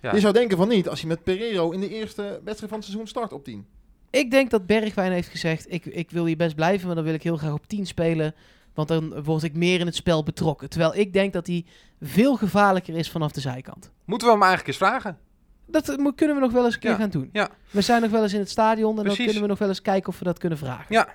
Ja. 0.00 0.14
Je 0.14 0.20
zou 0.20 0.32
denken 0.32 0.56
van 0.56 0.68
niet, 0.68 0.88
als 0.88 1.00
hij 1.00 1.08
met 1.08 1.22
Pereiro 1.24 1.70
in 1.70 1.80
de 1.80 1.88
eerste 1.88 2.22
wedstrijd 2.22 2.58
van 2.72 2.78
het 2.78 2.84
seizoen 2.84 3.06
start 3.06 3.32
op 3.32 3.44
10. 3.44 3.66
Ik 4.10 4.30
denk 4.30 4.50
dat 4.50 4.66
Bergwijn 4.66 5.12
heeft 5.12 5.28
gezegd, 5.28 5.72
ik, 5.72 5.84
ik 5.84 6.10
wil 6.10 6.24
hier 6.24 6.36
best 6.36 6.54
blijven, 6.54 6.86
maar 6.86 6.94
dan 6.96 7.04
wil 7.04 7.14
ik 7.14 7.22
heel 7.22 7.36
graag 7.36 7.52
op 7.52 7.66
10 7.66 7.86
spelen. 7.86 8.34
Want 8.74 8.88
dan 8.88 9.22
word 9.22 9.42
ik 9.42 9.54
meer 9.56 9.80
in 9.80 9.86
het 9.86 9.94
spel 9.94 10.22
betrokken. 10.22 10.68
Terwijl 10.68 10.94
ik 10.96 11.12
denk 11.12 11.32
dat 11.32 11.46
hij 11.46 11.64
veel 12.00 12.36
gevaarlijker 12.36 12.96
is 12.96 13.10
vanaf 13.10 13.32
de 13.32 13.40
zijkant. 13.40 13.90
Moeten 14.04 14.26
we 14.26 14.32
hem 14.32 14.42
eigenlijk 14.42 14.68
eens 14.68 14.88
vragen? 14.88 15.18
Dat 15.66 15.96
mo- 15.96 16.12
kunnen 16.12 16.36
we 16.36 16.42
nog 16.42 16.52
wel 16.52 16.64
eens 16.64 16.74
een 16.74 16.80
keer 16.80 16.90
Ja, 16.90 16.96
gaan 16.96 17.10
doen. 17.10 17.28
ja. 17.32 17.48
We 17.70 17.80
zijn 17.80 18.02
nog 18.02 18.10
wel 18.10 18.22
eens 18.22 18.32
in 18.32 18.38
het 18.38 18.50
stadion 18.50 18.98
en 18.98 19.04
dan 19.04 19.16
kunnen 19.16 19.40
we 19.40 19.46
nog 19.46 19.58
wel 19.58 19.68
eens 19.68 19.82
kijken 19.82 20.08
of 20.08 20.18
we 20.18 20.24
dat 20.24 20.38
kunnen 20.38 20.58
vragen. 20.58 20.86
Ja. 20.88 21.08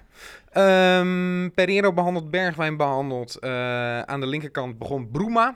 Ehm 0.52 1.50
Pereiro 1.56 1.93
behandeld, 1.93 2.32
Bergwijn 2.32 2.78
behandeld. 2.78 3.39
Eh, 3.39 4.00
aan 4.02 4.19
de 4.19 4.28
linkerkant 4.28 4.78
begon 4.78 5.10
Bruma. 5.12 5.56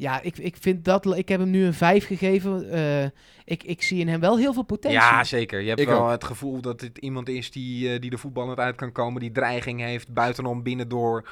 Ja, 0.00 0.20
ik, 0.22 0.38
ik 0.38 0.56
vind 0.60 0.84
dat... 0.84 1.16
Ik 1.16 1.28
heb 1.28 1.40
hem 1.40 1.50
nu 1.50 1.64
een 1.64 1.74
5 1.74 2.06
gegeven. 2.06 2.70
Eh, 2.70 3.04
ik, 3.44 3.62
ik 3.62 3.82
zie 3.82 4.00
in 4.00 4.08
hem 4.08 4.20
wel 4.20 4.38
heel 4.38 4.52
veel 4.52 4.62
potentie. 4.62 4.98
Ja, 4.98 5.24
zeker. 5.24 5.60
Je 5.60 5.68
hebt 5.68 5.80
Ik 5.80 5.86
wel 5.86 6.02
ook. 6.02 6.10
het 6.10 6.24
gevoel 6.24 6.60
dat 6.60 6.80
dit 6.80 6.98
iemand 6.98 7.28
is 7.28 7.50
die, 7.50 7.92
eh, 7.92 8.00
die 8.00 8.10
de 8.10 8.18
voetbal 8.18 8.56
uit 8.56 8.76
kan 8.76 8.92
komen. 8.92 9.20
Die 9.20 9.32
dreiging 9.32 9.80
heeft, 9.80 10.12
buitenom, 10.12 10.62
binnendoor. 10.62 11.28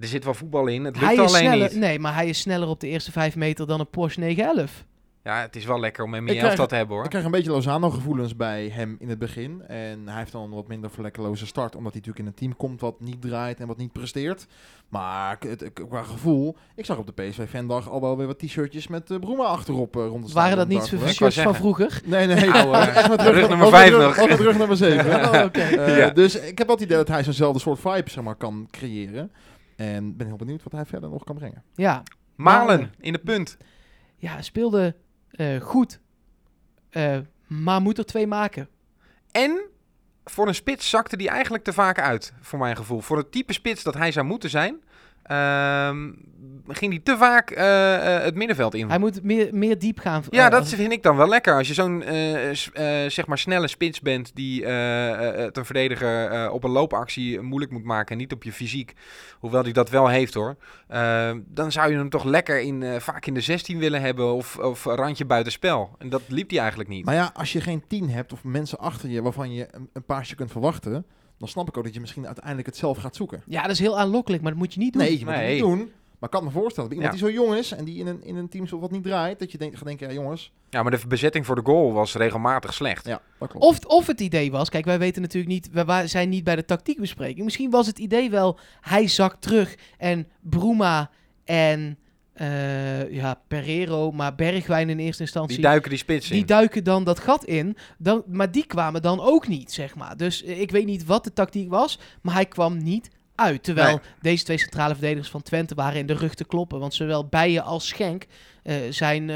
Er 0.00 0.06
zit 0.06 0.24
wel 0.24 0.34
voetbal 0.34 0.66
in. 0.66 0.84
Het 0.84 1.00
lukt 1.00 1.06
hij 1.06 1.24
is 1.24 1.30
alleen 1.30 1.46
sneller, 1.46 1.68
niet. 1.70 1.78
Nee, 1.78 1.98
maar 1.98 2.14
hij 2.14 2.28
is 2.28 2.40
sneller 2.40 2.68
op 2.68 2.80
de 2.80 2.88
eerste 2.88 3.12
5 3.12 3.36
meter 3.36 3.66
dan 3.66 3.80
een 3.80 3.90
Porsche 3.90 4.20
911. 4.20 4.84
Ja, 5.24 5.40
het 5.40 5.56
is 5.56 5.64
wel 5.64 5.80
lekker 5.80 6.04
om 6.04 6.14
hem 6.14 6.28
in 6.28 6.34
je 6.34 6.40
elftal 6.40 6.66
te 6.66 6.74
hebben 6.74 6.94
hoor. 6.94 7.04
Ik 7.04 7.10
krijg 7.10 7.24
een 7.24 7.30
beetje 7.30 7.50
Lozano-gevoelens 7.50 8.36
bij 8.36 8.68
hem 8.68 8.96
in 8.98 9.08
het 9.08 9.18
begin. 9.18 9.62
En 9.66 10.08
hij 10.08 10.18
heeft 10.18 10.32
dan 10.32 10.42
een 10.42 10.50
wat 10.50 10.68
minder 10.68 10.90
verlekkeloze 10.90 11.46
start. 11.46 11.76
Omdat 11.76 11.92
hij 11.92 12.00
natuurlijk 12.00 12.18
in 12.18 12.26
een 12.26 12.34
team 12.34 12.56
komt 12.56 12.80
wat 12.80 13.00
niet 13.00 13.20
draait 13.22 13.60
en 13.60 13.66
wat 13.66 13.76
niet 13.76 13.92
presteert. 13.92 14.46
Maar 14.88 15.36
het, 15.40 15.70
qua 15.72 16.02
gevoel... 16.02 16.56
Ik 16.74 16.84
zag 16.84 16.98
op 16.98 17.06
de 17.06 17.22
PSV-fandag 17.22 17.88
al 17.90 18.00
wel 18.00 18.16
weer 18.16 18.26
wat 18.26 18.38
t-shirtjes 18.38 18.86
met 18.88 19.10
uh, 19.10 19.18
Broema 19.18 19.44
achterop 19.44 19.96
eh, 19.96 20.06
rond 20.06 20.24
het 20.24 20.32
Waren 20.32 20.56
dat 20.56 20.68
niet 20.68 20.90
wou 20.90 21.12
shirts 21.12 21.40
van 21.40 21.54
vroeger? 21.54 22.00
Nee, 22.04 22.26
nee. 22.26 22.48
Nou, 22.48 22.74
eh, 22.74 22.96
echt 22.96 23.08
met 23.08 23.20
rug 23.22 23.48
nummer 23.48 23.58
was 23.58 23.70
met 23.70 23.80
vijf 23.80 23.90
rug- 23.90 24.02
nog. 24.02 24.16
was 24.16 24.28
met 24.28 24.40
rug 24.40 24.58
nummer 24.58 24.76
7. 24.76 25.34
Oh, 25.34 25.44
oké. 25.44 25.64
Ja. 25.96 26.10
Dus 26.10 26.34
ik 26.40 26.58
heb 26.58 26.66
wel 26.66 26.76
het 26.76 26.84
idee 26.84 26.96
dat 26.96 27.08
hij 27.08 27.22
zo'nzelfde 27.22 27.60
soort 27.60 27.80
vibe 27.80 28.10
zeg 28.10 28.24
maar, 28.24 28.34
kan 28.36 28.68
creëren. 28.70 29.32
En 29.76 30.16
ben 30.16 30.26
heel 30.26 30.36
benieuwd 30.36 30.62
wat 30.62 30.72
hij 30.72 30.84
verder 30.84 31.10
nog 31.10 31.24
kan 31.24 31.36
brengen. 31.36 31.62
Ja, 31.74 32.02
Malen 32.36 32.92
in 33.00 33.12
de 33.12 33.18
punt. 33.18 33.56
ja 34.16 34.32
hij 34.32 34.42
speelde 34.42 34.94
eh, 35.30 35.60
goed. 35.60 36.00
Eh, 36.90 37.18
maar 37.46 37.80
moet 37.80 37.98
er 37.98 38.06
twee 38.06 38.26
maken. 38.26 38.68
En 39.30 39.60
voor 40.24 40.48
een 40.48 40.54
spits 40.54 40.90
zakte 40.90 41.16
die 41.16 41.28
eigenlijk 41.28 41.64
te 41.64 41.72
vaak 41.72 42.00
uit, 42.00 42.32
voor 42.40 42.58
mijn 42.58 42.76
gevoel. 42.76 43.00
Voor 43.00 43.16
het 43.16 43.32
type 43.32 43.52
spits 43.52 43.82
dat 43.82 43.94
hij 43.94 44.12
zou 44.12 44.26
moeten 44.26 44.50
zijn, 44.50 44.82
ehm, 45.28 46.10
ging 46.70 46.92
hij 46.92 47.00
te 47.04 47.16
vaak 47.16 47.50
eh, 47.50 48.16
eh, 48.16 48.22
het 48.24 48.34
middenveld 48.34 48.74
in. 48.74 48.88
Hij 48.88 48.98
moet 48.98 49.22
meer, 49.22 49.48
meer 49.52 49.78
diep 49.78 49.98
gaan. 49.98 50.22
Ja, 50.30 50.44
eh, 50.44 50.50
dat 50.50 50.68
vind 50.68 50.92
ik 50.92 51.02
dan 51.02 51.16
wel 51.16 51.28
lekker. 51.28 51.56
Als 51.56 51.68
je 51.68 51.74
zo'n 51.74 52.02
eh, 52.02 52.50
eh, 52.50 53.10
zeg 53.10 53.26
maar 53.26 53.38
snelle 53.38 53.68
spits 53.68 54.00
bent 54.00 54.30
die 54.34 54.64
eh, 54.64 55.28
eh, 55.28 55.36
het 55.44 55.56
een 55.56 55.64
verdediger 55.64 56.30
eh, 56.30 56.52
op 56.52 56.64
een 56.64 56.70
loopactie 56.70 57.40
moeilijk 57.40 57.72
moet 57.72 57.84
maken 57.84 58.12
en 58.12 58.18
niet 58.18 58.32
op 58.32 58.42
je 58.42 58.52
fysiek, 58.52 58.92
hoewel 59.38 59.62
hij 59.62 59.72
dat 59.72 59.90
wel 59.90 60.08
heeft 60.08 60.34
hoor, 60.34 60.56
eh, 60.88 61.30
dan 61.46 61.72
zou 61.72 61.90
je 61.90 61.96
hem 61.96 62.10
toch 62.10 62.24
lekker 62.24 62.60
in, 62.60 62.82
eh, 62.82 63.00
vaak 63.00 63.26
in 63.26 63.34
de 63.34 63.40
16 63.40 63.78
willen 63.78 64.00
hebben 64.00 64.32
of, 64.34 64.58
of 64.58 64.84
een 64.84 64.96
randje 64.96 65.24
buitenspel. 65.24 65.90
En 65.98 66.08
dat 66.08 66.22
liep 66.26 66.50
hij 66.50 66.58
eigenlijk 66.58 66.90
niet. 66.90 67.04
Maar 67.04 67.14
ja, 67.14 67.30
als 67.34 67.52
je 67.52 67.60
geen 67.60 67.84
tien 67.88 68.10
hebt 68.10 68.32
of 68.32 68.44
mensen 68.44 68.78
achter 68.78 69.08
je 69.08 69.22
waarvan 69.22 69.52
je 69.52 69.68
een, 69.70 69.88
een 69.92 70.04
paasje 70.04 70.34
kunt 70.34 70.50
verwachten, 70.52 71.06
dan 71.38 71.48
snap 71.48 71.68
ik 71.68 71.76
ook 71.76 71.84
dat 71.84 71.94
je 71.94 72.00
misschien 72.00 72.26
uiteindelijk 72.26 72.66
het 72.66 72.76
zelf 72.76 72.98
gaat 72.98 73.16
zoeken. 73.16 73.42
Ja, 73.46 73.62
dat 73.62 73.70
is 73.70 73.78
heel 73.78 73.98
aanlokkelijk, 73.98 74.42
maar 74.42 74.50
dat 74.52 74.60
moet 74.60 74.74
je 74.74 74.80
niet 74.80 74.92
doen. 74.92 75.02
Nee, 75.02 75.18
je 75.18 75.24
moet 75.24 75.34
het 75.34 75.42
Nee. 75.42 75.52
niet 75.54 75.62
doen. 75.62 75.78
Maar 76.18 76.28
ik 76.28 76.36
kan 76.36 76.44
me 76.44 76.50
voorstellen, 76.50 76.88
dat 76.90 76.98
iemand 76.98 77.18
Ja. 77.20 77.24
die 77.26 77.34
zo 77.36 77.42
jong 77.44 77.58
is 77.58 77.72
en 77.72 77.84
die 77.84 77.98
in 77.98 78.06
een, 78.06 78.24
in 78.24 78.36
een 78.36 78.48
team 78.48 78.66
zo 78.66 78.78
wat 78.78 78.90
niet 78.90 79.02
draait, 79.02 79.38
dat 79.38 79.52
je 79.52 79.58
denkt, 79.58 79.76
gaat 79.76 79.86
denken, 79.86 80.08
ja 80.08 80.14
jongens, 80.14 80.52
Ja, 80.70 80.82
maar 80.82 80.90
de 80.90 81.00
bezetting 81.08 81.46
voor 81.46 81.54
de 81.54 81.60
goal 81.64 81.92
was 81.92 82.14
regelmatig 82.14 82.74
slecht. 82.74 83.06
ja, 83.06 83.20
dat 83.38 83.48
klopt. 83.48 83.64
Of, 83.66 83.84
of 83.84 84.06
het 84.06 84.20
idee 84.20 84.50
was, 84.50 84.68
kijk, 84.68 84.84
wij 84.84 84.98
weten 84.98 85.22
natuurlijk 85.22 85.52
niet, 85.52 85.68
we 85.72 85.84
wa- 85.84 86.06
zijn 86.06 86.28
niet 86.28 86.44
bij 86.44 86.56
de 86.56 86.64
tactiekbespreking. 86.64 87.44
Misschien 87.44 87.70
was 87.70 87.86
het 87.86 87.98
idee 87.98 88.30
wel, 88.30 88.58
hij 88.80 89.08
zakt 89.08 89.42
terug 89.42 89.74
en 89.98 90.28
Bruma 90.40 91.10
en 91.44 91.98
eh, 92.38 93.12
ja, 93.12 93.40
Pereiro, 93.48 94.12
maar 94.12 94.34
Bergwijn 94.34 94.90
in 94.90 94.98
eerste 94.98 95.22
instantie. 95.22 95.54
Die 95.56 95.64
duiken 95.64 95.90
die 95.90 95.98
spits 95.98 96.30
in. 96.30 96.36
Die 96.36 96.44
duiken 96.44 96.84
dan 96.84 97.04
dat 97.04 97.18
gat 97.18 97.44
in, 97.44 97.76
dan, 97.98 98.22
maar 98.26 98.50
die 98.50 98.66
kwamen 98.66 99.02
dan 99.02 99.20
ook 99.20 99.48
niet, 99.48 99.72
zeg 99.72 99.94
maar. 99.94 100.16
Dus 100.16 100.44
eh, 100.44 100.60
ik 100.60 100.70
weet 100.70 100.86
niet 100.86 101.04
wat 101.04 101.24
de 101.24 101.32
tactiek 101.32 101.70
was, 101.70 101.98
maar 102.22 102.34
hij 102.34 102.46
kwam 102.46 102.82
niet 102.82 103.10
uit. 103.34 103.62
Terwijl 103.62 103.88
Nee. 103.88 104.00
deze 104.20 104.44
twee 104.44 104.58
centrale 104.58 104.92
verdedigers 104.94 105.30
van 105.30 105.42
Twente 105.42 105.74
waren 105.74 105.98
in 106.00 106.06
de 106.06 106.14
rug 106.14 106.34
te 106.34 106.44
kloppen. 106.44 106.78
Want 106.78 106.94
zowel 106.94 107.26
Bijen 107.26 107.64
als 107.64 107.88
Schenk 107.88 108.26
eh, 108.62 108.74
zijn 108.90 109.30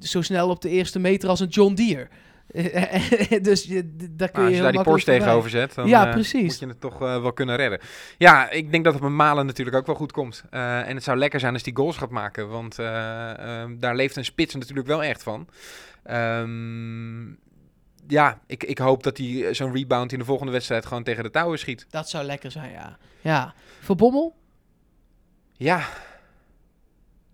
zo 0.00 0.22
snel 0.22 0.48
op 0.50 0.62
de 0.62 0.68
eerste 0.68 0.98
meter 0.98 1.28
als 1.28 1.40
een 1.40 1.48
John 1.48 1.74
Deere. 1.74 2.08
Dus 3.42 3.64
je, 3.64 3.94
daar 4.10 4.30
kun 4.30 4.42
Nou, 4.42 4.42
je 4.42 4.46
als 4.46 4.54
je 4.56 4.62
daar 4.62 4.72
die 4.72 4.82
Porsche 4.82 5.10
tegenover 5.10 5.50
zet, 5.50 5.74
dan 5.74 5.88
Ja, 5.88 6.06
eh, 6.06 6.12
precies. 6.12 6.42
moet 6.42 6.58
je 6.58 6.66
het 6.66 6.80
toch 6.80 7.02
eh, 7.02 7.20
wel 7.22 7.32
kunnen 7.32 7.56
redden. 7.56 7.80
Ja, 8.18 8.50
ik 8.50 8.70
denk 8.70 8.84
dat 8.84 8.92
het 8.94 9.02
met 9.02 9.12
Malen 9.12 9.46
natuurlijk 9.46 9.76
ook 9.76 9.86
wel 9.86 9.94
goed 9.94 10.12
komt. 10.12 10.44
Eh, 10.50 10.88
en 10.88 10.94
het 10.94 11.04
zou 11.04 11.18
lekker 11.18 11.40
zijn 11.40 11.52
als 11.52 11.62
die 11.62 11.76
goals 11.76 11.96
gaat 11.96 12.10
maken. 12.10 12.48
Want 12.48 12.78
eh, 12.78 13.60
ehm, 13.60 13.78
daar 13.78 13.96
leeft 13.96 14.16
een 14.16 14.24
spits 14.24 14.54
natuurlijk 14.54 14.86
wel 14.86 15.02
echt 15.02 15.22
van. 15.22 15.48
Ehm, 16.02 17.26
ja, 18.06 18.40
ik, 18.46 18.64
ik 18.64 18.78
hoop 18.78 19.02
dat 19.02 19.18
hij 19.18 19.54
zo'n 19.54 19.72
rebound 19.74 20.12
in 20.12 20.18
de 20.18 20.24
volgende 20.24 20.52
wedstrijd 20.52 20.86
gewoon 20.86 21.02
tegen 21.02 21.22
de 21.22 21.30
touwen 21.30 21.58
schiet. 21.58 21.86
Dat 21.90 22.08
zou 22.08 22.24
lekker 22.24 22.50
zijn, 22.50 22.70
ja. 22.70 22.96
Ja. 23.20 23.54
Voor 23.80 23.96
Bommel, 23.96 24.36
Ja. 25.52 25.86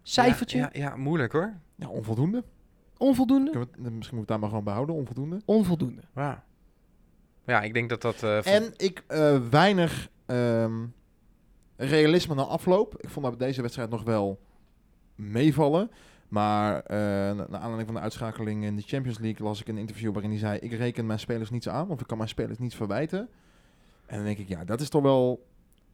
cijfertje, 0.03 0.59
Ja, 0.59 0.71
ja, 0.73 0.81
ja, 0.89 0.97
moeilijk 0.97 1.33
hoor. 1.33 1.53
Ja, 1.77 1.89
onvoldoende. 1.89 2.45
Onvoldoende, 3.01 3.67
we 3.79 3.91
misschien 3.91 4.15
moet 4.17 4.25
ik 4.25 4.29
daar 4.31 4.39
maar 4.39 4.49
gewoon 4.49 4.65
behouden, 4.65 4.95
onvoldoende. 4.95 5.41
onvoldoende. 5.45 6.03
Ja. 6.15 6.45
Ja, 7.47 7.63
ik 7.63 7.75
denk 7.75 7.89
dat 7.89 8.03
dat... 8.03 8.23
eh, 8.23 8.55
En 8.55 8.73
ik 8.77 9.05
eh, 9.07 9.39
weinig 9.51 10.09
ehm, 10.27 10.87
realisme 11.77 12.35
na 12.35 12.43
afloop. 12.43 12.95
Ik 13.03 13.09
vond 13.09 13.27
dat 13.27 13.39
bij 13.39 13.47
deze 13.47 13.63
wedstrijd 13.63 13.91
nog 13.91 14.03
wel 14.03 14.41
meevallen. 15.15 15.91
Maar 16.29 16.81
eh 16.81 16.97
na- 16.97 17.33
naar 17.35 17.61
aanleiding 17.61 17.85
van 17.87 17.95
de 17.95 18.01
uitschakeling 18.01 18.65
in 18.65 18.77
de 18.77 18.83
Champions 18.87 19.19
League 19.19 19.47
las 19.47 19.61
ik 19.61 19.69
een 19.69 19.79
interview 19.79 20.13
waarin 20.13 20.31
hij 20.31 20.39
zei: 20.41 20.59
Ik 20.59 20.73
reken 20.73 21.07
mijn 21.07 21.19
spelers 21.19 21.51
niets 21.51 21.69
aan, 21.69 21.89
of 21.91 22.01
ik 22.01 22.07
kan 22.07 22.17
mijn 22.17 22.29
spelers 22.29 22.59
niets 22.59 22.75
verwijten. 22.75 23.29
En 24.07 24.17
dan 24.17 24.25
denk 24.25 24.39
ik, 24.39 24.49
ja, 24.49 24.65
dat 24.65 24.81
is 24.81 24.89
toch 24.89 25.03
wel. 25.03 25.47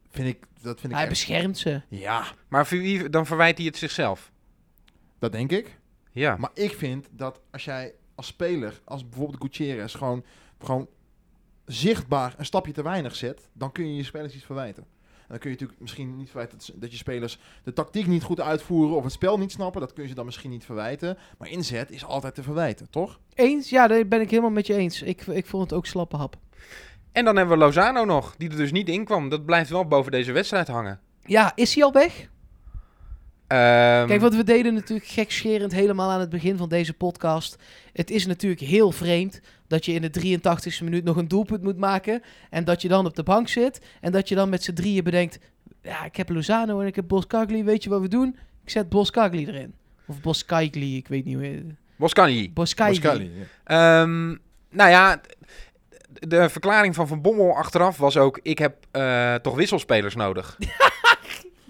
Vind 0.08 0.28
ik, 0.28 0.46
dat 0.62 0.80
vind 0.80 0.84
ik. 0.84 0.90
Hij 0.98 1.00
echt- 1.00 1.08
beschermt 1.08 1.58
ze. 1.58 1.80
ja, 1.88 2.24
Maar 2.48 2.66
wie, 2.70 3.08
dan 3.10 3.26
verwijt 3.26 3.56
hij 3.56 3.66
het 3.66 3.76
zichzelf. 3.76 4.32
dat 5.18 5.32
denk 5.32 5.52
ik. 5.52 5.78
Ja. 6.20 6.36
Maar 6.36 6.50
ik 6.54 6.72
vind 6.72 7.08
dat 7.10 7.40
als 7.50 7.64
jij 7.64 7.94
als 8.14 8.26
speler, 8.26 8.80
als 8.84 9.08
bijvoorbeeld 9.08 9.42
Gutierrez, 9.42 9.96
gewoon, 9.96 10.24
gewoon 10.58 10.88
zichtbaar 11.64 12.34
een 12.38 12.44
stapje 12.44 12.72
te 12.72 12.82
weinig 12.82 13.16
zet, 13.16 13.48
dan 13.52 13.72
kun 13.72 13.88
je 13.88 13.96
je 13.96 14.04
spelers 14.04 14.34
iets 14.34 14.44
verwijten. 14.44 14.82
En 15.02 15.28
dan 15.28 15.38
kun 15.38 15.50
je 15.50 15.56
natuurlijk 15.56 15.80
misschien 15.80 16.16
niet 16.16 16.30
verwijten 16.30 16.58
dat, 16.58 16.72
dat 16.74 16.90
je 16.90 16.96
spelers 16.96 17.38
de 17.62 17.72
tactiek 17.72 18.06
niet 18.06 18.22
goed 18.22 18.40
uitvoeren 18.40 18.96
of 18.96 19.04
het 19.04 19.12
spel 19.12 19.38
niet 19.38 19.52
snappen. 19.52 19.80
Dat 19.80 19.92
kun 19.92 20.02
je 20.02 20.08
ze 20.08 20.14
dan 20.14 20.24
misschien 20.24 20.50
niet 20.50 20.64
verwijten. 20.64 21.18
Maar 21.38 21.48
inzet 21.48 21.90
is 21.90 22.04
altijd 22.04 22.34
te 22.34 22.42
verwijten, 22.42 22.90
toch? 22.90 23.20
Eens? 23.34 23.70
Ja, 23.70 23.86
daar 23.86 24.06
ben 24.06 24.20
ik 24.20 24.30
helemaal 24.30 24.50
met 24.50 24.66
je 24.66 24.74
eens. 24.74 25.02
Ik, 25.02 25.26
ik 25.26 25.46
vond 25.46 25.62
het 25.62 25.72
ook 25.72 25.86
slappe 25.86 26.16
hap. 26.16 26.36
En 27.12 27.24
dan 27.24 27.36
hebben 27.36 27.58
we 27.58 27.64
Lozano 27.64 28.04
nog, 28.04 28.34
die 28.36 28.50
er 28.50 28.56
dus 28.56 28.72
niet 28.72 28.88
in 28.88 29.04
kwam. 29.04 29.28
Dat 29.28 29.44
blijft 29.44 29.70
wel 29.70 29.86
boven 29.86 30.12
deze 30.12 30.32
wedstrijd 30.32 30.68
hangen. 30.68 31.00
Ja, 31.24 31.52
is 31.54 31.74
hij 31.74 31.84
al 31.84 31.92
weg? 31.92 32.28
Ehm, 33.46 34.06
Kijk, 34.06 34.20
wat 34.20 34.34
we 34.34 34.44
deden 34.44 34.74
natuurlijk 34.74 35.08
gekscherend 35.08 35.72
helemaal 35.72 36.10
aan 36.10 36.20
het 36.20 36.30
begin 36.30 36.56
van 36.56 36.68
deze 36.68 36.92
podcast. 36.92 37.58
Het 37.92 38.10
is 38.10 38.26
natuurlijk 38.26 38.60
heel 38.60 38.92
vreemd 38.92 39.40
dat 39.66 39.84
je 39.84 39.92
in 39.92 40.02
de 40.02 40.10
83ste 40.10 40.84
minuut 40.84 41.04
nog 41.04 41.16
een 41.16 41.28
doelpunt 41.28 41.62
moet 41.62 41.76
maken. 41.76 42.22
En 42.50 42.64
dat 42.64 42.82
je 42.82 42.88
dan 42.88 43.06
op 43.06 43.16
de 43.16 43.22
bank 43.22 43.48
zit. 43.48 43.80
En 44.00 44.12
dat 44.12 44.28
je 44.28 44.34
dan 44.34 44.48
met 44.48 44.62
z'n 44.62 44.72
drieën 44.72 45.04
bedenkt... 45.04 45.38
Ja, 45.82 46.04
ik 46.04 46.16
heb 46.16 46.28
Lozano 46.28 46.80
en 46.80 46.86
ik 46.86 46.94
heb 46.96 47.08
Boskagli. 47.08 47.64
Weet 47.64 47.82
je 47.82 47.90
wat 47.90 48.00
we 48.00 48.08
doen? 48.08 48.36
Ik 48.64 48.70
zet 48.70 48.88
Boskagli 48.88 49.46
erin. 49.46 49.74
Of 50.06 50.20
Boskagli, 50.20 50.96
ik 50.96 51.08
weet 51.08 51.24
niet 51.24 51.36
hoe... 51.36 51.64
Boskagli. 52.54 53.30
Ja. 53.64 54.02
Ehm, 54.02 54.26
nou 54.70 54.90
ja, 54.90 55.20
de 56.12 56.48
verklaring 56.48 56.94
van 56.94 57.08
Van 57.08 57.20
Bommel 57.22 57.56
achteraf 57.56 57.96
was 57.96 58.16
ook... 58.16 58.40
ik 58.42 58.58
heb 58.58 58.76
eh, 58.90 59.34
toch 59.34 59.54
wisselspelers 59.54 60.14
nodig. 60.14 60.56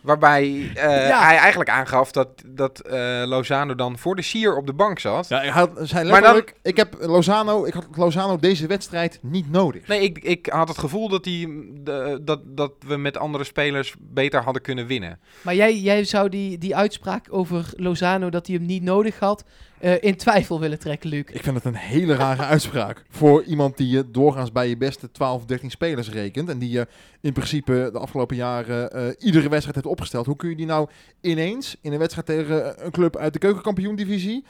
Waarbij 0.07 0.71
eh, 0.75 1.09
Ja. 1.09 1.27
hij 1.27 1.37
eigenlijk 1.37 1.71
aangaf 1.71 2.11
dat, 2.12 2.29
dat 2.47 2.81
eh, 2.81 3.23
Lozano 3.27 3.75
dan 3.75 3.99
voor 3.99 4.16
de 4.16 4.23
sier 4.23 4.57
op 4.57 4.66
de 4.66 4.73
bank 4.73 4.99
zat. 4.99 5.29
Ja, 5.29 5.38
hij 5.38 5.49
had, 5.49 5.71
zei 5.83 6.11
Maar 6.11 6.23
dan- 6.23 6.35
letterlijk, 6.35 6.55
ik 6.62 6.77
heb 6.77 6.97
Lozano, 7.01 7.64
ik 7.64 7.73
had 7.75 7.87
Lozano 7.97 8.37
deze 8.37 8.66
wedstrijd 8.66 9.19
niet 9.23 9.51
nodig. 9.51 9.87
Nee, 9.87 10.01
ik, 10.01 10.19
ik 10.19 10.47
had 10.47 10.69
het 10.69 10.79
gevoel 10.79 11.09
dat, 11.09 11.25
die, 11.25 11.71
de, 11.85 12.21
dat, 12.23 12.40
dat 12.45 12.73
we 12.87 12.97
met 12.97 13.16
andere 13.19 13.45
spelers 13.45 13.95
beter 13.99 14.42
hadden 14.42 14.63
kunnen 14.63 14.87
winnen. 14.87 15.19
Maar 15.42 15.54
jij, 15.54 15.79
jij 15.79 16.04
zou 16.04 16.29
die, 16.29 16.59
die 16.59 16.77
uitspraak 16.77 17.27
over 17.31 17.65
Lozano 17.77 18.31
dat 18.31 18.46
hij 18.46 18.57
hem 18.57 18.67
niet 18.67 18.83
nodig 18.83 19.19
had, 19.19 19.44
eh, 19.81 20.02
in 20.02 20.16
twijfel 20.16 20.60
willen 20.60 20.79
trekken, 20.79 21.10
Luc. 21.10 21.24
Ik 21.33 21.42
vind 21.42 21.56
het 21.56 21.64
een 21.64 21.74
hele 21.74 22.14
rare 22.14 22.42
uitspraak 22.42 23.04
voor 23.10 23.42
iemand 23.44 23.77
die 23.77 23.88
je 23.88 24.10
doorgaans 24.10 24.52
bij 24.52 24.68
je 24.68 24.77
beste 24.77 25.10
12, 25.10 25.44
13 25.44 25.70
spelers 25.70 26.10
rekent. 26.10 26.48
En 26.48 26.58
die 26.58 26.70
je 26.70 26.87
in 27.20 27.33
principe 27.33 27.88
de 27.92 27.98
afgelopen 27.98 28.37
jaren 28.37 28.92
eh, 28.92 29.02
iedere 29.18 29.48
wedstrijd 29.48 29.74
heeft 29.74 29.87
opgesteld. 29.87 30.27
Hoe 30.27 30.37
kun 30.37 30.48
je 30.48 30.56
die 30.56 30.66
nou 30.66 30.88
ineens 31.20 31.77
in 31.81 31.92
een 31.92 31.98
wedstrijd 31.98 32.27
tegen 32.27 32.85
een 32.85 32.90
club 32.90 33.16
uit 33.16 33.33
de 33.33 33.38
keukenkampioen-divisie 33.38 34.44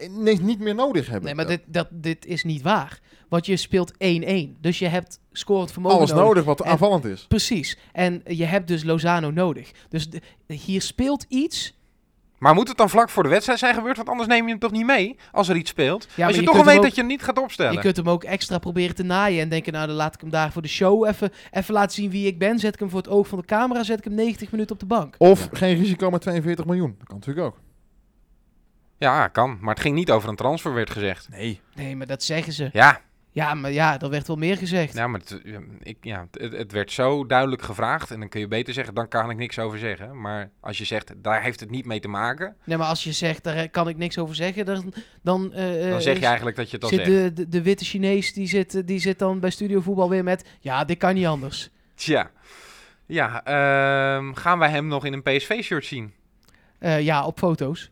ineens 0.00 0.40
niet 0.40 0.58
meer 0.60 0.74
nodig 0.74 1.06
hebben? 1.06 1.24
Nee, 1.24 1.34
maar 1.34 1.46
dit, 1.46 1.60
dat, 1.66 1.88
dit 1.90 2.26
is 2.26 2.44
niet 2.44 2.62
waar. 2.62 3.00
Want 3.28 3.46
je 3.46 3.56
speelt 3.56 3.92
1-1. 3.92 3.96
Dus 4.60 4.78
je 4.78 4.88
hebt 4.88 5.20
scorend 5.32 5.72
vermogen 5.72 5.98
Alles 5.98 6.12
nodig 6.12 6.44
wat 6.44 6.60
En- 6.60 6.70
aanvallend 6.70 7.04
is. 7.04 7.24
Precies. 7.28 7.78
En 7.92 8.22
je 8.24 8.44
hebt 8.44 8.68
dus 8.68 8.82
Lozano 8.84 9.30
nodig. 9.30 9.70
Dus 9.88 10.10
de- 10.10 10.20
hier 10.54 10.82
speelt 10.82 11.24
iets. 11.28 11.74
Maar 12.38 12.54
moet 12.54 12.68
het 12.68 12.76
dan 12.76 12.90
vlak 12.90 13.10
voor 13.10 13.22
de 13.22 13.28
wedstrijd 13.28 13.58
zijn 13.58 13.74
gebeurd? 13.74 13.96
Want 13.96 14.08
anders 14.08 14.28
neem 14.28 14.44
je 14.44 14.50
hem 14.50 14.58
toch 14.58 14.70
niet 14.70 14.86
mee 14.86 15.16
als 15.32 15.48
er 15.48 15.56
iets 15.56 15.70
speelt? 15.70 16.06
als 16.24 16.34
je, 16.34 16.40
je 16.40 16.46
toch 16.46 16.56
al 16.56 16.64
weet 16.64 16.76
ook- 16.76 16.82
dat 16.82 16.94
je 16.94 17.00
hem 17.00 17.10
niet 17.10 17.22
gaat 17.22 17.38
opstellen. 17.38 17.72
Je 17.72 17.78
kunt 17.78 17.96
hem 17.96 18.08
ook 18.08 18.24
extra 18.24 18.58
proberen 18.58 18.94
te 18.94 19.02
naaien. 19.02 19.40
En 19.42 19.48
denken, 19.48 19.72
nou 19.72 19.86
dan 19.86 19.96
laat 19.96 20.14
ik 20.14 20.20
hem 20.20 20.30
daar 20.30 20.52
voor 20.52 20.62
de 20.62 20.68
show 20.68 21.06
even, 21.06 21.32
even 21.50 21.74
laten 21.74 21.94
zien 21.94 22.10
wie 22.10 22.26
ik 22.26 22.38
ben. 22.38 22.58
Zet 22.58 22.74
ik 22.74 22.80
hem 22.80 22.90
voor 22.90 22.98
het 22.98 23.08
oog 23.08 23.28
van 23.28 23.38
de 23.38 23.44
camera. 23.44 23.82
Zet 23.82 23.98
ik 23.98 24.04
hem 24.04 24.14
90 24.14 24.50
minuten 24.50 24.72
op 24.74 24.80
de 24.80 24.86
bank. 24.86 25.14
Of 25.18 25.48
geen 25.52 25.76
risico 25.76 26.10
met 26.10 26.20
42 26.20 26.64
miljoen. 26.64 26.94
Dat 26.98 27.06
kan 27.06 27.16
natuurlijk 27.18 27.46
ook. 27.46 27.58
Ja, 28.98 29.28
kan. 29.28 29.58
Maar 29.60 29.74
het 29.74 29.82
ging 29.82 29.94
niet 29.94 30.10
over 30.10 30.28
een 30.28 30.36
transfer, 30.36 30.74
werd 30.74 30.90
gezegd. 30.90 31.28
Nee. 31.30 31.60
Nee, 31.74 31.96
maar 31.96 32.06
dat 32.06 32.22
zeggen 32.22 32.52
ze. 32.52 32.68
Ja, 32.72 33.00
Ja, 33.36 33.54
maar 33.54 33.72
ja, 33.72 34.00
er 34.00 34.10
werd 34.10 34.26
wel 34.26 34.36
meer 34.36 34.56
gezegd. 34.56 34.94
ja 34.94 35.06
maar 35.06 35.20
het, 35.20 35.40
ik, 35.82 35.96
ja, 36.00 36.28
het, 36.30 36.52
het 36.52 36.72
werd 36.72 36.92
zo 36.92 37.26
duidelijk 37.26 37.62
gevraagd. 37.62 38.10
En 38.10 38.20
dan 38.20 38.28
kun 38.28 38.40
je 38.40 38.48
beter 38.48 38.74
zeggen, 38.74 38.94
dan 38.94 39.08
kan 39.08 39.30
ik 39.30 39.36
niks 39.36 39.58
over 39.58 39.78
zeggen. 39.78 40.20
Maar 40.20 40.50
als 40.60 40.78
je 40.78 40.84
zegt, 40.84 41.12
daar 41.16 41.42
heeft 41.42 41.60
het 41.60 41.70
niet 41.70 41.86
mee 41.86 42.00
te 42.00 42.08
maken. 42.08 42.56
Nee, 42.64 42.76
maar 42.76 42.86
als 42.86 43.04
je 43.04 43.12
zegt, 43.12 43.44
daar 43.44 43.68
kan 43.68 43.88
ik 43.88 43.96
niks 43.96 44.18
over 44.18 44.34
zeggen, 44.34 44.64
dan... 44.64 44.92
Dan, 45.22 45.52
eh, 45.52 45.64
Dan 45.64 45.92
eh, 45.92 45.98
zeg 45.98 46.18
je 46.18 46.26
eigenlijk 46.26 46.56
dat 46.56 46.70
je 46.70 46.78
zit 46.80 46.88
zegt. 46.88 47.04
de, 47.04 47.32
de, 47.32 47.48
de 47.48 47.62
witte 47.62 47.84
Chinees, 47.84 48.32
die 48.32 48.46
zit, 48.46 48.74
eh, 48.74 48.82
die 48.84 48.98
zit 48.98 49.18
dan 49.18 49.40
bij 49.40 49.50
Studio 49.50 49.80
Voetbal 49.80 50.10
weer 50.10 50.24
met... 50.24 50.48
Ja, 50.60 50.84
dit 50.84 50.98
kan 50.98 51.14
niet 51.14 51.26
anders. 51.26 51.70
Tja. 51.94 52.30
Ja, 53.06 53.44
ehm, 53.44 54.32
gaan 54.32 54.58
wij 54.58 54.70
hem 54.70 54.86
nog 54.86 55.04
in 55.04 55.12
een 55.12 55.22
PSV-shirt 55.22 55.84
zien? 55.84 56.12
Eh, 56.78 57.00
ja, 57.00 57.26
op 57.26 57.38
foto's. 57.38 57.90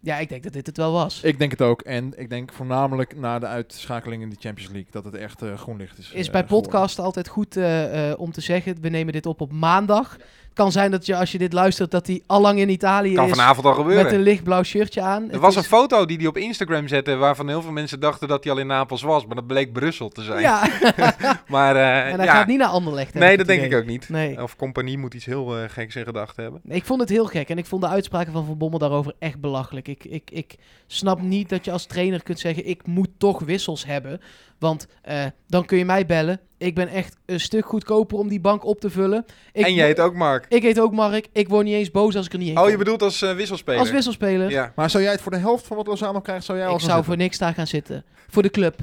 Ja, 0.00 0.18
ik 0.18 0.28
denk 0.28 0.42
dat 0.42 0.52
dit 0.52 0.66
het 0.66 0.76
wel 0.76 0.92
was. 0.92 1.22
Ik 1.22 1.38
denk 1.38 1.50
het 1.50 1.62
ook. 1.62 1.80
En 1.80 2.12
ik 2.16 2.30
denk 2.30 2.52
voornamelijk 2.52 3.16
na 3.16 3.38
de 3.38 3.46
uitschakeling 3.46 4.22
in 4.22 4.30
de 4.30 4.36
Champions 4.38 4.72
League 4.72 4.90
dat 4.90 5.04
het 5.04 5.14
echt 5.14 5.42
eh, 5.42 5.58
groen 5.58 5.76
licht 5.76 5.98
is. 5.98 6.04
Is 6.04 6.26
eh, 6.26 6.32
bij 6.32 6.42
geworden. 6.42 6.48
podcast 6.70 6.98
altijd 6.98 7.28
goed 7.28 7.56
eh, 7.56 8.12
om 8.16 8.32
te 8.32 8.40
zeggen. 8.40 8.80
We 8.80 8.88
nemen 8.88 9.12
dit 9.12 9.26
op 9.26 9.40
op 9.40 9.52
maandag. 9.52 10.16
Kan 10.58 10.72
zijn 10.72 10.90
dat 10.90 11.06
je, 11.06 11.16
als 11.16 11.32
je 11.32 11.38
dit 11.38 11.52
luistert, 11.52 11.90
dat 11.90 12.06
hij 12.06 12.22
allang 12.26 12.58
in 12.58 12.68
Italië 12.68 13.14
Kan 13.14 13.24
is. 13.24 13.30
vanavond 13.30 13.66
al 13.66 13.74
gebeuren. 13.74 14.04
Met 14.04 14.12
een 14.12 14.20
lichtblauw 14.20 14.62
shirtje 14.62 15.00
aan. 15.00 15.22
Er 15.26 15.30
Het 15.32 15.40
was 15.40 15.50
is- 15.56 15.62
een 15.62 15.68
foto 15.68 16.04
die 16.06 16.16
hij 16.16 16.26
op 16.26 16.36
Instagram 16.36 16.88
zette, 16.88 17.14
waarvan 17.16 17.48
heel 17.48 17.62
veel 17.62 17.72
mensen 17.72 18.00
dachten 18.00 18.28
dat 18.28 18.44
hij 18.44 18.52
al 18.52 18.58
in 18.58 18.66
Napels 18.66 19.02
was, 19.02 19.26
maar 19.26 19.34
dat 19.36 19.46
bleek 19.46 19.72
Brussel 19.72 20.08
te 20.08 20.22
zijn. 20.22 20.40
Ja, 20.40 20.68
Maar 21.48 21.76
eh, 21.76 22.10
en 22.12 22.16
hij 22.16 22.24
ja, 22.24 22.34
gaat 22.34 22.46
niet 22.46 22.58
naar 22.58 22.68
Anderlecht. 22.68 23.14
nee, 23.14 23.36
dat 23.36 23.46
denk 23.46 23.62
ik 23.62 23.74
ook 23.74 23.86
niet. 23.86 24.08
Nee. 24.08 24.42
Of 24.42 24.56
compagnie 24.56 24.98
moet 24.98 25.14
iets 25.14 25.24
heel 25.24 25.56
eh, 25.56 25.64
geks 25.68 25.96
in 25.96 26.04
gedachten 26.04 26.42
hebben. 26.42 26.60
Nee, 26.64 26.76
Ik 26.76 26.84
vond 26.84 27.00
het 27.00 27.08
heel 27.08 27.26
gek 27.26 27.48
en 27.48 27.58
ik 27.58 27.66
vond 27.66 27.82
de 27.82 27.88
uitspraken 27.88 28.32
van 28.32 28.44
Van 28.46 28.58
Bommel 28.58 28.78
daarover 28.78 29.12
echt 29.18 29.40
belachelijk. 29.40 29.88
Ik, 29.88 30.04
ik, 30.04 30.30
ik 30.30 30.54
snap 30.86 31.20
niet 31.22 31.48
dat 31.48 31.64
je 31.64 31.72
als 31.72 31.86
trainer 31.86 32.22
kunt 32.22 32.38
zeggen: 32.38 32.66
ik 32.68 32.86
moet 32.86 33.08
toch 33.18 33.40
wissels 33.40 33.86
hebben. 33.86 34.20
Want 34.58 34.86
eh, 35.02 35.24
dan 35.46 35.64
kun 35.64 35.78
je 35.78 35.84
mij 35.84 36.06
bellen. 36.06 36.40
Ik 36.56 36.74
ben 36.74 36.88
echt 36.88 37.16
een 37.26 37.40
stuk 37.40 37.66
goedkoper 37.66 38.18
om 38.18 38.28
die 38.28 38.40
bank 38.40 38.64
op 38.64 38.80
te 38.80 38.90
vullen. 38.90 39.24
Ik 39.52 39.64
en 39.64 39.74
jij 39.74 39.86
heet 39.86 40.00
ook 40.00 40.14
Mark. 40.14 40.46
Ik 40.48 40.62
heet 40.62 40.80
ook 40.80 40.92
Mark. 40.92 41.28
Ik 41.32 41.48
word 41.48 41.64
niet 41.64 41.74
eens 41.74 41.90
boos 41.90 42.16
als 42.16 42.26
ik 42.26 42.32
er 42.32 42.38
niet 42.38 42.48
heen 42.48 42.58
Oh, 42.58 42.64
je 42.64 42.68
kom. 42.70 42.78
bedoelt 42.78 43.02
als 43.02 43.22
eh, 43.22 43.34
wisselspeler? 43.34 43.80
Als 43.80 43.90
wisselspeler. 43.90 44.50
Ja. 44.50 44.72
Maar 44.76 44.90
zou 44.90 45.02
jij 45.02 45.12
het 45.12 45.20
voor 45.20 45.32
de 45.32 45.38
helft 45.38 45.66
van 45.66 45.76
wat 45.76 45.86
Lozano 45.86 46.20
krijgt, 46.20 46.44
zou 46.44 46.58
jij 46.58 46.66
al 46.66 46.74
ik 46.74 46.80
zou 46.80 46.92
zitten? 46.92 47.08
voor 47.12 47.22
niks 47.22 47.38
daar 47.38 47.54
gaan 47.54 47.66
zitten. 47.66 48.04
Voor 48.28 48.42
de 48.42 48.50
club. 48.50 48.76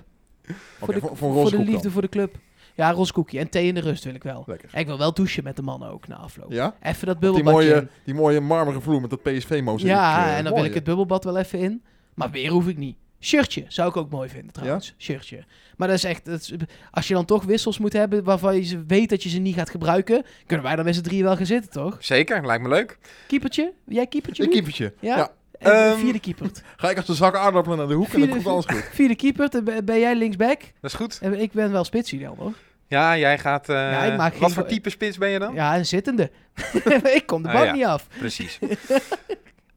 Voor 0.80 0.94
de, 0.94 1.00
voor, 1.00 1.18
voor, 1.18 1.34
voor 1.34 1.46
een 1.46 1.50
de 1.52 1.58
liefde 1.58 1.82
dan. 1.82 1.92
voor 1.92 2.02
de 2.02 2.10
club. 2.10 2.36
Ja, 2.76 2.92
roskoekje. 2.92 3.40
En 3.40 3.50
thee 3.50 3.68
in 3.68 3.74
de 3.74 3.82
rust 3.82 4.04
wil 4.04 4.14
ik 4.14 4.24
wel. 4.24 4.44
Lekker. 4.48 4.70
Ik 4.80 4.86
wil 4.86 4.98
wel 4.98 5.14
douchen 5.14 5.44
met 5.44 5.56
de 5.56 5.62
mannen 5.62 5.90
ook 5.92 6.08
na 6.08 6.16
afloop. 6.16 6.52
Ja? 6.52 6.76
Even 6.82 7.08
dat 7.08 7.22
Die 7.22 7.32
bubbelbadje 7.32 7.68
mooie, 7.70 7.76
in. 7.82 7.90
die 8.06 8.14
mooie 8.14 8.40
marmeren 8.42 8.82
vloer 8.82 9.02
met 9.02 9.10
dat 9.10 9.22
PSV-mozaïek. 9.24 9.92
Ja, 9.96 10.26
eh, 10.26 10.38
en 10.38 10.44
dan 10.44 10.44
mooi, 10.44 10.56
wil 10.56 10.64
ik 10.66 10.74
het 10.74 10.84
bubbelbad 10.84 11.24
wel 11.24 11.38
even 11.38 11.60
in. 11.60 11.84
Maar 12.14 12.32
weer 12.32 12.50
hoef 12.52 12.68
ik 12.68 12.78
niet. 12.78 12.98
Shirtje 13.26 13.66
zou 13.68 13.90
ik 13.90 13.98
ook 13.98 14.10
mooi 14.10 14.30
vinden 14.30 14.52
trouwens. 14.54 14.94
Shirtje. 14.98 15.44
Maar 15.78 15.88
dat 15.88 15.98
is 15.98 16.04
echt, 16.04 16.26
dat 16.26 16.40
is- 16.42 16.54
als 16.92 17.08
je 17.08 17.14
dan 17.14 17.26
toch 17.26 17.44
wissels 17.44 17.78
moet 17.78 17.94
hebben 17.94 18.24
waarvan 18.24 18.56
je 18.56 18.64
ze 18.64 18.84
weet 18.88 19.10
dat 19.10 19.24
je 19.24 19.30
ze 19.30 19.38
niet 19.40 19.56
gaat 19.56 19.70
gebruiken, 19.70 20.26
kunnen 20.46 20.66
wij 20.66 20.76
dan 20.76 20.86
met 20.86 20.96
z'n 20.96 21.02
drieën 21.02 21.24
wel 21.24 21.36
gaan 21.36 21.46
zitten, 21.46 21.72
toch? 21.72 21.98
Zeker, 22.00 22.46
lijkt 22.46 22.64
me 22.64 22.70
leuk. 22.70 22.98
Keepertje? 23.28 23.74
Jij 23.86 24.08
keepertje? 24.08 24.44
Luc? 24.44 24.52
keepertje. 24.54 24.94
Ja? 25.00 25.18
Ja. 25.18 25.32
En 25.60 25.72
de 25.72 25.78
Ehm, 25.78 25.98
vierde 26.00 26.20
keeper. 26.20 26.50
Ga 26.78 26.90
ik 26.90 26.98
als 26.98 27.08
een 27.08 27.16
zak 27.16 27.36
aardappelen 27.36 27.78
naar 27.78 27.88
de 27.88 27.94
hoek 27.94 28.08
en 28.14 28.20
dan 28.20 28.30
komt 28.30 28.46
alles 28.48 28.66
goed. 28.66 28.84
Vierde 28.94 29.16
keeper, 29.16 29.50
dan 29.50 29.64
ben 29.86 30.00
jij 30.00 30.16
linksback. 30.16 30.60
Dat 30.82 30.92
is 30.92 30.94
goed. 30.94 31.20
En 31.22 31.42
ik 31.42 31.52
ben 31.52 31.72
wel 31.72 31.84
spitsie 31.84 32.20
dan 32.20 32.36
hoor. 32.38 32.54
Ja, 32.88 33.18
jij 33.18 33.38
gaat... 33.40 33.70
eh, 33.70 33.76
Ja, 33.76 34.04
ik 34.04 34.18
maak 34.18 34.34
wat 34.34 34.42
geen- 34.42 34.52
voor 34.52 34.66
type 34.66 34.90
spits 34.90 35.18
ben 35.18 35.30
je 35.30 35.40
dan? 35.40 35.54
Ja, 35.54 35.78
een 35.78 35.86
zittende. 35.86 36.32
ik 37.18 37.24
kom 37.26 37.42
de 37.42 37.48
Ah, 37.48 37.54
bank 37.54 37.66
ja. 37.66 37.72
niet 37.74 37.86
af. 37.86 38.08
Precies. 38.18 38.60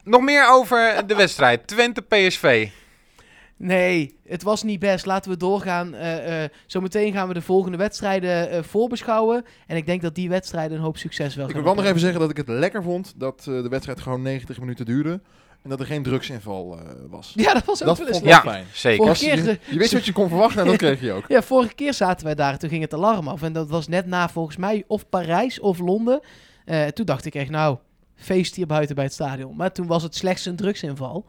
Nog 0.04 0.20
meer 0.22 0.48
over 0.50 1.06
de 1.06 1.14
wedstrijd. 1.14 1.66
Twente-PSV. 1.66 2.68
Nee, 3.58 4.18
het 4.26 4.42
was 4.42 4.62
niet 4.62 4.80
best. 4.80 5.06
Laten 5.06 5.30
we 5.30 5.36
doorgaan. 5.36 5.94
Eh, 5.94 6.44
eh, 6.44 6.50
zometeen 6.66 7.12
gaan 7.12 7.28
we 7.28 7.34
de 7.34 7.42
volgende 7.42 7.76
wedstrijden 7.76 8.50
eh, 8.50 8.62
voorbeschouwen. 8.62 9.44
En 9.66 9.76
ik 9.76 9.86
denk 9.86 10.02
dat 10.02 10.14
die 10.14 10.28
wedstrijden 10.28 10.76
een 10.76 10.82
hoop 10.82 10.96
succes 10.96 11.34
wel 11.34 11.44
Ik 11.44 11.50
gaan 11.52 11.62
wil 11.62 11.74
wel 11.74 11.82
nog 11.82 11.90
even 11.90 12.00
zeggen 12.00 12.20
dat 12.20 12.30
ik 12.30 12.36
het 12.36 12.48
lekker 12.48 12.82
vond 12.82 13.14
dat 13.16 13.38
eh, 13.40 13.62
de 13.62 13.68
wedstrijd 13.68 14.00
gewoon 14.00 14.22
90 14.22 14.58
minuten 14.60 14.84
duurde. 14.84 15.20
En 15.62 15.70
dat 15.70 15.80
er 15.80 15.86
geen 15.86 16.02
drugsinval 16.02 16.78
eh, 16.78 16.84
was. 17.10 17.32
Ja, 17.36 17.54
dat 17.54 17.64
was 17.64 17.80
ook 17.82 17.88
dat 17.88 17.98
wel 17.98 18.06
eens 18.06 18.18
ik. 18.18 18.24
Ja, 18.24 18.40
fijn. 18.40 18.64
zeker. 18.72 19.04
Vorige 19.04 19.24
keer, 19.24 19.44
je, 19.44 19.58
je 19.64 19.78
wist 19.78 19.92
wat 19.92 20.04
je 20.06 20.12
kon 20.12 20.28
verwachten 20.28 20.60
en 20.60 20.66
dat 20.66 20.76
kreeg 20.76 21.00
je 21.00 21.12
ook. 21.12 21.24
Ja, 21.34 21.42
vorige 21.42 21.74
keer 21.74 21.94
zaten 21.94 22.24
wij 22.24 22.34
daar. 22.34 22.58
Toen 22.58 22.68
ging 22.68 22.82
het 22.82 22.94
alarm 22.94 23.28
af. 23.28 23.42
En 23.42 23.52
dat 23.52 23.68
was 23.68 23.88
net 23.88 24.06
na 24.06 24.28
volgens 24.28 24.56
mij 24.56 24.84
of 24.86 25.08
Parijs 25.08 25.60
of 25.60 25.78
Londen. 25.78 26.20
Eh, 26.64 26.86
toen 26.86 27.06
dacht 27.06 27.24
ik 27.24 27.34
echt, 27.34 27.50
nou, 27.50 27.78
feest 28.14 28.54
hier 28.54 28.66
buiten 28.66 28.94
bij 28.94 29.04
het 29.04 29.12
stadion. 29.12 29.56
Maar 29.56 29.72
toen 29.72 29.86
was 29.86 30.02
het 30.02 30.14
slechts 30.14 30.46
een 30.46 30.56
drugsinval. 30.56 31.26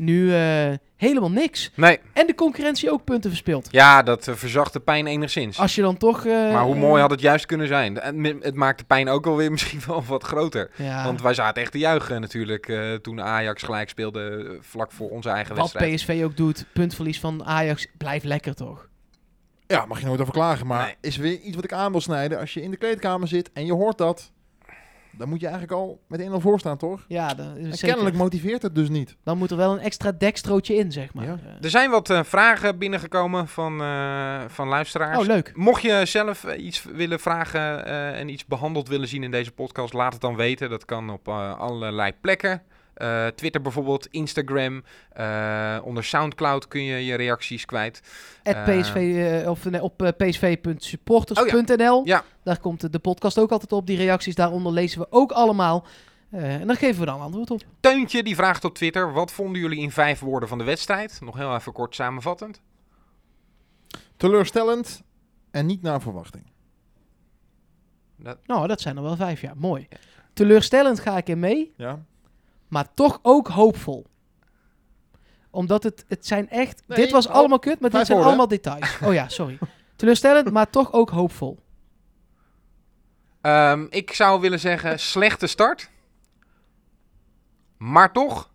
Nu 0.00 0.34
eh, 0.34 0.70
helemaal 0.96 1.30
niks. 1.30 1.70
Nee, 1.74 1.98
En 2.12 2.26
de 2.26 2.34
concurrentie 2.34 2.90
ook 2.90 3.04
punten 3.04 3.30
verspeeld. 3.30 3.68
ja, 3.70 4.02
dat 4.02 4.28
eh, 4.28 4.34
verzacht 4.34 4.72
de 4.72 4.80
pijn 4.80 5.06
enigszins. 5.06 5.58
Als 5.58 5.74
je 5.74 5.82
dan 5.82 5.96
toch... 5.96 6.24
eh, 6.26 6.32
maar 6.52 6.62
hoe 6.62 6.74
mooi 6.74 7.00
had 7.00 7.10
het 7.10 7.20
juist 7.20 7.46
kunnen 7.46 7.66
zijn? 7.66 7.94
Het 8.40 8.54
maakt 8.54 8.78
de 8.78 8.84
pijn 8.84 9.08
ook 9.08 9.26
alweer 9.26 9.50
misschien 9.56 9.80
wel 9.86 10.04
wat 10.04 10.22
groter. 10.22 10.70
Ja, 10.76 11.04
Want 11.04 11.22
wij 11.22 11.34
zaten 11.34 11.62
echt 11.62 11.72
te 11.72 11.78
juichen 11.78 12.20
natuurlijk 12.20 12.68
eh, 12.68 12.94
toen 12.94 13.20
Ajax 13.22 13.62
gelijk 13.62 13.88
speelde 13.88 14.56
vlak 14.60 14.92
voor 14.92 15.10
onze 15.10 15.28
eigen 15.28 15.54
wat 15.56 15.72
wedstrijd. 15.72 15.94
PSV 15.94 16.20
ook 16.24 16.36
doet, 16.36 16.64
puntverlies 16.72 17.20
van 17.20 17.44
Ajax, 17.44 17.86
blijft 17.98 18.24
lekker 18.24 18.54
toch? 18.54 18.88
Ja, 19.66 19.84
mag 19.86 20.00
je 20.00 20.06
nooit 20.06 20.20
over 20.20 20.32
klagen. 20.32 20.66
Maar 20.66 20.84
Nee. 20.84 20.94
is 21.00 21.16
weer 21.16 21.38
iets 21.40 21.54
wat 21.54 21.64
ik 21.64 21.72
aan 21.72 21.90
wil 21.92 22.00
snijden. 22.00 22.38
Als 22.38 22.54
je 22.54 22.62
in 22.62 22.70
de 22.70 22.76
kleedkamer 22.76 23.28
zit 23.28 23.50
en 23.52 23.66
je 23.66 23.72
hoort 23.72 23.98
dat, 23.98 24.32
dan 25.10 25.28
moet 25.28 25.40
je 25.40 25.46
eigenlijk 25.46 25.76
al 25.80 26.00
met 26.06 26.20
1-0 26.20 26.24
voor 26.40 26.58
staan, 26.58 26.76
toch? 26.76 27.04
Ja, 27.08 27.34
dan, 27.34 27.56
En 27.56 27.62
zeker. 27.64 27.88
kennelijk 27.88 28.16
motiveert 28.16 28.62
het 28.62 28.74
dus 28.74 28.88
niet. 28.88 29.16
dan 29.24 29.38
moet 29.38 29.50
er 29.50 29.56
wel 29.56 29.72
een 29.72 29.78
extra 29.78 30.12
dekstrootje 30.12 30.74
in, 30.76 30.92
zeg 30.92 31.14
maar. 31.14 31.24
Ja. 31.24 31.38
Eh, 31.46 31.64
Er 31.64 31.70
zijn 31.70 31.90
wat 31.90 32.10
eh, 32.10 32.22
vragen 32.22 32.78
binnengekomen 32.78 33.48
van, 33.48 33.80
eh, 33.80 34.40
van 34.48 34.68
luisteraars. 34.68 35.18
oh, 35.18 35.26
leuk. 35.26 35.52
Mocht 35.54 35.82
je 35.82 36.00
zelf 36.04 36.44
iets 36.54 36.82
willen 36.84 37.20
vragen 37.20 37.86
eh, 37.86 38.18
en 38.20 38.28
iets 38.28 38.44
behandeld 38.46 38.88
willen 38.88 39.08
zien 39.08 39.22
in 39.22 39.30
deze 39.30 39.52
podcast, 39.52 39.92
laat 39.92 40.12
het 40.12 40.20
dan 40.22 40.36
weten. 40.36 40.70
Dat 40.70 40.84
kan 40.84 41.10
op 41.10 41.28
eh, 41.28 41.58
allerlei 41.58 42.12
plekken. 42.20 42.62
Eh, 42.98 43.26
Twitter 43.26 43.60
bijvoorbeeld, 43.62 44.06
Instagram. 44.06 44.82
eh, 45.12 45.78
onder 45.84 46.04
Soundcloud 46.04 46.68
kun 46.68 46.82
je 46.82 47.04
je 47.04 47.14
reacties 47.14 47.64
kwijt. 47.64 48.00
At 48.42 48.54
Eh, 48.54 48.64
PSV, 48.80 48.94
eh, 49.42 49.50
of, 49.50 49.64
nee, 49.64 49.82
op 49.82 50.12
psv.supporters.nl. 50.16 52.06
Ja. 52.06 52.24
Daar 52.42 52.60
komt 52.60 52.92
de- 52.92 52.98
podcast 52.98 53.38
ook 53.38 53.50
altijd 53.52 53.72
op. 53.72 53.86
Die 53.86 53.96
reacties 53.96 54.34
daaronder 54.34 54.72
lezen 54.72 55.00
we 55.00 55.06
ook 55.10 55.32
allemaal. 55.32 55.86
Eh, 56.30 56.54
en 56.54 56.66
dan 56.66 56.76
geven 56.76 57.00
we 57.00 57.06
dan 57.06 57.20
antwoord 57.20 57.50
op. 57.50 57.62
Teuntje 57.80 58.22
die 58.22 58.34
vraagt 58.34 58.64
op 58.64 58.74
Twitter: 58.74 59.12
wat 59.12 59.32
vonden 59.32 59.60
jullie 59.60 59.78
in 59.80 59.90
vijf 59.90 60.20
woorden 60.20 60.48
van 60.48 60.58
de 60.58 60.64
wedstrijd? 60.64 61.18
Nog 61.20 61.36
heel 61.36 61.54
even 61.54 61.72
kort 61.72 61.94
samenvattend. 61.94 62.60
Teleurstellend 64.16 65.02
en 65.50 65.66
niet 65.66 65.82
naar 65.82 66.00
verwachting. 66.00 66.44
Nou, 68.46 68.66
dat 68.66 68.80
zijn 68.80 68.96
er 68.96 69.02
wel 69.02 69.16
vijf, 69.16 69.40
ja. 69.40 69.52
Mooi. 69.56 69.88
Teleurstellend 70.32 71.00
ga 71.00 71.16
ik 71.16 71.28
in 71.28 71.38
mee, 71.38 71.72
Ja? 71.76 72.04
Maar 72.68 72.94
toch 72.94 73.18
ook 73.22 73.48
hoopvol. 73.48 74.06
Omdat 75.50 75.82
het, 75.82 76.04
het 76.08 76.26
zijn 76.26 76.50
echt... 76.50 76.82
Nee, 76.86 76.98
dit 76.98 77.10
was 77.10 77.26
oh, 77.26 77.32
allemaal 77.32 77.58
kut, 77.58 77.80
maar 77.80 77.90
dit 77.90 78.06
zijn 78.06 78.18
woorden, 78.18 78.26
allemaal 78.26 78.48
details. 78.48 78.98
Oh 79.04 79.12
ja, 79.12 79.28
sorry. 79.28 79.58
Teleurstellend, 79.96 80.50
maar 80.50 80.70
toch 80.70 80.92
ook 80.92 81.10
hoopvol. 81.10 81.58
Ehm, 83.40 83.86
ik 83.90 84.12
zou 84.12 84.40
willen 84.40 84.60
zeggen: 84.60 84.98
slechte 84.98 85.46
start. 85.46 85.90
Maar 87.76 88.12
toch, 88.12 88.50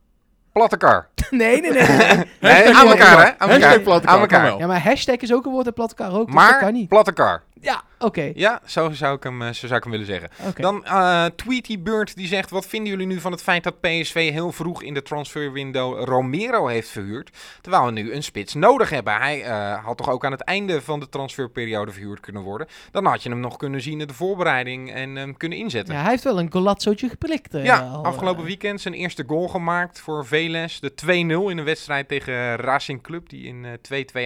platte 0.52 0.78
kar. 0.78 1.10
nee, 1.30 1.62
nee, 1.62 1.72
nee. 1.72 2.76
aan 2.76 2.88
elkaar, 2.88 3.26
hè? 3.26 3.32
kar. 3.32 3.36
Aan 3.38 3.50
elkaar. 3.50 3.74
Aan 3.94 4.02
kar, 4.02 4.20
elkaar. 4.20 4.42
wel. 4.42 4.58
ja, 4.58 4.68
maar 4.68 4.84
hashtag 4.84 5.16
is 5.16 5.34
ook 5.34 5.46
een 5.46 5.52
woord 5.52 5.68
en 5.68 5.74
platte 5.74 5.96
elkaar 5.96 6.20
ook. 6.20 6.26
dus 6.26 6.36
dat 6.36 6.50
kan 6.50 6.60
Maar, 6.62 6.72
niet. 6.72 6.88
platte 6.88 7.14
kar. 7.14 7.44
Ja, 7.64 7.84
oké. 8.00 8.32
Ja, 8.36 8.62
zo 8.66 8.92
zou 8.92 9.16
ik 9.16 9.24
hem, 9.24 9.42
eh, 9.42 9.48
zo 9.48 9.68
zou 9.68 9.76
ik 9.76 9.84
hem 9.84 9.92
willen 9.92 10.06
zeggen. 10.08 10.30
Dan 10.62 10.86
eh 10.86 11.26
Tweety 11.26 11.80
Bird 11.82 12.16
die 12.16 12.28
zegt: 12.28 12.50
Wat 12.50 12.66
vinden 12.66 12.90
jullie 12.92 13.08
nu 13.08 13.20
van 13.20 13.32
het 13.32 13.42
feit 13.42 13.64
dat 13.64 13.80
PSV 13.82 14.32
heel 14.32 14.52
vroeg 14.52 14.84
in 14.84 14.94
de 14.94 15.02
transferwindow 15.02 16.04
Romero 16.04 16.68
heeft 16.68 16.90
verhuurd? 16.90 17.38
Terwijl 17.62 17.86
we 17.86 17.92
nu 17.92 18.14
een 18.14 18.24
spits 18.24 18.54
nodig 18.54 18.90
hebben. 18.90 19.14
Hij 19.18 19.44
eh, 19.44 19.84
had 19.86 19.98
toch 19.98 20.10
ook 20.10 20.26
aan 20.26 20.32
het 20.32 20.42
einde 20.42 20.82
van 20.82 21.00
de 21.00 21.10
transferperiode 21.10 21.92
verhuurd 21.92 22.20
kunnen 22.20 22.42
worden. 22.42 22.68
Dan 22.92 23.06
had 23.06 23.24
je 23.24 23.30
hem 23.30 23.40
nog 23.40 23.58
kunnen 23.58 23.82
zien 23.82 24.02
in 24.02 24.08
de 24.08 24.14
voorbereiding 24.14 24.92
en 24.94 25.16
hem 25.16 25.38
kunnen 25.38 25.58
inzetten. 25.58 25.94
Ja, 25.94 26.00
Ja, 26.00 26.04
hij 26.06 26.12
heeft 26.14 26.24
wel 26.24 26.40
een 26.40 26.52
golazzootje 26.52 27.10
geprikt. 27.10 27.54
eh, 27.54 27.94
al, 27.94 28.06
afgelopen 28.06 28.44
weekend 28.44 28.82
zijn 28.82 28.94
eerste 28.94 29.24
goal 29.28 29.48
gemaakt 29.48 30.00
voor 30.00 30.26
Veles. 30.26 30.80
De 30.80 30.94
2-0 30.96 31.50
in 31.50 31.58
een 31.58 31.64
wedstrijd 31.64 32.08
tegen 32.08 32.56
Racing 32.56 33.02
Club 33.04 33.30
die 33.30 33.44
in 33.48 33.66
eh, 33.66 33.72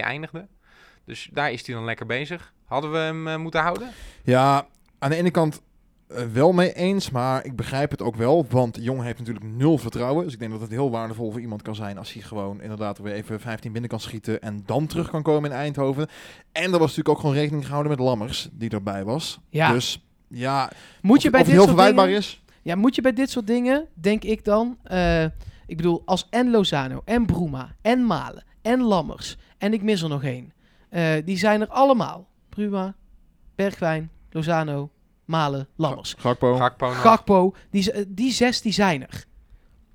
eindigde. 0.02 0.46
Dus 1.04 1.28
daar 1.32 1.52
is 1.52 1.66
hij 1.66 1.74
dan 1.74 1.84
lekker 1.84 2.06
bezig. 2.06 2.52
Hadden 2.68 2.92
we 2.92 2.98
hem 2.98 3.28
eh, 3.28 3.36
moeten 3.36 3.60
houden? 3.60 3.88
Ja, 4.22 4.66
aan 4.98 5.10
de 5.10 5.16
ene 5.16 5.30
kant 5.30 5.60
eh, 6.08 6.22
wel 6.32 6.52
mee 6.52 6.72
eens, 6.72 7.10
maar 7.10 7.44
ik 7.44 7.56
begrijp 7.56 7.90
het 7.90 8.02
ook 8.02 8.16
wel. 8.16 8.46
Want 8.50 8.78
Jong 8.80 9.02
heeft 9.02 9.18
natuurlijk 9.18 9.46
nul 9.46 9.78
vertrouwen. 9.78 10.24
Dus 10.24 10.32
ik 10.32 10.38
denk 10.38 10.50
dat 10.50 10.60
het 10.60 10.70
heel 10.70 10.90
waardevol 10.90 11.30
voor 11.30 11.40
iemand 11.40 11.62
kan 11.62 11.74
zijn 11.74 11.98
als 11.98 12.12
hij 12.12 12.22
gewoon 12.22 12.60
inderdaad 12.62 12.98
weer 12.98 13.12
even 13.12 13.40
15 13.40 13.72
binnen 13.72 13.90
kan 13.90 14.00
schieten 14.00 14.40
en 14.40 14.62
dan 14.66 14.86
terug 14.86 15.10
kan 15.10 15.22
komen 15.22 15.50
in 15.50 15.56
Eindhoven. 15.56 16.08
En 16.52 16.62
er 16.64 16.70
was 16.70 16.80
natuurlijk 16.80 17.08
ook 17.08 17.18
gewoon 17.20 17.34
rekening 17.34 17.64
gehouden 17.64 17.90
met 17.92 18.00
Lammers, 18.00 18.48
die 18.52 18.70
erbij 18.70 19.04
was. 19.04 19.38
Ja. 19.50 19.72
Dus 19.72 20.06
ja, 20.28 20.70
Moet 21.02 21.22
je 21.22 21.26
of, 21.28 21.32
bij 21.32 21.40
of 21.40 21.46
dit 21.46 21.54
heel 21.56 21.64
soort 21.64 21.74
verwijtbaar 21.74 22.06
dingen, 22.06 22.20
is. 22.20 22.42
Ja, 22.62 22.74
moet 22.76 22.94
je 22.94 23.02
bij 23.02 23.12
dit 23.12 23.30
soort 23.30 23.46
dingen, 23.46 23.86
denk 23.94 24.24
ik 24.24 24.44
dan... 24.44 24.78
eh, 24.82 25.24
ik 25.66 25.76
bedoel, 25.76 26.02
als 26.04 26.26
en 26.30 26.50
Lozano, 26.50 27.02
en 27.04 27.26
Bruma, 27.26 27.74
en 27.82 28.06
Malen, 28.06 28.44
en 28.62 28.82
Lammers... 28.82 29.36
en 29.58 29.72
ik 29.72 29.82
mis 29.82 30.02
er 30.02 30.08
nog 30.08 30.24
één. 30.24 30.52
eh, 30.90 31.12
die 31.24 31.38
zijn 31.38 31.60
er 31.60 31.68
allemaal. 31.68 32.26
Bruma, 32.58 32.94
Bergwijn, 33.54 34.10
Lozano, 34.30 34.90
Malen, 35.24 35.68
Lammers. 35.76 36.14
Gakpo. 36.18 36.56
Gakpo 36.56 36.86
nog. 36.86 37.00
Gakpo, 37.00 37.54
die, 37.70 37.82
z- 37.82 38.04
die 38.08 38.32
zes 38.32 38.60
die 38.62 38.72
zijn 38.72 39.02
er. 39.06 39.24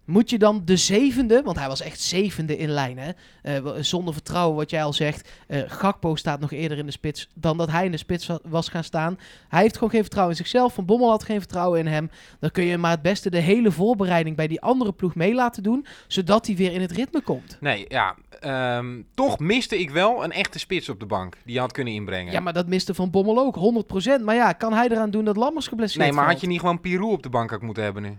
Moet 0.05 0.29
je 0.29 0.37
dan 0.37 0.61
de 0.65 0.77
zevende, 0.77 1.41
want 1.43 1.57
hij 1.57 1.67
was 1.67 1.81
echt 1.81 1.99
zevende 1.99 2.57
in 2.57 2.69
lijn, 2.69 2.97
hè? 2.97 3.11
Eh, 3.41 3.71
zonder 3.79 4.13
vertrouwen, 4.13 4.55
wat 4.55 4.69
jij 4.69 4.83
al 4.83 4.93
zegt. 4.93 5.29
eh, 5.47 5.61
Gakpo 5.67 6.15
staat 6.15 6.39
nog 6.39 6.51
eerder 6.51 6.77
in 6.77 6.85
de 6.85 6.91
spits 6.91 7.29
dan 7.33 7.57
dat 7.57 7.71
hij 7.71 7.85
in 7.85 7.91
de 7.91 7.97
spits 7.97 8.27
wa- 8.27 8.39
was 8.43 8.69
gaan 8.69 8.83
staan. 8.83 9.17
Hij 9.49 9.61
heeft 9.61 9.73
gewoon 9.73 9.89
geen 9.89 10.01
vertrouwen 10.01 10.35
in 10.37 10.43
zichzelf. 10.43 10.73
Van 10.73 10.85
Bommel 10.85 11.09
had 11.09 11.23
geen 11.23 11.39
vertrouwen 11.39 11.79
in 11.79 11.87
hem. 11.87 12.09
Dan 12.39 12.51
kun 12.51 12.63
je 12.63 12.77
maar 12.77 12.91
het 12.91 13.01
beste 13.01 13.29
de 13.29 13.39
hele 13.39 13.71
voorbereiding 13.71 14.35
bij 14.35 14.47
die 14.47 14.61
andere 14.61 14.91
ploeg 14.93 15.15
mee 15.15 15.33
laten 15.33 15.63
doen, 15.63 15.85
zodat 16.07 16.45
hij 16.47 16.55
weer 16.55 16.71
in 16.71 16.81
het 16.81 16.91
ritme 16.91 17.21
komt. 17.21 17.57
Nee, 17.59 17.85
ja. 17.87 18.15
ehm, 18.39 19.01
toch 19.13 19.39
miste 19.39 19.79
ik 19.79 19.89
wel 19.89 20.23
een 20.23 20.31
echte 20.31 20.59
spits 20.59 20.89
op 20.89 20.99
de 20.99 21.05
bank. 21.05 21.37
Die 21.45 21.53
je 21.53 21.59
had 21.59 21.71
kunnen 21.71 21.93
inbrengen. 21.93 22.31
Ja, 22.33 22.39
maar 22.39 22.53
dat 22.53 22.67
miste 22.67 22.93
Van 22.93 23.09
Bommel 23.09 23.39
ook, 23.39 23.55
100%. 23.55 24.23
Maar 24.23 24.35
ja, 24.35 24.53
kan 24.53 24.73
hij 24.73 24.87
eraan 24.89 25.11
doen 25.11 25.25
dat 25.25 25.37
Lammers 25.37 25.67
geblesseerd 25.67 26.03
nee, 26.03 26.13
maar 26.13 26.25
had 26.27 26.41
je 26.41 26.47
niet 26.47 26.59
gewoon 26.59 26.81
Pirou 26.81 27.11
op 27.11 27.23
de 27.23 27.29
bank 27.29 27.51
ook 27.53 27.61
moeten 27.61 27.83
hebben 27.83 28.01
nu? 28.03 28.17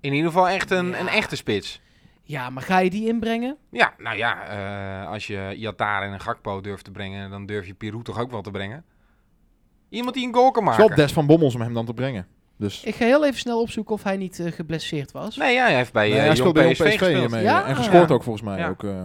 In 0.00 0.12
ieder 0.12 0.30
geval 0.30 0.48
echt 0.48 0.70
een, 0.70 0.88
Ja. 0.88 0.98
een 1.00 1.08
echte 1.08 1.36
spits. 1.36 1.80
Ja, 2.22 2.50
maar 2.50 2.62
ga 2.62 2.78
je 2.78 2.90
die 2.90 3.08
inbrengen? 3.08 3.56
Ja, 3.70 3.92
nou 3.98 4.16
ja, 4.16 4.42
eh, 4.46 5.10
als 5.10 5.26
je 5.26 5.54
Iatar 5.56 6.02
en 6.02 6.12
een 6.12 6.20
Gakpo 6.20 6.60
durft 6.60 6.84
te 6.84 6.90
brengen, 6.90 7.30
dan 7.30 7.46
durf 7.46 7.66
je 7.66 7.74
Pirou 7.74 8.02
toch 8.02 8.20
ook 8.20 8.30
wel 8.30 8.42
te 8.42 8.50
brengen? 8.50 8.84
Iemand 9.88 10.14
die 10.14 10.26
een 10.26 10.34
goal 10.34 10.50
kan 10.50 10.62
Het 10.64 10.72
is 10.72 10.78
maken. 10.78 10.96
wel 10.96 11.04
Des 11.06 11.14
van 11.14 11.26
Bommels 11.26 11.54
om 11.54 11.60
hem 11.60 11.74
dan 11.74 11.86
te 11.86 11.94
brengen. 11.94 12.26
Dus 12.58 12.84
Ik 12.84 12.94
ga 12.94 13.04
heel 13.04 13.24
even 13.24 13.38
snel 13.38 13.60
opzoeken 13.60 13.94
of 13.94 14.02
hij 14.02 14.16
niet 14.16 14.38
eh, 14.40 14.52
geblesseerd 14.52 15.12
was. 15.12 15.36
Nee, 15.36 15.54
ja, 15.54 15.64
hij 15.64 15.76
heeft 15.76 15.92
bij 15.92 16.08
Nee, 16.08 16.18
eh 16.18 16.36
hij 16.42 16.52
bij 16.52 16.72
PSV, 16.72 16.84
PSV, 16.84 16.98
gespeeld. 16.98 17.30
mee. 17.30 17.42
Ja? 17.42 17.64
En 17.66 17.76
gescoord 17.76 18.08
Ja. 18.08 18.14
ook 18.14 18.22
volgens 18.22 18.44
mij. 18.44 18.58
Ja. 18.58 18.68
Ook, 18.68 18.84
eh. 18.84 19.02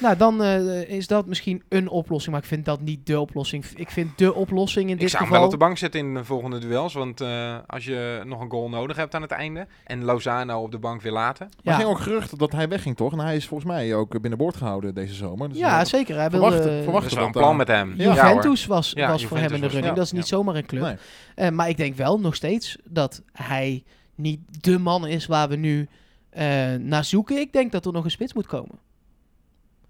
Nou, 0.00 0.16
dan 0.16 0.42
eh, 0.42 0.88
is 0.88 1.06
dat 1.06 1.26
misschien 1.26 1.62
een 1.68 1.88
oplossing, 1.88 2.32
maar 2.32 2.42
ik 2.42 2.48
vind 2.48 2.64
dat 2.64 2.80
niet 2.80 3.06
de 3.06 3.20
oplossing. 3.20 3.64
Ik 3.74 3.90
vind 3.90 4.18
de 4.18 4.34
oplossing 4.34 4.86
in 4.88 4.94
Ik 4.94 5.00
dit 5.00 5.10
zou 5.10 5.22
hem 5.22 5.32
geval... 5.32 5.44
wel 5.46 5.52
op 5.54 5.58
de 5.58 5.64
bank 5.66 5.78
zetten 5.78 6.00
in 6.00 6.14
de 6.14 6.24
volgende 6.24 6.58
duels. 6.58 6.92
Want 6.94 7.20
eh, 7.20 7.56
als 7.66 7.84
je 7.84 8.22
nog 8.26 8.40
een 8.40 8.50
goal 8.50 8.68
nodig 8.68 8.96
hebt 8.96 9.14
aan 9.14 9.22
het 9.22 9.30
einde. 9.30 9.66
En 9.84 10.04
Lozano 10.04 10.62
op 10.62 10.70
de 10.70 10.78
bank 10.78 11.02
weer 11.02 11.12
laten. 11.12 11.46
Maar 11.46 11.58
ja. 11.62 11.70
er 11.70 11.76
ging 11.76 11.88
ook 11.88 12.00
gerucht 12.00 12.38
dat 12.38 12.52
hij 12.52 12.68
wegging, 12.68 12.96
toch? 12.96 13.12
En 13.12 13.18
hij 13.18 13.36
is 13.36 13.46
volgens 13.46 13.70
mij 13.70 13.94
ook 13.94 14.20
binnenboord 14.20 14.56
gehouden 14.56 14.94
deze 14.94 15.14
zomer. 15.14 15.48
Dus 15.48 15.58
ja, 15.58 15.80
eh, 15.80 15.86
zeker. 15.86 16.16
Hij 16.16 16.30
verwachten- 16.30 16.62
wilde... 16.64 16.82
verwachten. 16.82 17.02
Dat 17.02 17.10
is 17.10 17.16
wel 17.18 17.26
een 17.26 17.32
plan 17.32 17.56
met 17.56 17.68
hem. 17.68 17.94
Ja. 17.96 18.14
Juventus 18.14 18.66
was, 18.66 18.92
Ja, 18.94 19.08
was 19.08 19.24
voor 19.26 19.36
hem 19.38 19.52
in 19.54 19.60
de 19.60 19.66
running. 19.66 19.86
ja. 19.86 19.94
Dat 19.94 20.04
is 20.04 20.12
niet 20.12 20.28
Ja. 20.28 20.36
zomaar 20.36 20.54
een 20.54 20.66
club. 20.66 20.82
Nee. 20.82 20.96
Eh, 21.34 21.48
maar 21.50 21.68
ik 21.68 21.76
denk 21.76 21.96
wel 21.96 22.20
nog 22.20 22.34
steeds 22.34 22.76
dat 22.84 23.22
hij 23.32 23.84
niet 24.14 24.40
de 24.60 24.78
man 24.78 25.06
is 25.06 25.26
waar 25.26 25.48
we 25.48 25.56
nu 25.56 25.88
eh, 26.30 26.74
naar 26.74 27.04
zoeken. 27.04 27.38
Ik 27.38 27.52
denk 27.52 27.72
dat 27.72 27.86
er 27.86 27.92
nog 27.92 28.04
een 28.04 28.10
spits 28.10 28.34
moet 28.34 28.46
komen. 28.46 28.78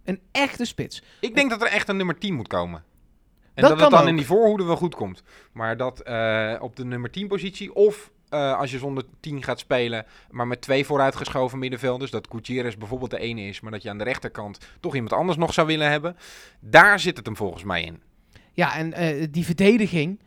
Een 0.05 0.21
echte 0.33 0.65
spits. 0.65 1.03
Ik 1.21 1.35
denk 1.35 1.51
dat 1.51 1.63
er 1.63 1.69
echt 1.69 1.89
een 1.89 1.97
nummer 1.97 2.19
10 2.19 2.35
moet 2.35 2.49
komen. 2.49 2.85
En 3.55 3.63
Dat 3.63 3.71
dat, 3.71 3.81
het 3.81 3.91
dan 3.91 4.01
ook. 4.03 4.09
in 4.09 4.17
die 4.17 4.27
voorhoede 4.27 4.65
wel 4.65 4.77
goed 4.77 4.95
komt. 4.95 5.23
Maar 5.53 5.77
dat 5.77 6.01
eh, 6.01 6.57
op 6.61 6.77
de 6.77 6.85
nummer 6.85 7.11
10 7.11 7.29
positie 7.29 7.75
of 7.75 8.11
eh, 8.29 8.59
als 8.59 8.71
je 8.71 8.79
zonder 8.79 9.05
10 9.21 9.43
gaat 9.43 9.59
spelen, 9.59 10.07
maar 10.31 10.47
met 10.47 10.61
twee 10.61 10.87
vooruitgeschoven 10.87 11.59
middenvelders, 11.59 12.11
dat 12.11 12.29
Gutierrez 12.31 12.75
bijvoorbeeld 12.75 13.11
de 13.11 13.19
ene 13.19 13.43
is, 13.43 13.61
maar 13.61 13.73
dat 13.73 13.83
je 13.83 13.91
aan 13.91 13.99
de 13.99 14.05
rechterkant 14.05 14.59
toch 14.81 14.95
iemand 14.95 15.13
anders 15.13 15.39
nog 15.39 15.53
zou 15.53 15.67
willen 15.67 15.91
hebben. 15.91 16.17
Daar 16.61 17.01
zit 17.01 17.17
het 17.17 17.27
hem 17.27 17.37
volgens 17.37 17.65
mij 17.65 17.83
in. 17.83 18.03
Ja, 18.53 18.77
en 18.77 18.93
eh, 18.93 19.27
die 19.31 19.45
verdediging 19.45 20.21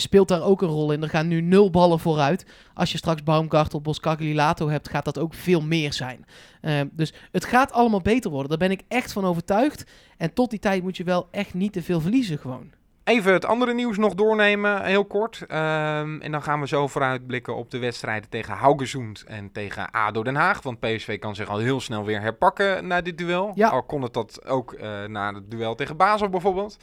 speelt 0.00 0.28
daar 0.28 0.42
ook 0.42 0.62
een 0.62 0.68
rol 0.68 0.92
in. 0.92 1.02
Er 1.02 1.08
gaan 1.08 1.28
nu 1.28 1.40
nul 1.40 1.70
ballen 1.70 1.98
vooruit. 1.98 2.46
Als 2.74 2.92
je 2.92 2.98
straks 2.98 3.22
Baumgartel, 3.22 3.80
Boskakli, 3.80 4.34
Lato 4.34 4.68
hebt, 4.68 4.88
gaat 4.88 5.04
dat 5.04 5.18
ook 5.18 5.34
veel 5.34 5.60
meer 5.60 5.92
zijn. 5.92 6.26
Eh, 6.60 6.80
dus 6.92 7.14
het 7.32 7.44
gaat 7.44 7.72
allemaal 7.72 8.02
beter 8.02 8.30
worden. 8.30 8.48
Daar 8.48 8.68
ben 8.68 8.70
ik 8.70 8.82
echt 8.88 9.12
van 9.12 9.24
overtuigd. 9.24 9.84
En 10.16 10.32
tot 10.32 10.50
die 10.50 10.58
tijd 10.58 10.82
moet 10.82 10.96
je 10.96 11.04
wel 11.04 11.28
echt 11.30 11.54
niet 11.54 11.72
te 11.72 11.82
veel 11.82 12.00
verliezen 12.00 12.38
gewoon. 12.38 12.70
Even 13.06 13.32
het 13.32 13.44
andere 13.44 13.74
nieuws 13.74 13.96
nog 13.96 14.14
doornemen, 14.14 14.84
heel 14.84 15.04
kort. 15.04 15.44
Ehm, 15.48 16.20
en 16.20 16.32
dan 16.32 16.42
gaan 16.42 16.60
we 16.60 16.66
zo 16.66 16.86
vooruitblikken 16.86 17.56
op 17.56 17.70
de 17.70 17.78
wedstrijden 17.78 18.30
tegen 18.30 18.54
Haugesund 18.54 19.24
en 19.26 19.52
tegen 19.52 19.90
ADO 19.90 20.22
Den 20.22 20.34
Haag. 20.34 20.62
Want 20.62 20.80
PSV 20.80 21.18
kan 21.18 21.34
zich 21.34 21.48
al 21.48 21.58
heel 21.58 21.80
snel 21.80 22.04
weer 22.04 22.20
herpakken 22.20 22.86
na 22.86 23.00
dit 23.00 23.18
duel. 23.18 23.52
Ja. 23.54 23.68
Al 23.68 23.82
kon 23.82 24.02
het 24.02 24.14
dat 24.14 24.46
ook 24.46 24.72
eh, 24.72 25.04
na 25.04 25.34
het 25.34 25.50
duel 25.50 25.74
tegen 25.74 25.96
Basel 25.96 26.28
bijvoorbeeld. 26.28 26.78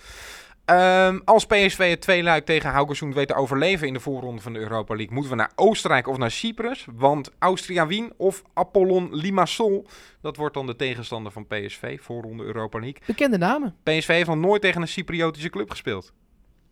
Ehm, 0.66 1.20
als 1.26 1.45
PSV 1.45 1.89
het 1.89 2.01
tweeluik 2.01 2.45
tegen 2.45 2.70
Haugesund 2.70 3.14
weet 3.14 3.28
te 3.28 3.34
overleven 3.34 3.88
in 3.88 3.93
de 3.93 3.99
voorronde 3.99 4.41
van 4.41 4.53
de 4.53 4.59
Europa 4.59 4.95
League, 4.95 5.14
moeten 5.14 5.32
we 5.32 5.38
naar 5.38 5.51
Oostenrijk 5.55 6.07
of 6.07 6.18
naar 6.18 6.32
Cyprus. 6.32 6.86
Want 6.95 7.32
Austria 7.39 7.88
Wien 7.88 8.14
of 8.18 8.43
Apollon 8.53 9.16
Limassol, 9.16 9.88
dat 10.22 10.38
wordt 10.38 10.53
dan 10.53 10.66
de 10.66 10.76
tegenstander 10.76 11.32
van 11.32 11.47
PSV, 11.47 12.01
voorronde 12.01 12.43
Europa 12.43 12.80
League. 12.80 13.01
Bekende 13.05 13.38
namen. 13.38 13.76
PSV 13.84 14.07
heeft 14.07 14.28
nog 14.28 14.38
nooit 14.38 14.61
tegen 14.61 14.82
een 14.82 14.88
Cypriotische 14.88 15.49
club 15.49 15.70
gespeeld. 15.70 16.14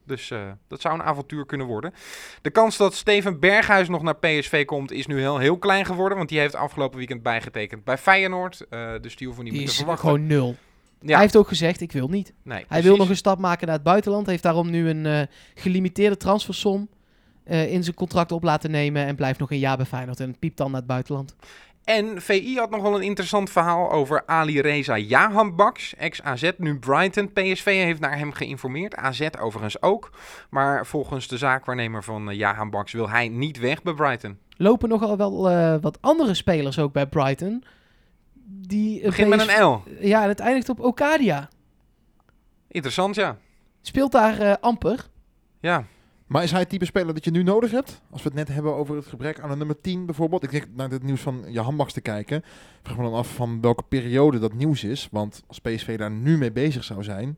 Dus 0.05 0.31
eh, 0.31 0.51
dat 0.67 0.81
zou 0.81 0.93
een 0.93 1.03
avontuur 1.03 1.45
kunnen 1.45 1.67
worden. 1.67 1.93
De 2.41 2.49
kans 2.49 2.77
dat 2.77 2.93
Steven 2.93 3.39
Berghuis 3.39 3.87
nog 3.87 4.01
naar 4.01 4.15
PSV 4.15 4.65
komt 4.65 4.91
is 4.91 5.07
nu 5.07 5.19
heel, 5.19 5.37
heel 5.37 5.57
klein 5.57 5.85
geworden. 5.85 6.17
Want 6.17 6.29
die 6.29 6.39
heeft 6.39 6.55
afgelopen 6.55 6.97
weekend 6.97 7.23
bijgetekend 7.23 7.83
bij 7.83 7.97
Feyenoord. 7.97 8.65
Eh, 8.69 8.91
dus 9.01 9.15
die 9.15 9.27
hoeven 9.27 9.45
we 9.45 9.49
niet 9.49 9.59
meer 9.59 9.67
te 9.67 9.73
is 9.73 9.77
verwachten. 9.77 10.09
gewoon 10.09 10.27
nul. 10.27 10.55
Ja, 11.01 11.11
Hij 11.11 11.21
heeft 11.21 11.35
ook 11.35 11.47
gezegd, 11.47 11.81
ik 11.81 11.91
wil 11.91 12.07
niet. 12.07 12.33
nee, 12.43 12.65
Hij 12.67 12.81
wil 12.81 12.97
nog 12.97 13.09
een 13.09 13.15
stap 13.15 13.39
maken 13.39 13.65
naar 13.65 13.75
het 13.75 13.83
buitenland. 13.83 14.27
Heeft 14.27 14.43
daarom 14.43 14.69
nu 14.69 14.89
een 14.89 15.05
eh, 15.05 15.21
gelimiteerde 15.55 16.17
transfersom 16.17 16.89
eh, 17.43 17.71
in 17.71 17.83
zijn 17.83 17.95
contract 17.95 18.31
op 18.31 18.43
laten 18.43 18.71
nemen. 18.71 19.05
En 19.05 19.15
blijft 19.15 19.39
nog 19.39 19.51
een 19.51 19.59
jaar 19.59 19.77
bij 19.77 19.85
Feyenoord. 19.85 20.19
En 20.19 20.39
piept 20.39 20.57
dan 20.57 20.71
naar 20.71 20.79
het 20.79 20.89
buitenland. 20.89 21.35
En 21.83 22.21
VI 22.21 22.57
had 22.57 22.69
nog 22.69 22.81
wel 22.81 22.95
een 22.95 23.01
interessant 23.01 23.49
verhaal 23.49 23.91
over 23.91 24.23
Ali 24.25 24.61
Reza 24.61 24.97
Jahanbaks, 24.97 25.95
ex-AZ, 25.95 26.51
nu 26.57 26.79
Brighton. 26.79 27.33
PSV 27.33 27.65
heeft 27.65 27.99
naar 27.99 28.17
hem 28.17 28.31
geïnformeerd, 28.31 28.95
AZ 28.95 29.27
overigens 29.39 29.81
ook. 29.81 30.11
Maar 30.49 30.85
volgens 30.85 31.27
de 31.27 31.37
zaakwaarnemer 31.37 32.03
van 32.03 32.29
uh, 32.29 32.37
Jahanbaks 32.37 32.91
wil 32.91 33.09
hij 33.09 33.27
niet 33.27 33.59
weg 33.59 33.81
bij 33.81 33.93
Brighton. 33.93 34.37
Lopen 34.57 34.89
nogal 34.89 35.17
wel 35.17 35.49
eh, 35.49 35.75
wat 35.81 35.97
andere 36.01 36.33
spelers 36.33 36.79
ook 36.79 36.93
bij 36.93 37.07
Brighton. 37.07 37.63
Die, 38.53 39.01
Begin 39.01 39.29
met 39.29 39.47
een 39.47 39.63
L. 39.63 39.83
Ja, 39.99 40.23
en 40.23 40.27
het 40.27 40.39
eindigt 40.39 40.69
op 40.69 40.79
Okadia. 40.79 41.49
Interessant, 42.67 43.15
ja. 43.15 43.37
Speelt 43.81 44.11
daar 44.11 44.39
eh, 44.39 44.53
amper. 44.61 45.07
Ja, 45.59 45.85
Maar 46.27 46.43
is 46.43 46.51
hij 46.51 46.59
het 46.59 46.69
type 46.69 46.85
speler 46.85 47.13
dat 47.13 47.25
je 47.25 47.31
nu 47.31 47.43
nodig 47.43 47.71
hebt? 47.71 48.01
Als 48.11 48.23
we 48.23 48.27
het 48.27 48.37
net 48.37 48.47
hebben 48.47 48.75
over 48.75 48.95
het 48.95 49.05
gebrek 49.05 49.39
aan 49.39 49.51
een 49.51 49.57
nummer 49.57 49.81
10 49.81 50.05
bijvoorbeeld. 50.05 50.43
Ik 50.43 50.51
denk 50.51 50.67
naar 50.75 50.89
het 50.89 51.03
nieuws 51.03 51.21
van 51.21 51.43
Johan 51.47 51.75
Baks 51.75 51.93
te 51.93 52.01
kijken. 52.01 52.43
Vraag 52.83 52.97
me 52.97 53.03
dan 53.03 53.13
af 53.13 53.33
van 53.33 53.61
welke 53.61 53.83
periode 53.83 54.39
dat 54.39 54.53
nieuws 54.53 54.83
is. 54.83 55.07
Want 55.11 55.43
als 55.47 55.59
PSV 55.59 55.97
daar 55.97 56.11
nu 56.11 56.37
mee 56.37 56.51
bezig 56.51 56.83
zou 56.83 57.03
zijn... 57.03 57.37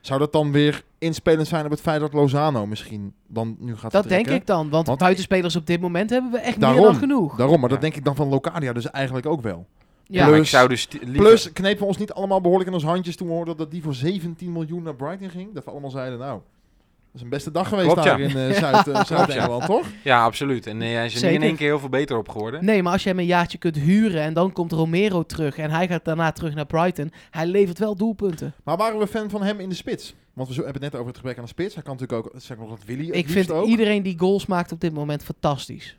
Zou 0.00 0.18
dat 0.20 0.32
dan 0.32 0.52
weer 0.52 0.82
inspelend 0.98 1.46
zijn 1.46 1.64
op 1.64 1.70
het 1.70 1.80
feit 1.80 2.00
dat 2.00 2.12
Lozano 2.12 2.66
misschien 2.66 3.14
dan 3.26 3.56
nu 3.58 3.76
gaat 3.76 3.92
Dat 3.92 4.08
denk 4.08 4.26
ik 4.26 4.46
dan. 4.46 4.70
Want, 4.70 4.86
Want- 4.86 4.98
buitenspelers 4.98 5.56
op 5.56 5.66
dit 5.66 5.80
moment 5.80 6.10
hebben 6.10 6.30
we 6.30 6.38
echt 6.38 6.58
meer 6.58 6.74
dan 6.74 6.94
genoeg. 6.94 7.36
Daarom, 7.36 7.60
maar 7.60 7.68
dat 7.68 7.80
denk 7.80 7.94
ik 7.96 8.04
dan 8.04 8.16
van 8.16 8.28
Locadia 8.28 8.72
dus 8.72 8.90
eigenlijk 8.90 9.26
ook 9.26 9.40
wel. 9.42 9.66
Ja, 10.10 10.20
maar 10.22 10.32
Plus- 10.32 10.40
ik 10.40 10.46
zou 10.46 10.68
dus 10.68 10.88
liever... 10.90 11.16
Plus 11.16 11.52
knepen 11.52 11.80
we 11.80 11.84
ons 11.86 11.96
niet 11.96 12.12
allemaal 12.12 12.40
behoorlijk 12.40 12.68
in 12.68 12.74
ons 12.74 12.84
handjes 12.84 13.16
toen 13.16 13.28
we 13.28 13.32
hoorden 13.34 13.56
dat 13.56 13.70
die 13.70 13.82
voor 13.82 13.94
17 13.94 14.52
miljoen 14.52 14.82
naar 14.82 14.94
Brighton 14.94 15.30
ging. 15.30 15.54
Dat 15.54 15.64
we 15.64 15.70
allemaal 15.70 15.90
zeiden, 15.90 16.18
nou, 16.18 16.32
dat 16.32 17.14
is 17.14 17.22
een 17.22 17.28
beste 17.28 17.50
dag 17.50 17.68
geweest 17.68 17.86
Klopt, 17.92 18.04
daar 18.04 18.20
ja. 18.20 18.28
in 18.28 18.36
eh, 18.36 19.04
Zuid-Engeland, 19.04 19.64
toch? 19.64 19.86
Ja, 20.04 20.24
absoluut. 20.24 20.66
En 20.66 20.82
eh, 20.82 20.92
hij 20.92 21.06
is 21.06 21.22
er 21.22 21.30
niet 21.30 21.40
in 21.40 21.46
één 21.46 21.56
keer 21.56 21.66
heel 21.66 21.78
veel 21.78 21.88
beter 21.88 22.16
op 22.16 22.28
geworden. 22.28 22.64
Nee, 22.64 22.82
maar 22.82 22.92
als 22.92 23.02
je 23.02 23.08
hem 23.08 23.18
een 23.18 23.26
jaartje 23.26 23.58
kunt 23.58 23.76
huren 23.76 24.22
en 24.22 24.34
dan 24.34 24.52
komt 24.52 24.72
Romero 24.72 25.22
terug 25.22 25.58
en 25.58 25.70
hij 25.70 25.88
gaat 25.88 26.04
daarna 26.04 26.32
terug 26.32 26.54
naar 26.54 26.66
Brighton, 26.66 27.12
hij 27.30 27.46
levert 27.46 27.78
wel 27.78 27.96
doelpunten. 27.96 28.54
Maar 28.64 28.76
waren 28.76 28.98
we 28.98 29.06
fan 29.06 29.30
van 29.30 29.42
hem 29.42 29.60
in 29.60 29.68
de 29.68 29.74
spits? 29.74 30.14
Want 30.32 30.48
we 30.48 30.54
hebben 30.54 30.72
het 30.72 30.82
net 30.82 30.94
over 30.94 31.06
het 31.06 31.16
gebrek 31.16 31.36
aan 31.36 31.42
de 31.44 31.48
spits. 31.48 31.74
Hij 31.74 31.82
kan 31.82 31.96
natuurlijk 31.96 32.26
ook, 32.26 32.40
zeg 32.40 32.56
maar, 32.56 32.68
dat 32.68 32.84
Willy 32.86 33.10
Ik 33.10 33.28
vind 33.28 33.50
ook. 33.50 33.66
iedereen 33.66 34.02
die 34.02 34.18
goals 34.18 34.46
maakt 34.46 34.72
op 34.72 34.80
dit 34.80 34.94
moment 34.94 35.24
fantastisch. 35.24 35.98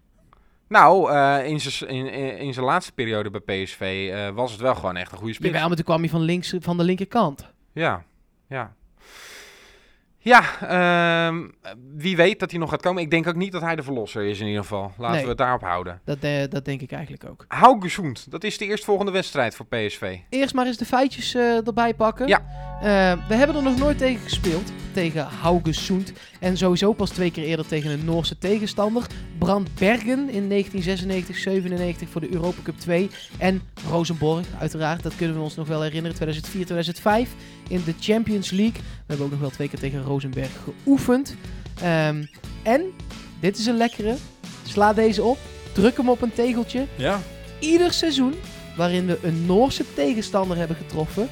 Nou, 0.70 1.12
eh, 1.12 1.48
in 1.48 1.60
zijn 1.60 1.90
in, 1.90 2.38
in, 2.38 2.64
laatste 2.64 2.92
periode 2.92 3.30
bij 3.30 3.64
PSV 3.64 4.10
eh, 4.14 4.30
was 4.30 4.52
het 4.52 4.62
wel 4.62 4.76
gewoon 4.76 4.96
echt 4.96 5.12
een 5.12 5.18
goede 5.18 5.34
spits. 5.34 5.50
Jawel, 5.50 5.68
maar 5.68 5.76
toen 5.76 5.86
kwam 5.86 6.00
hij 6.00 6.10
van, 6.10 6.22
links, 6.22 6.56
van 6.60 6.78
de 6.78 6.84
linkerkant. 6.84 7.52
Ja, 7.74 8.04
ja. 8.48 8.74
Ja, 10.22 10.44
ehm, 10.62 11.48
wie 11.96 12.16
weet 12.16 12.40
dat 12.40 12.52
hij 12.52 12.60
nog 12.60 12.70
gaat 12.70 12.82
komen. 12.82 13.02
Ik 13.04 13.12
denk 13.12 13.28
ook 13.28 13.36
niet 13.36 13.52
dat 13.52 13.62
hij 13.62 13.76
de 13.76 13.84
verlosser 13.84 14.24
is 14.24 14.40
in 14.40 14.46
ieder 14.48 14.62
geval. 14.62 14.92
Laten 14.98 15.14
Nee. 15.16 15.24
we 15.24 15.30
het 15.30 15.38
daarop 15.38 15.62
houden. 15.62 16.02
Dat, 16.06 16.18
eh, 16.20 16.44
dat 16.50 16.66
denk 16.66 16.82
ik 16.82 16.92
eigenlijk 16.92 17.24
ook. 17.30 17.46
Haugesund, 17.48 18.32
dat 18.32 18.44
is 18.44 18.58
de 18.58 18.66
eerstvolgende 18.66 19.12
wedstrijd 19.12 19.56
voor 19.56 19.66
PSV. 19.66 20.18
Eerst 20.30 20.54
maar 20.54 20.66
eens 20.66 20.78
de 20.78 20.86
feitjes 20.86 21.34
eh, 21.36 21.68
erbij 21.68 21.94
pakken. 21.94 22.28
Ja. 22.28 22.40
Eh, 22.82 23.28
we 23.28 23.36
hebben 23.36 23.56
er 23.56 23.64
nog 23.64 23.78
nooit 23.78 23.98
tegen 23.98 24.22
gespeeld. 24.24 24.72
Tegen 24.94 25.26
Haugesund. 25.42 26.14
En 26.40 26.58
sowieso 26.58 26.94
pas 26.94 27.10
twee 27.10 27.32
keer 27.32 27.44
eerder 27.44 27.68
tegen 27.68 27.92
een 27.92 28.06
Noorse 28.06 28.38
tegenstander. 28.38 29.06
Brandbergen 29.38 30.30
in 30.30 30.48
1996-97 30.48 32.10
voor 32.10 32.22
de 32.22 32.34
Europa 32.34 32.62
Cup 32.64 32.78
2. 32.80 33.10
En 33.38 33.62
Rosenborg, 33.90 34.46
uiteraard. 34.60 35.04
Dat 35.04 35.16
kunnen 35.16 35.36
we 35.36 35.42
ons 35.42 35.56
nog 35.56 35.68
wel 35.68 35.82
herinneren. 35.82 36.18
2004-2005 36.18 37.30
in 37.70 37.82
de 37.86 37.94
Champions 38.00 38.50
League. 38.52 38.82
We 38.82 39.04
hebben 39.06 39.26
ook 39.26 39.32
nog 39.32 39.42
wel 39.42 39.50
twee 39.50 39.70
keer 39.70 39.80
tegen 39.80 40.02
Rosenberg 40.04 40.50
geoefend. 40.64 41.36
Ehm, 41.82 42.24
en, 42.64 42.82
dit 43.40 43.58
is 43.58 43.66
een 43.66 43.78
lekkere. 43.78 44.16
Sla 44.68 44.94
deze 44.94 45.24
op. 45.24 45.38
Druk 45.74 45.98
hem 45.98 46.10
op 46.10 46.22
een 46.22 46.34
tegeltje 46.34 46.86
Ja. 46.96 47.20
ieder 47.60 47.94
seizoen 47.94 48.34
waarin 48.78 49.06
we 49.06 49.18
een 49.24 49.46
Noorse 49.46 49.84
tegenstander 49.94 50.58
hebben 50.58 50.76
getroffen, 50.78 51.30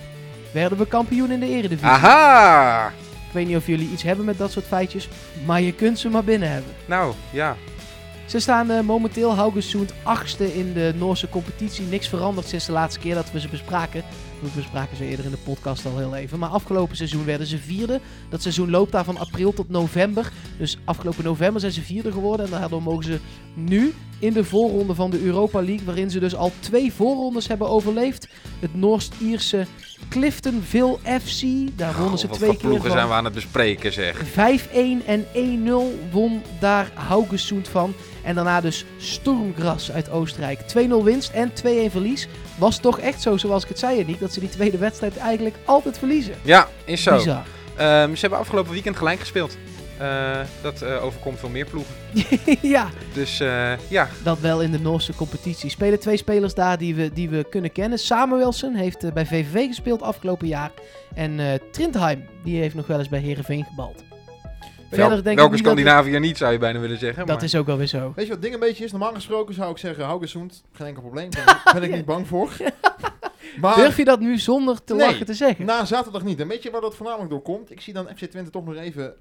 werden 0.53 0.77
we 0.77 0.88
kampioen 0.88 1.31
in 1.31 1.39
de 1.39 1.47
eredivisie. 1.47 1.88
Aha! 1.88 2.88
Ik 3.27 3.33
weet 3.33 3.47
niet 3.47 3.55
of 3.55 3.67
jullie 3.67 3.89
iets 3.91 4.03
hebben 4.03 4.25
met 4.25 4.38
dat 4.38 4.51
soort 4.51 4.65
feitjes, 4.65 5.09
maar 5.45 5.61
je 5.61 5.73
kunt 5.73 5.99
ze 5.99 6.09
maar 6.09 6.23
binnen 6.23 6.51
hebben. 6.51 6.71
Nou, 6.85 7.13
ja. 7.31 7.55
Ze 8.25 8.39
staan 8.39 8.71
eh, 8.71 8.79
momenteel 8.79 9.35
Haugesund 9.35 9.93
achtste 10.03 10.57
in 10.57 10.73
de 10.73 10.93
Noorse 10.97 11.29
competitie. 11.29 11.85
Niks 11.85 12.07
veranderd 12.07 12.47
sinds 12.47 12.65
de 12.65 12.71
laatste 12.71 12.99
keer 12.99 13.15
dat 13.15 13.31
we 13.31 13.39
ze 13.39 13.47
bespraken. 13.47 14.03
We 14.41 14.47
bespraken 14.55 14.97
ze 14.97 15.05
eerder 15.05 15.25
in 15.25 15.31
de 15.31 15.38
podcast 15.38 15.85
al 15.85 15.97
heel 15.97 16.15
even. 16.15 16.39
Maar 16.39 16.49
afgelopen 16.49 16.95
seizoen 16.95 17.25
werden 17.25 17.47
ze 17.47 17.57
vierde. 17.57 17.99
Dat 18.29 18.41
seizoen 18.41 18.69
loopt 18.69 18.91
daar 18.91 19.03
van 19.03 19.17
april 19.17 19.53
tot 19.53 19.69
november. 19.69 20.31
Dus 20.57 20.77
afgelopen 20.85 21.23
november 21.23 21.61
zijn 21.61 21.71
ze 21.71 21.81
vierde 21.81 22.11
geworden. 22.11 22.45
En 22.45 22.51
daardoor 22.51 22.83
mogen 22.83 23.03
ze 23.03 23.19
nu 23.53 23.93
in 24.19 24.33
de 24.33 24.43
voorronde 24.43 24.95
van 24.95 25.09
de 25.09 25.21
Europa 25.21 25.61
League, 25.61 25.85
waarin 25.85 26.11
ze 26.11 26.19
dus 26.19 26.35
al 26.35 26.51
twee 26.59 26.93
voorrondes 26.93 27.47
hebben 27.47 27.69
overleefd. 27.69 28.27
Het 28.59 28.75
Noorst-Ierse 28.75 29.65
Cliftonville 30.10 30.98
FC. 31.22 31.41
Daar 31.78 31.93
wonnen 31.98 32.20
ze 32.20 32.26
Oh, 32.26 32.30
wat 32.32 32.39
twee 32.39 32.50
keer 32.50 32.60
ploegen 32.60 32.82
van. 32.88 32.91
zijn 32.91 33.08
we 33.08 33.14
aan 33.14 33.26
het 33.26 33.34
bespreken, 33.34 33.93
zeg. 33.93 34.22
5-1 34.26 35.06
en 35.06 35.26
1-0 35.34 36.10
won 36.12 36.41
daar 36.60 36.91
Haugesund 36.93 37.68
van. 37.68 37.93
En 38.24 38.36
daarna 38.36 38.62
dus 38.62 38.86
Sturmgras 38.98 39.91
uit 39.91 40.10
Oostenrijk. 40.10 40.60
2-0 40.60 41.04
winst 41.04 41.32
en 41.32 41.52
2-1 41.54 41.91
verlies. 41.91 42.28
Was 42.58 42.80
toch 42.80 43.00
echt 43.00 43.22
zo, 43.22 43.38
zoals 43.38 43.64
ik 43.64 43.70
het 43.70 43.80
zei, 43.80 44.04
Nick, 44.06 44.20
dat 44.20 44.34
ze 44.34 44.39
die 44.39 44.50
tweede 44.50 44.78
wedstrijd 44.78 45.18
eigenlijk 45.18 45.56
altijd 45.66 45.98
verliezen. 45.98 46.34
Ja, 46.41 46.68
is 46.86 47.04
zo. 47.04 47.16
Bizar. 47.16 47.43
Ehm, 47.76 48.14
ze 48.14 48.20
hebben 48.22 48.39
afgelopen 48.39 48.72
weekend 48.74 48.98
gelijk 48.98 49.20
gespeeld. 49.20 49.58
Eh, 49.98 50.39
dat 50.62 50.82
eh, 50.82 51.04
overkomt 51.04 51.39
veel 51.39 51.50
meer 51.50 51.66
ploegen. 51.66 51.93
ja, 52.62 52.89
Dus 53.14 53.39
eh, 53.39 53.74
ja, 53.89 54.10
dat 54.24 54.39
wel 54.39 54.62
in 54.62 54.72
de 54.72 54.80
Noorse 54.80 55.16
competitie. 55.16 55.70
Spelen 55.70 56.00
twee 56.00 56.18
spelers 56.18 56.54
daar 56.54 56.78
die 56.78 56.95
we, 56.95 57.14
die 57.14 57.30
we 57.30 57.43
kunnen 57.50 57.72
kennen. 57.72 58.00
Samuelsen 58.00 58.76
heeft 58.76 59.14
bij 59.14 59.26
VVV 59.26 59.68
gespeeld 59.68 60.02
afgelopen 60.02 60.48
jaar. 60.48 60.72
En 61.16 61.39
eh 61.39 61.54
Trindheim, 61.72 62.26
die 62.43 62.60
heeft 62.60 62.76
nog 62.76 62.88
wel 62.88 63.00
eens 63.00 63.10
bij 63.10 63.20
Herenveen 63.20 63.66
gebald. 63.66 64.04
Verder 64.91 65.10
denk 65.10 65.28
ik 65.28 65.36
welke 65.36 65.41
niet 65.56 65.64
dat- 65.64 65.74
Scandinaviër 65.74 66.20
niet, 66.20 66.38
zou 66.38 66.52
je 66.52 66.58
bijna 66.58 66.80
willen 66.80 66.98
zeggen. 67.00 67.26
Dat 67.26 67.36
maar- 67.36 67.43
is 67.45 67.56
ook 67.56 67.66
wel 67.66 67.78
weer 67.78 67.88
zo. 67.88 68.00
Weet 68.00 68.14
je 68.16 68.22
wat 68.22 68.30
het 68.32 68.41
ding 68.41 68.54
een 68.54 68.60
beetje 68.60 68.84
is? 68.84 68.91
Normaal 68.91 69.14
gesproken 69.14 69.54
zou 69.56 69.72
ik 69.72 69.78
zeggen, 69.78 70.04
Haugesund, 70.06 70.64
geen 70.72 70.88
enkel 70.88 71.02
probleem. 71.02 71.30
Daar 71.30 71.62
ben 71.74 71.84
ik 71.84 71.91
niet 71.95 72.06
bang 72.06 72.28
voor. 72.28 72.52
Maar 73.62 73.76
Durf 73.76 73.98
je 73.98 74.06
dat 74.06 74.20
nu 74.20 74.38
zonder 74.38 74.84
te 74.84 74.95
Nee. 74.95 75.08
lachen 75.08 75.26
te 75.26 75.34
zeggen? 75.34 75.66
na 75.66 75.86
zaterdag 75.86 76.24
niet. 76.24 76.39
En 76.39 76.48
weet 76.48 76.64
je 76.64 76.72
waar 76.72 76.82
dat 76.82 76.95
voornamelijk 76.95 77.30
door 77.30 77.41
komt? 77.41 77.72
Ik 77.72 77.82
zie 77.82 77.93
dan 77.93 78.08
FC 78.16 78.26
Twente 78.26 78.50
toch 78.50 78.66
nog 78.66 78.76
even, 78.76 79.14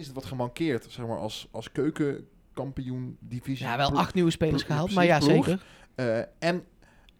is 0.00 0.06
het 0.06 0.14
wat 0.14 0.24
gemankeerd, 0.24 0.86
zeg 0.88 1.06
maar 1.06 1.18
als, 1.18 1.48
als 1.50 1.72
keukenkampioen 1.72 3.16
divisie. 3.20 3.66
Ja, 3.66 3.76
wel 3.76 3.92
acht 3.92 4.14
nieuwe 4.14 4.30
spelers 4.30 4.62
gehaald, 4.62 4.94
maar 4.94 5.04
ja, 5.04 5.20
zeker. 5.20 5.62
Eh, 5.94 6.18
en 6.38 6.64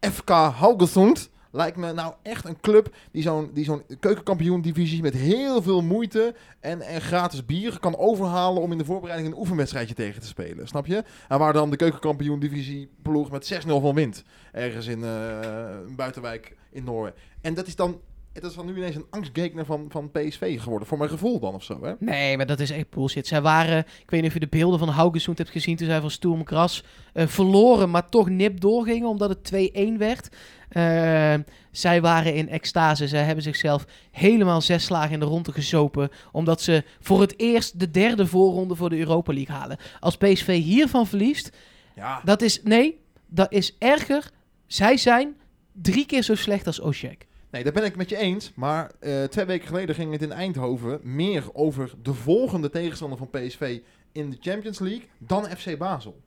FK 0.01 0.29
Haugesund 0.29 1.31
lijkt 1.51 1.77
me 1.77 1.93
nou 1.93 2.15
echt 2.23 2.45
een 2.45 2.61
club 2.61 2.95
die 3.11 3.23
zo'n 3.23 3.51
die 3.55 3.65
zo'n 3.65 3.83
keukenkampioen-divisie 4.01 5.03
met 5.03 5.15
heel 5.15 5.63
veel 5.63 5.83
moeite 5.83 6.35
en, 6.61 6.81
en 6.81 7.01
gratis 7.01 7.47
bier 7.47 7.79
kan 7.81 7.97
overhalen 7.97 8.63
om 8.63 8.73
in 8.73 8.79
de 8.79 8.85
voorbereiding 8.85 9.33
een 9.33 9.39
oefenwedstrijdje 9.39 9.95
tegen 9.95 10.21
te 10.21 10.27
spelen. 10.27 10.69
Snap 10.69 10.87
je? 10.87 11.05
En 11.29 11.39
waar 11.39 11.53
dan 11.53 11.71
de 11.71 11.77
keukenkampioen-divisie 11.77 12.89
ploeg 13.03 13.31
met 13.31 13.63
6-0 13.67 13.67
van 13.67 13.95
wint. 13.95 14.25
Ergens 14.53 14.87
in 14.87 15.05
eh, 15.05 15.39
een 15.87 15.97
buitenwijk 15.97 16.57
in 16.71 16.85
Noorwegen. 16.85 17.19
En 17.41 17.55
dat 17.55 17.67
is 17.67 17.77
dan... 17.77 18.01
Het 18.41 18.51
is 18.51 18.57
dan 18.57 18.67
nu 18.67 18.77
ineens 18.77 18.97
een 18.97 19.07
angstgekner 19.11 19.65
van, 19.65 19.87
van 19.89 20.11
PSV 20.11 20.61
geworden. 20.61 20.89
Voor 20.89 20.99
mijn 20.99 21.11
gevoel 21.11 21.41
dan 21.41 21.55
of 21.55 21.65
zo, 21.65 21.85
hè? 21.85 21.93
Nee, 21.99 22.37
maar 22.37 22.47
dat 22.47 22.61
is 22.61 22.71
echt 22.71 22.91
bullshit. 22.91 23.27
Zij 23.27 23.43
waren, 23.43 23.79
ik 23.79 24.11
weet 24.11 24.21
niet 24.21 24.29
of 24.29 24.35
je 24.35 24.41
de 24.41 24.47
beelden 24.49 24.79
van 24.79 24.89
Haugesund 24.89 25.39
hebt 25.39 25.51
gezien 25.51 25.77
toen 25.77 25.87
zij 25.87 26.01
van 26.01 26.11
Sturmgras 26.11 26.85
eh 27.13 27.27
verloren, 27.27 27.91
maar 27.91 28.09
toch 28.09 28.29
nip 28.29 28.61
doorgingen 28.61 29.09
omdat 29.09 29.29
het 29.29 29.71
2-1 29.95 29.97
werd. 29.99 30.29
Eh, 30.69 31.35
zij 31.71 32.01
waren 32.01 32.35
in 32.35 32.49
extase. 32.49 33.09
Zij 33.09 33.23
hebben 33.23 33.45
zichzelf 33.45 33.85
helemaal 34.11 34.61
zes 34.61 34.85
slagen 34.85 35.13
in 35.13 35.21
de 35.21 35.27
ronde 35.27 35.53
gezopen. 35.53 36.09
Omdat 36.33 36.61
ze 36.61 36.85
voor 37.01 37.21
het 37.21 37.35
eerst 37.39 37.81
de 37.81 37.91
derde 37.91 38.27
voorronde 38.27 38.75
voor 38.77 38.91
de 38.91 38.99
Europa 38.99 39.33
League 39.33 39.57
halen. 39.57 39.77
Als 40.01 40.17
PSV 40.17 40.63
hiervan 40.63 41.07
verliest, 41.07 41.51
Ja. 41.95 42.21
dat 42.25 42.43
is, 42.43 42.63
nee, 42.63 43.01
dat 43.27 43.53
is 43.53 43.77
erger. 43.79 44.31
Zij 44.67 44.97
zijn 44.97 45.37
drie 45.73 46.07
keer 46.07 46.23
zo 46.23 46.35
slecht 46.35 46.67
als 46.67 46.81
Osijek. 46.81 47.29
Nee, 47.51 47.63
daar 47.63 47.73
ben 47.73 47.85
ik 47.85 47.97
met 47.97 48.09
je 48.09 48.17
eens. 48.17 48.53
Maar 48.55 48.91
eh, 48.99 49.25
twee 49.25 49.45
weken 49.45 49.67
geleden 49.67 49.95
ging 49.95 50.13
het 50.13 50.23
in 50.23 50.33
Eindhoven 50.33 51.01
meer 51.03 51.45
over 51.53 51.93
de 52.03 52.15
volgende 52.15 52.71
tegenstander 52.71 53.19
van 53.19 53.31
PSV 53.31 53.81
in 54.13 54.31
de 54.31 54.37
Champions 54.41 54.79
League 54.79 55.09
dan 55.19 55.45
FC 55.45 55.79
Basel. 55.79 56.21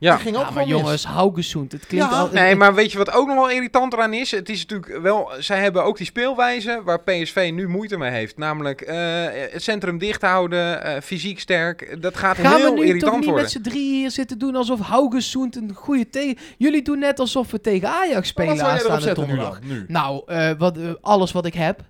Ja. 0.00 0.16
Ging 0.16 0.36
ook 0.36 0.42
Ja, 0.44 0.50
maar 0.50 0.66
jongens, 0.66 1.04
Haugesund. 1.04 1.72
Het 1.72 1.86
klinkt 1.86 2.10
Ja, 2.10 2.18
al... 2.20 2.28
Nee, 2.32 2.54
maar 2.56 2.74
weet 2.74 2.92
je 2.92 2.98
wat 2.98 3.12
ook 3.12 3.26
nog 3.26 3.36
wel 3.36 3.50
irritant 3.50 3.92
eraan 3.92 4.12
is? 4.12 4.30
Het 4.30 4.48
is 4.48 4.66
natuurlijk 4.66 5.02
wel, 5.02 5.30
zij 5.38 5.60
hebben 5.60 5.84
ook 5.84 5.96
die 5.96 6.06
speelwijze 6.06 6.80
waar 6.84 7.00
PSV 7.02 7.50
nu 7.54 7.68
moeite 7.68 7.96
mee 7.96 8.10
heeft. 8.10 8.36
Namelijk 8.36 8.80
eh, 8.80 8.96
het 9.52 9.62
centrum 9.62 9.98
dicht 9.98 10.22
houden, 10.22 10.82
eh, 10.82 11.00
fysiek 11.02 11.40
sterk. 11.40 12.02
Dat 12.02 12.16
gaat 12.16 12.36
Gaan 12.36 12.56
heel 12.56 12.64
we 12.64 12.70
nu 12.70 12.76
toch 12.76 12.84
irritant 12.84 13.14
niet 13.16 13.24
worden. 13.24 13.42
met 13.42 13.52
z'n 13.52 13.60
drie 13.60 13.94
hier 13.94 14.10
zitten 14.10 14.38
doen 14.38 14.56
alsof 14.56 14.80
Haugesund 14.80 15.56
een 15.56 15.72
goede 15.74 16.08
tegen... 16.08 16.38
Jullie 16.58 16.82
doen 16.82 16.98
net 16.98 17.20
alsof 17.20 17.50
we 17.50 17.60
tegen 17.60 17.88
Ajax 17.88 18.28
spelen 18.28 18.56
wat 18.56 18.66
jij 18.66 18.78
erop 18.78 18.90
aanstaande 18.90 19.20
nu 19.20 19.26
donderdag. 19.26 19.58
dan? 19.60 19.68
Nu. 19.68 19.84
Nou, 19.88 20.22
eh, 20.26 20.50
wat, 20.58 20.78
alles 21.00 21.32
wat 21.32 21.46
ik 21.46 21.54
heb. 21.54 21.80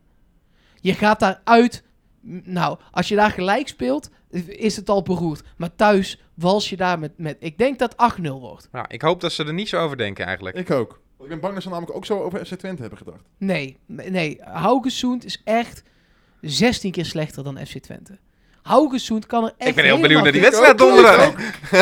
Je 0.80 0.94
gaat 0.94 1.20
daaruit... 1.20 1.82
m, 2.20 2.38
Nou, 2.44 2.78
als 2.90 3.08
je 3.08 3.16
daar 3.16 3.30
gelijk 3.30 3.68
speelt, 3.68 4.10
is 4.46 4.76
het 4.76 4.88
al 4.88 5.02
beroerd. 5.02 5.42
Maar 5.56 5.74
thuis 5.76 6.22
wals 6.38 6.70
je 6.70 6.76
daar 6.76 6.98
met... 6.98 7.18
met 7.18 7.36
ik 7.40 7.58
denk 7.58 7.78
dat 7.78 7.94
8-0 8.18 8.22
wordt. 8.22 8.68
Nou, 8.72 8.86
ik 8.88 9.02
hoop 9.02 9.20
dat 9.20 9.32
ze 9.32 9.44
er 9.44 9.52
niet 9.52 9.68
zo 9.68 9.80
over 9.80 9.96
denken 9.96 10.26
eigenlijk. 10.26 10.56
Ik 10.56 10.70
ook. 10.70 11.00
Ik 11.20 11.28
ben 11.28 11.40
bang 11.40 11.54
dat 11.54 11.62
ze 11.62 11.68
namelijk 11.68 11.96
ook 11.96 12.06
zo 12.06 12.22
over 12.22 12.46
FC 12.46 12.54
Twente 12.54 12.80
hebben 12.80 12.98
gedacht. 12.98 13.22
Nee, 13.38 13.76
nee. 13.86 14.38
Haugesund 14.40 15.24
is 15.24 15.40
echt 15.44 15.82
16 16.40 16.92
keer 16.92 17.04
slechter 17.04 17.44
dan 17.44 17.66
FC 17.66 17.78
Twente. 17.78 18.18
Haugesund 18.62 19.26
kan 19.26 19.44
er 19.44 19.52
echt 19.56 19.68
ik 19.68 19.74
ben 19.74 19.84
heel 19.84 20.00
benieuwd 20.00 20.22
naar 20.22 20.32
die 20.32 20.40
wedstrijd 20.40 20.78
donderdag. 20.78 21.32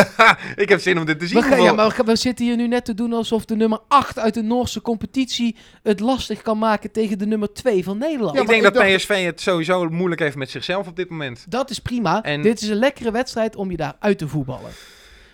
ik 0.56 0.68
heb 0.68 0.80
zin 0.80 0.98
om 0.98 1.04
dit 1.04 1.18
te 1.18 1.26
zien. 1.26 1.40
We, 1.40 1.46
gaan, 1.46 1.62
ja, 1.62 1.72
maar 1.72 1.96
we, 2.04 2.16
zitten 2.16 2.44
hier 2.44 2.56
nu 2.56 2.68
net 2.68 2.84
te 2.84 2.94
doen 2.94 3.12
alsof 3.12 3.44
de 3.44 3.56
nummer 3.56 3.78
8 3.88 4.18
uit 4.18 4.34
de 4.34 4.42
Noorse 4.42 4.80
competitie 4.82 5.56
het 5.82 6.00
lastig 6.00 6.42
kan 6.42 6.58
maken 6.58 6.90
tegen 6.90 7.18
de 7.18 7.26
nummer 7.26 7.52
2 7.52 7.84
van 7.84 7.98
Nederland. 7.98 8.34
Ja, 8.34 8.40
ik 8.40 8.46
denk 8.46 8.64
ik 8.64 8.72
dat 8.72 8.82
dacht- 8.82 8.96
PSV 8.96 9.24
het 9.24 9.40
sowieso 9.40 9.88
moeilijk 9.88 10.20
heeft 10.20 10.36
met 10.36 10.50
zichzelf 10.50 10.86
op 10.86 10.96
dit 10.96 11.10
moment. 11.10 11.44
Dat 11.48 11.70
is 11.70 11.78
prima. 11.78 12.22
En- 12.22 12.42
Dit 12.42 12.60
is 12.60 12.68
een 12.68 12.76
lekkere 12.76 13.10
wedstrijd 13.10 13.56
om 13.56 13.70
je 13.70 13.76
daar 13.76 13.96
uit 13.98 14.18
te 14.18 14.28
voetballen. 14.28 14.70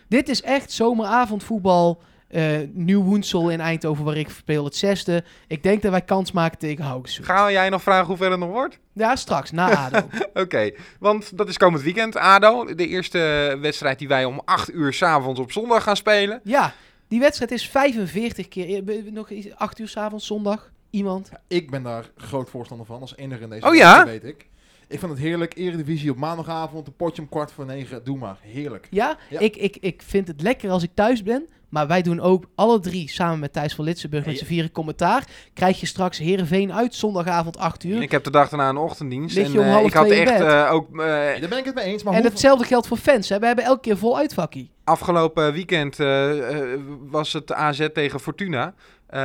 Dit 0.08 0.28
is 0.28 0.42
echt 0.42 0.72
zomeravondvoetbal. 0.72 2.02
Eh 2.32 2.58
Nieuw 2.72 3.02
Woensel 3.02 3.50
in 3.50 3.60
Eindhoven, 3.60 4.04
waar 4.04 4.16
ik 4.16 4.28
speel 4.28 4.64
het 4.64 4.76
zesde. 4.76 5.24
Ik 5.46 5.62
denk 5.62 5.82
dat 5.82 5.90
wij 5.90 6.02
kans 6.02 6.32
maken 6.32 6.58
tegen 6.58 6.84
Haugesund. 6.84 7.26
Ga 7.26 7.50
jij 7.50 7.68
nog 7.68 7.82
vragen 7.82 8.06
hoe 8.06 8.16
ver 8.16 8.30
het 8.30 8.38
nog 8.40 8.50
wordt? 8.50 8.78
Ja, 8.92 9.16
straks, 9.16 9.50
na 9.50 9.76
ADO. 9.76 10.08
Oké, 10.42 10.70
want 10.98 11.36
dat 11.38 11.48
is 11.48 11.56
komend 11.56 11.82
weekend, 11.82 12.16
ADO. 12.16 12.74
De 12.74 12.86
eerste 12.86 13.18
wedstrijd 13.60 13.98
die 13.98 14.08
wij 14.08 14.24
om 14.24 14.42
8 14.44 14.72
uur 14.72 14.92
s'avonds 14.92 15.40
op 15.40 15.52
zondag 15.52 15.82
gaan 15.82 15.96
spelen. 15.96 16.40
ja, 16.44 16.74
die 17.08 17.20
wedstrijd 17.20 17.50
is 17.50 17.68
45 17.68 18.48
keer... 18.48 18.88
eh, 18.88 19.12
Nog 19.12 19.30
iets- 19.30 19.54
8 19.56 19.78
uur 19.78 19.88
s'avonds, 19.88 20.26
zondag. 20.26 20.70
Iemand? 20.90 21.30
Ik 21.48 21.70
ben 21.70 21.82
daar 21.82 22.04
groot 22.16 22.50
voorstander 22.50 22.86
van, 22.86 23.00
als 23.00 23.16
enige 23.16 23.42
in 23.42 23.48
deze 23.50 23.66
Oh 23.66 23.74
ja? 23.74 24.04
weet 24.04 24.24
ik. 24.24 24.46
Ik 24.92 24.98
vind 24.98 25.10
het 25.10 25.20
heerlijk. 25.20 25.56
Eredivisie 25.56 26.10
op 26.10 26.16
maandagavond, 26.16 26.86
een 26.86 26.96
potje 26.96 27.22
om 27.22 27.28
kwart 27.28 27.52
voor 27.52 27.66
negen. 27.66 28.04
Doe 28.04 28.18
maar. 28.18 28.36
Heerlijk. 28.40 28.86
Ja, 28.90 29.16
Ja. 29.30 29.38
Ik, 29.40 29.56
ik, 29.56 29.76
ik 29.80 30.02
vind 30.06 30.28
het 30.28 30.42
lekker 30.42 30.70
als 30.70 30.82
ik 30.82 30.90
thuis 30.94 31.22
ben. 31.22 31.46
Maar 31.68 31.86
wij 31.86 32.02
doen 32.02 32.20
ook 32.20 32.44
alle 32.54 32.80
drie 32.80 33.10
samen 33.10 33.38
met 33.38 33.52
Thijs 33.52 33.74
van 33.74 33.84
Litsenburg 33.84 34.26
met 34.26 34.38
z'n 34.38 34.44
vieren 34.44 34.72
commentaar. 34.72 35.24
Krijg 35.54 35.80
je 35.80 35.86
straks 35.86 36.18
Heerenveen 36.18 36.72
uit, 36.72 36.94
zondagavond 36.94 37.58
8 37.58 37.84
uur. 37.84 38.02
Ik 38.02 38.10
heb 38.10 38.24
de 38.24 38.30
dag 38.30 38.48
daarna 38.48 38.68
een 38.68 38.76
ochtenddienst. 38.76 39.36
En 39.36 39.46
om 39.58 39.58
eh, 39.64 39.72
half 39.72 39.86
ik 39.86 39.92
had 39.92 40.08
echt 40.10 40.40
eh, 40.40 40.68
ook... 40.72 40.88
eh, 40.90 40.96
daar 41.40 41.48
ben 41.48 41.58
ik 41.58 41.64
het 41.64 41.74
mee 41.74 41.84
eens. 41.84 42.02
Maar 42.02 42.14
En 42.14 42.22
hetzelfde 42.22 42.64
geldt 42.64 42.86
voor 42.86 42.96
fans. 42.96 43.28
Hè? 43.28 43.38
We 43.38 43.46
hebben 43.46 43.64
elke 43.64 43.80
keer 43.80 43.96
vol 43.98 44.16
uitvakkie. 44.18 44.70
afgelopen 44.84 45.52
weekend 45.52 45.96
was 47.10 47.32
het 47.32 47.52
AZ 47.52 47.86
tegen 47.92 48.20
Fortuna. 48.20 48.74
Eh, 49.06 49.20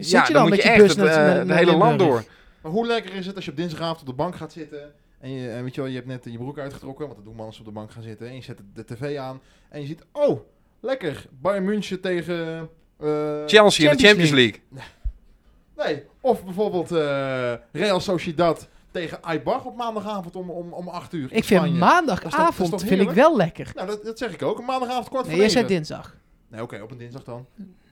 Zit 0.00 0.10
ja, 0.10 0.26
je 0.26 0.32
dan 0.32 0.42
dan 0.42 0.48
moet 0.48 0.56
je 0.56 0.62
je 0.62 0.68
echt 0.68 0.78
bus 0.80 0.88
het, 0.88 0.96
naar- 0.98 1.06
naar- 1.26 1.36
het 1.38 1.46
naar 1.46 1.56
hele 1.56 1.76
land 1.76 1.98
door. 1.98 2.24
Maar 2.64 2.72
hoe 2.72 2.86
lekker 2.86 3.14
is 3.14 3.26
het 3.26 3.36
als 3.36 3.44
je 3.44 3.50
op 3.50 3.56
dinsdagavond 3.56 4.00
op 4.00 4.06
de 4.06 4.12
bank 4.12 4.36
gaat 4.36 4.52
zitten 4.52 4.92
en 5.18 5.30
je, 5.30 5.50
en 5.50 5.62
weet 5.62 5.74
je, 5.74 5.80
wel, 5.80 5.90
je 5.90 5.96
hebt 5.96 6.06
net 6.08 6.24
je 6.24 6.38
broek 6.38 6.58
uitgetrokken, 6.58 7.04
want 7.04 7.16
dat 7.16 7.24
doen 7.24 7.34
mannen 7.36 7.58
op 7.58 7.64
de 7.64 7.70
bank 7.70 7.90
gaan 7.90 8.02
zitten. 8.02 8.28
En 8.28 8.34
je 8.34 8.42
zet 8.42 8.60
de 8.74 8.84
tv 8.84 9.18
aan 9.18 9.40
en 9.68 9.80
je 9.80 9.86
ziet, 9.86 10.04
oh, 10.12 10.40
lekker, 10.80 11.26
Bayern 11.40 11.64
München 11.64 12.00
tegen... 12.00 12.68
eh, 12.98 13.42
Chelsea 13.46 13.90
in 13.90 13.96
de 13.96 14.02
Champions 14.06 14.30
League. 14.30 14.60
nee, 15.84 16.02
of 16.20 16.44
bijvoorbeeld 16.44 16.92
eh, 16.92 17.54
Real 17.72 18.00
Sociedad 18.00 18.68
tegen 18.90 19.22
Aibach 19.22 19.64
op 19.64 19.76
maandagavond 19.76 20.36
om, 20.36 20.50
om, 20.50 20.72
om 20.72 20.88
8 20.88 21.12
uur 21.12 21.32
Ik 21.32 21.44
vind 21.44 21.60
Spanje. 21.60 21.78
maandagavond 21.78 22.70
Dat 22.70 22.80
dat 22.80 22.88
vind 22.88 23.00
ik 23.00 23.10
wel 23.10 23.36
lekker. 23.36 23.72
Nou, 23.74 23.86
dat, 23.86 24.04
dat 24.04 24.18
zeg 24.18 24.32
ik 24.32 24.42
ook. 24.42 24.58
Een 24.58 24.64
maandagavond 24.64 25.08
kwart 25.08 25.24
Nee, 25.24 25.34
voor 25.34 25.42
jij 25.42 25.52
zei 25.52 25.66
dinsdag. 25.66 26.16
Nee, 26.48 26.62
oké, 26.62 26.80
op 26.82 26.90
een 26.90 26.98
dinsdag 26.98 27.24
dan. 27.24 27.46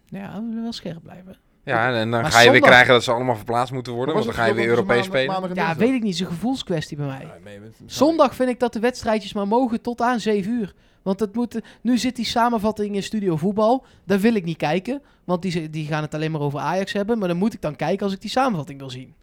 Ja, 0.06 0.34
we 0.34 0.46
willen 0.48 0.62
wel 0.62 0.72
scherp 0.72 1.02
blijven. 1.02 1.36
Ja, 1.64 1.94
en 1.94 2.10
dan 2.10 2.22
Maar 2.22 2.32
ga 2.32 2.40
je 2.40 2.50
weer 2.50 2.60
krijgen 2.60 2.92
dat 2.92 3.04
ze 3.04 3.12
allemaal 3.12 3.36
verplaatst 3.36 3.72
moeten 3.72 3.92
worden. 3.92 4.14
Want 4.14 4.26
dan 4.26 4.34
ga 4.34 4.44
je 4.44 4.54
weer 4.54 4.68
Europees 4.68 5.04
spelen. 5.04 5.26
maandag 5.26 5.48
Ja, 5.48 5.54
dinsdag? 5.54 5.76
weet 5.76 5.94
ik 5.94 6.02
niet. 6.02 6.02
Het 6.02 6.12
is 6.12 6.20
een 6.20 6.26
gevoelskwestie 6.34 6.96
bij 6.96 7.06
mij. 7.06 7.30
Ja, 7.44 7.52
Zondag 7.86 8.34
vind 8.34 8.48
ik 8.48 8.60
dat 8.60 8.72
de 8.72 8.80
wedstrijdjes 8.80 9.32
maar 9.32 9.48
mogen 9.48 9.80
tot 9.80 10.00
aan 10.00 10.20
7 10.20 10.52
uur. 10.52 10.74
Want 11.02 11.20
het 11.20 11.34
moet, 11.34 11.60
nu 11.80 11.98
zit 11.98 12.16
die 12.16 12.24
samenvatting 12.24 12.94
in 12.94 13.02
Studio 13.02 13.36
Voetbal. 13.36 13.84
Daar 14.04 14.20
wil 14.20 14.34
ik 14.34 14.44
niet 14.44 14.56
kijken. 14.56 15.02
Want 15.24 15.42
die, 15.42 15.70
die 15.70 15.86
gaan 15.86 16.02
het 16.02 16.14
alleen 16.14 16.30
maar 16.30 16.40
over 16.40 16.60
Ajax 16.60 16.92
hebben. 16.92 17.18
Maar 17.18 17.28
dan 17.28 17.36
moet 17.36 17.54
ik 17.54 17.60
dan 17.60 17.76
kijken 17.76 18.04
als 18.04 18.14
ik 18.14 18.20
die 18.20 18.30
samenvatting 18.30 18.78
wil 18.78 18.90
zien. 18.90 19.14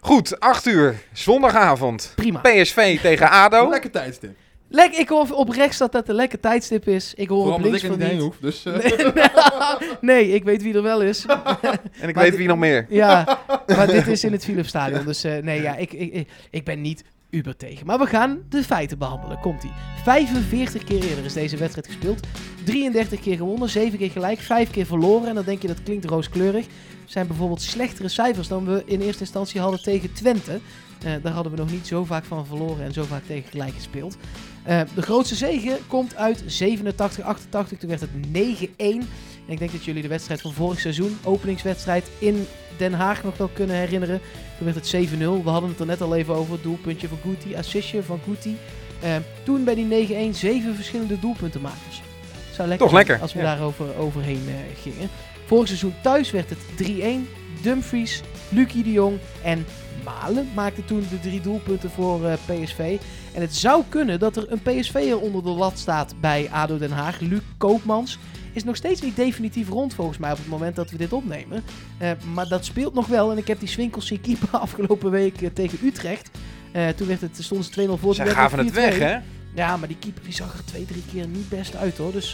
Goed, 0.00 0.40
8 0.40 0.66
uur, 0.66 1.02
zondagavond. 1.12 2.12
Prima. 2.16 2.40
PSV 2.40 3.00
tegen 3.00 3.30
ADO. 3.30 3.68
Lekker 3.68 3.90
tijdstip. 3.90 4.36
Lek, 4.72 4.92
ik 4.92 5.08
hoor 5.08 5.30
oprecht 5.30 5.78
dat 5.78 5.92
dat 5.92 6.08
een 6.08 6.14
lekker 6.14 6.40
tijdstip 6.40 6.88
is. 6.88 7.14
Ik 7.14 7.28
hoor 7.28 7.38
Vooral 7.38 7.56
op 7.58 7.64
links 7.64 7.82
ik 7.82 7.90
van 7.90 7.98
niet 7.98 8.08
heen 8.08 8.18
hoef. 8.18 8.36
Dus, 8.40 8.64
eh, 8.66 9.74
Nee, 10.00 10.32
ik 10.32 10.44
weet 10.44 10.62
wie 10.62 10.74
er 10.74 10.82
wel 10.82 11.02
is. 11.02 11.26
En 12.00 12.08
ik 12.08 12.14
Maar 12.14 12.24
weet 12.24 12.36
wie 12.36 12.48
nog 12.48 12.58
meer. 12.58 12.86
Ja, 12.88 13.38
maar 13.76 13.86
dit 13.86 14.06
is 14.06 14.24
in 14.24 14.32
het 14.32 14.44
Philipsstadion. 14.44 15.04
Dus 15.04 15.24
eh, 15.24 15.42
nee, 15.42 15.62
ja, 15.62 15.76
ik, 15.76 15.92
ik, 15.92 16.12
ik, 16.12 16.28
ik 16.50 16.64
ben 16.64 16.80
niet 16.80 17.04
uber 17.30 17.56
tegen. 17.56 17.86
Maar 17.86 17.98
we 17.98 18.06
gaan 18.06 18.42
de 18.48 18.64
feiten 18.64 18.98
behandelen. 18.98 19.40
Komt-ie. 19.40 19.72
45 20.04 20.84
keer 20.84 21.02
eerder 21.02 21.24
is 21.24 21.32
deze 21.32 21.56
wedstrijd 21.56 21.86
gespeeld. 21.86 22.26
33 22.64 23.20
keer 23.20 23.36
gewonnen, 23.36 23.68
7 23.68 23.98
keer 23.98 24.10
gelijk, 24.10 24.38
5 24.38 24.70
keer 24.70 24.86
verloren. 24.86 25.28
En 25.28 25.34
dan 25.34 25.44
denk 25.44 25.62
je 25.62 25.68
dat 25.68 25.82
klinkt 25.82 26.04
rooskleurig. 26.04 26.66
Zijn 27.10 27.26
bijvoorbeeld 27.26 27.62
slechtere 27.62 28.08
cijfers 28.08 28.48
dan 28.48 28.64
we 28.64 28.82
in 28.86 29.00
eerste 29.00 29.20
instantie 29.20 29.60
hadden 29.60 29.82
tegen 29.82 30.12
Twente. 30.12 30.60
Eh, 31.04 31.12
daar 31.22 31.32
hadden 31.32 31.52
we 31.52 31.58
nog 31.58 31.70
niet 31.70 31.86
zo 31.86 32.04
vaak 32.04 32.24
van 32.24 32.46
verloren 32.46 32.84
en 32.84 32.92
zo 32.92 33.02
vaak 33.02 33.24
tegen 33.26 33.50
gelijk 33.50 33.74
gespeeld. 33.74 34.16
Eh, 34.62 34.80
de 34.94 35.02
grootste 35.02 35.34
zege 35.34 35.78
komt 35.86 36.16
uit 36.16 36.42
87, 36.46 37.24
88. 37.24 37.78
Toen 37.78 37.88
werd 37.88 38.00
het 38.00 38.10
9-1. 38.32 39.08
En 39.46 39.52
ik 39.52 39.58
denk 39.58 39.72
dat 39.72 39.84
jullie 39.84 40.02
de 40.02 40.08
wedstrijd 40.08 40.40
van 40.40 40.52
vorig 40.52 40.80
seizoen, 40.80 41.18
openingswedstrijd 41.24 42.10
in 42.18 42.46
Den 42.76 42.92
Haag, 42.92 43.22
nog 43.24 43.36
wel 43.36 43.50
kunnen 43.52 43.76
herinneren. 43.76 44.20
Toen 44.56 44.72
werd 44.72 44.76
het 44.76 44.86
7-0. 44.86 45.42
We 45.44 45.50
hadden 45.50 45.70
het 45.70 45.80
er 45.80 45.86
net 45.86 46.00
al 46.00 46.16
even 46.16 46.34
over. 46.34 46.62
Doelpuntje 46.62 47.08
van 47.08 47.18
Guti, 47.22 47.56
assistje 47.56 48.02
van 48.02 48.20
Guti. 48.24 48.56
Eh, 49.00 49.16
toen 49.44 49.64
bij 49.64 49.74
die 49.74 49.86
9-1 49.86 50.34
zeven 50.34 50.74
verschillende 50.74 51.18
doelpuntenmakers. 51.20 52.02
Zou 52.52 52.68
lekker 52.68 52.86
Toch 52.88 52.96
zijn 52.96 53.06
lekker, 53.06 53.20
als 53.20 53.32
we 53.32 53.38
ja. 53.38 53.44
daarover 53.44 53.96
overheen 53.98 54.42
eh, 54.46 54.80
gingen. 54.82 55.08
Vorig 55.50 55.66
seizoen 55.66 55.94
thuis 56.02 56.30
werd 56.30 56.50
het 56.50 56.58
3-1. 56.82 57.62
Dumfries, 57.62 58.22
Lucie 58.48 58.82
de 58.82 58.92
Jong 58.92 59.18
en 59.42 59.66
Malen 60.04 60.48
maakten 60.54 60.84
toen 60.84 61.06
de 61.10 61.20
drie 61.20 61.40
doelpunten 61.40 61.90
voor 61.90 62.26
eh, 62.26 62.32
PSV. 62.32 62.98
En 63.34 63.40
het 63.40 63.56
zou 63.56 63.82
kunnen 63.88 64.18
dat 64.18 64.36
er 64.36 64.52
een 64.52 64.62
PSV'er 64.62 65.20
onder 65.20 65.42
de 65.42 65.50
lat 65.50 65.78
staat 65.78 66.14
bij 66.20 66.48
ADO 66.50 66.78
Den 66.78 66.90
Haag. 66.90 67.20
Luc 67.20 67.40
Koopmans 67.58 68.18
is 68.52 68.64
nog 68.64 68.76
steeds 68.76 69.00
niet 69.00 69.16
definitief 69.16 69.68
rond 69.68 69.94
volgens 69.94 70.18
mij 70.18 70.30
op 70.30 70.36
het 70.36 70.48
moment 70.48 70.76
dat 70.76 70.90
we 70.90 70.96
dit 70.96 71.12
opnemen. 71.12 71.64
Eh, 71.98 72.10
maar 72.34 72.48
dat 72.48 72.64
speelt 72.64 72.94
nog 72.94 73.06
wel. 73.06 73.30
En 73.30 73.38
ik 73.38 73.46
heb 73.46 73.58
die 73.58 73.68
Swinkels 73.68 74.06
zien 74.06 74.20
keeper 74.20 74.58
afgelopen 74.66 75.10
week 75.10 75.42
eh, 75.42 75.48
tegen 75.52 75.78
Utrecht. 75.82 76.30
Toen 76.96 77.06
werd 77.06 77.20
het, 77.20 77.36
stonden 77.38 77.72
ze 77.72 77.88
2-0 77.88 78.00
voor. 78.00 78.16
werd 78.16 78.30
gaven 78.30 78.58
het 78.58 78.70
4-2. 78.70 78.72
weg, 78.72 78.98
hè? 78.98 79.18
Ja, 79.54 79.76
maar 79.76 79.88
die 79.88 79.96
keeper 80.00 80.22
die 80.22 80.32
zag 80.32 80.58
er 80.58 80.64
twee, 80.64 80.84
drie 80.84 81.02
keer 81.12 81.26
niet 81.26 81.48
best 81.48 81.76
uit 81.76 81.96
hoor. 81.96 82.12
Dus 82.12 82.30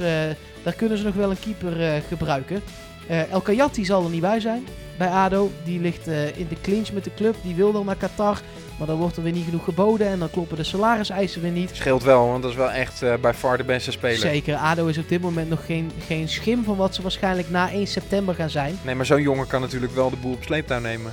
daar 0.62 0.74
kunnen 0.76 0.98
ze 0.98 1.04
nog 1.04 1.14
wel 1.14 1.30
een 1.30 1.40
keeper 1.40 2.02
gebruiken. 2.08 2.62
Eh 3.08 3.32
El 3.32 3.40
Kayati 3.40 3.84
zal 3.84 4.04
er 4.04 4.10
niet 4.10 4.20
bij 4.20 4.40
zijn 4.40 4.64
bij 4.98 5.08
ADO. 5.08 5.50
Die 5.64 5.80
ligt 5.80 6.08
eh, 6.08 6.38
in 6.38 6.46
de 6.48 6.56
clinch 6.62 6.92
met 6.92 7.04
de 7.04 7.14
club. 7.14 7.34
Die 7.42 7.54
wil 7.54 7.72
dan 7.72 7.86
naar 7.86 7.96
Qatar. 7.96 8.40
Maar 8.78 8.86
dan 8.86 8.96
wordt 8.96 9.16
er 9.16 9.22
weer 9.22 9.32
niet 9.32 9.44
genoeg 9.44 9.64
geboden. 9.64 10.06
En 10.06 10.18
dan 10.18 10.30
kloppen 10.30 10.56
de 10.56 10.64
salariseisen 10.64 11.42
weer 11.42 11.50
niet. 11.50 11.70
Scheelt 11.72 12.02
wel, 12.02 12.26
want 12.28 12.42
dat 12.42 12.50
is 12.50 12.56
wel 12.56 12.70
echt 12.70 13.02
eh 13.02 13.14
bij 13.20 13.34
far 13.34 13.56
de 13.56 13.64
beste 13.64 13.90
speler. 13.90 14.16
Zeker, 14.18 14.54
ADO 14.56 14.86
is 14.86 14.98
op 14.98 15.08
dit 15.08 15.20
moment 15.20 15.48
nog 15.48 15.64
geen, 15.66 15.90
geen 16.06 16.28
schim 16.28 16.64
van 16.64 16.76
wat 16.76 16.94
ze 16.94 17.02
waarschijnlijk 17.02 17.50
na 17.50 17.70
1 17.70 17.86
september 17.86 18.34
gaan 18.34 18.50
zijn. 18.50 18.78
Nee, 18.84 18.94
maar 18.94 19.06
zo'n 19.06 19.22
jongen 19.22 19.46
kan 19.46 19.60
natuurlijk 19.60 19.94
wel 19.94 20.10
de 20.10 20.16
boel 20.16 20.32
op 20.32 20.42
sleeptouw 20.42 20.80
nemen. 20.80 21.12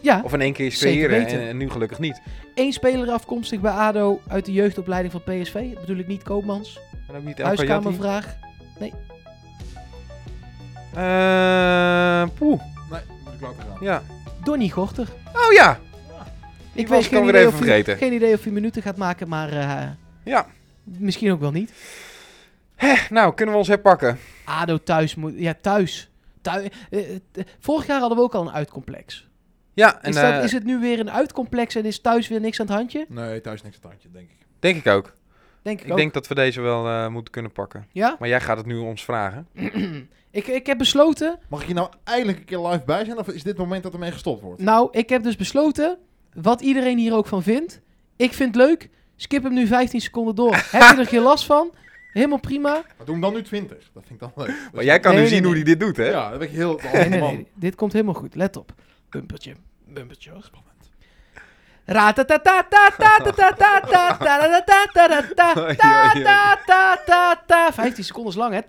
Ja, 0.00 0.20
Of 0.24 0.32
in 0.32 0.40
één 0.40 0.52
keer 0.52 0.70
creëren 0.70 1.26
en, 1.26 1.48
en 1.48 1.56
nu 1.56 1.70
gelukkig 1.70 1.98
niet. 1.98 2.20
één 2.54 2.72
speler 2.72 3.10
afkomstig 3.10 3.60
bij 3.60 3.72
ADO 3.72 4.20
uit 4.28 4.44
de 4.44 4.52
jeugdopleiding 4.52 5.12
van 5.12 5.22
PSV. 5.22 5.72
Dat 5.72 5.80
bedoel 5.80 5.98
ik 5.98 6.06
niet 6.06 6.22
Koopmans. 6.22 6.78
En 7.08 7.16
ook 7.16 7.24
niet 7.24 7.40
El. 7.40 7.46
Huiskamervraag. 7.46 8.36
Eh, 10.94 12.28
poeh, 12.38 12.60
nee, 12.90 13.00
moet 13.24 13.32
ik 13.34 13.40
laten 13.40 13.62
gaan. 13.62 13.76
ja. 13.80 14.02
Donny 14.44 14.68
Gorter. 14.68 15.08
Oh 15.34 15.52
ja, 15.52 15.78
Ik 16.72 16.88
was 16.88 16.96
weet 16.98 17.06
ik 17.12 17.18
geen 17.18 17.28
idee, 17.28 17.40
even 17.40 17.52
of 17.52 17.58
hij, 17.58 17.66
vergeten. 17.68 17.96
geen 17.96 18.12
idee 18.12 18.34
of 18.34 18.42
hij 18.42 18.52
minuten 18.52 18.82
gaat 18.82 18.96
maken, 18.96 19.28
maar 19.28 19.52
eh, 19.52 19.88
ja. 20.24 20.46
misschien 20.84 21.32
ook 21.32 21.40
wel 21.40 21.50
niet. 21.50 21.72
Nou, 23.10 23.34
kunnen 23.34 23.54
we 23.54 23.60
ons 23.60 23.68
herpakken? 23.68 24.18
ADO 24.44 24.78
thuis 24.78 25.14
moet... 25.14 25.32
Ja, 25.36 25.54
thuis. 25.60 26.10
Thui- 26.40 26.68
eh, 26.90 27.14
eh, 27.14 27.18
vorig 27.58 27.86
jaar 27.86 27.98
hadden 28.00 28.18
we 28.18 28.24
ook 28.24 28.34
al 28.34 28.42
een 28.46 28.52
uitcomplex. 28.52 29.28
Ja, 29.74 30.02
en 30.02 30.08
Is, 30.08 30.14
dat, 30.14 30.24
eh, 30.32 30.44
is 30.44 30.52
het 30.52 30.64
nu 30.64 30.78
weer 30.80 30.98
een 31.00 31.10
uitcomplex 31.10 31.74
en 31.74 31.84
is 31.84 32.00
thuis 32.00 32.28
weer 32.28 32.40
niks 32.40 32.60
aan 32.60 32.66
het 32.66 32.74
handje? 32.74 33.06
Nee, 33.08 33.40
thuis 33.40 33.62
niks 33.62 33.74
aan 33.76 33.80
het 33.82 33.90
handje, 33.90 34.08
denk 34.12 34.30
ik. 34.30 34.46
denk 34.60 34.76
ik 34.76 34.86
ook. 34.86 35.12
Denk 35.62 35.78
ik, 35.80 35.84
Ik 35.86 35.90
ook. 35.90 35.96
denk 35.98 36.12
dat 36.12 36.26
we 36.26 36.34
deze 36.34 36.60
wel 36.60 36.86
eh, 36.88 37.08
moeten 37.08 37.32
kunnen 37.32 37.52
pakken. 37.52 37.86
Ja? 37.92 38.16
Maar 38.18 38.28
jij 38.28 38.40
gaat 38.40 38.56
het 38.56 38.66
nu 38.66 38.76
ons 38.78 39.04
vragen. 39.04 39.46
ik, 40.30 40.46
ik 40.46 40.66
heb 40.66 40.78
besloten... 40.78 41.38
Mag 41.48 41.60
ik 41.60 41.66
hier 41.66 41.74
nou 41.74 41.88
eindelijk 42.04 42.38
een 42.38 42.44
keer 42.44 42.58
live 42.66 42.82
bij 42.86 43.04
zijn? 43.04 43.18
Of 43.18 43.26
is 43.28 43.34
dit 43.34 43.44
het 43.44 43.56
moment 43.56 43.82
dat 43.82 43.92
ermee 43.92 44.12
gestopt 44.12 44.42
wordt? 44.42 44.60
Nou, 44.60 44.88
ik 44.90 45.08
heb 45.08 45.22
dus 45.22 45.36
besloten, 45.36 45.98
wat 46.34 46.60
iedereen 46.60 46.98
hier 46.98 47.14
ook 47.14 47.26
van 47.26 47.42
vindt. 47.42 47.80
Ik 48.16 48.32
vind 48.32 48.54
het 48.54 48.64
leuk. 48.64 48.88
Skip 49.16 49.42
hem 49.42 49.52
nu 49.54 49.66
15 49.66 50.00
seconden 50.00 50.34
door. 50.34 50.54
heb 50.70 50.94
je 50.94 51.00
er 51.00 51.06
geen 51.06 51.22
last 51.22 51.44
van? 51.44 51.70
Helemaal 52.12 52.40
prima. 52.40 52.70
Maar 52.72 52.84
doe 53.04 53.10
hem 53.14 53.20
dan 53.20 53.32
nu 53.32 53.42
20. 53.42 53.90
Dat 53.94 54.02
vind 54.06 54.22
ik 54.22 54.28
dan 54.34 54.44
leuk. 54.46 54.56
Maar 54.72 54.84
jij 54.84 55.00
kan 55.00 55.12
Nee, 55.14 55.22
nu 55.22 55.26
nee, 55.28 55.36
zien 55.36 55.44
hoe 55.44 55.54
hij 55.54 55.62
dit 55.64 55.80
doet, 55.80 55.96
hè? 55.96 56.08
Ja, 56.10 56.30
dat 56.30 56.38
ben 56.38 56.48
ik 56.48 56.54
heel... 56.54 56.80
Nee, 56.92 57.08
nee, 57.08 57.20
man. 57.20 57.34
nee. 57.34 57.46
Dit 57.54 57.74
komt 57.74 57.92
helemaal 57.92 58.14
goed. 58.14 58.34
Let 58.34 58.56
op. 58.56 58.72
Bumpertje. 59.10 59.54
Bumpertje. 59.86 60.30
Spannend. 60.40 60.71
15 67.72 68.04
seconden 68.04 68.36
lang, 68.36 68.54
hè? 68.54 68.60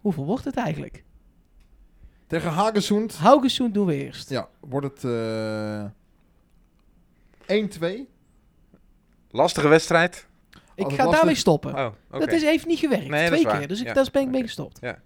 Hoeveel 0.00 0.24
wordt 0.24 0.44
het 0.44 0.56
eigenlijk? 0.56 1.04
Tegen 2.26 2.50
Hagesund. 2.50 3.16
Hagesund 3.16 3.74
doen 3.74 3.86
we 3.86 4.04
eerst. 4.04 4.30
Ja, 4.30 4.48
wordt 4.60 4.86
het 4.86 5.02
uh, 5.04 5.84
1-2. 7.96 8.08
Lastige 9.30 9.68
wedstrijd. 9.68 10.26
Ik 10.74 10.92
ga 10.92 11.10
daarmee 11.10 11.34
stoppen. 11.34 11.94
Dat 12.10 12.32
is, 12.32 12.42
even 12.42 12.68
niet 12.68 12.78
gewerkt. 12.78 13.26
Twee 13.26 13.46
keer. 13.46 13.68
Dus 13.68 13.80
ik, 13.80 13.94
daar 13.94 14.08
ben 14.12 14.22
ik 14.22 14.28
mee 14.28 14.42
gestopt. 14.42 14.78
Ja. 14.80 14.98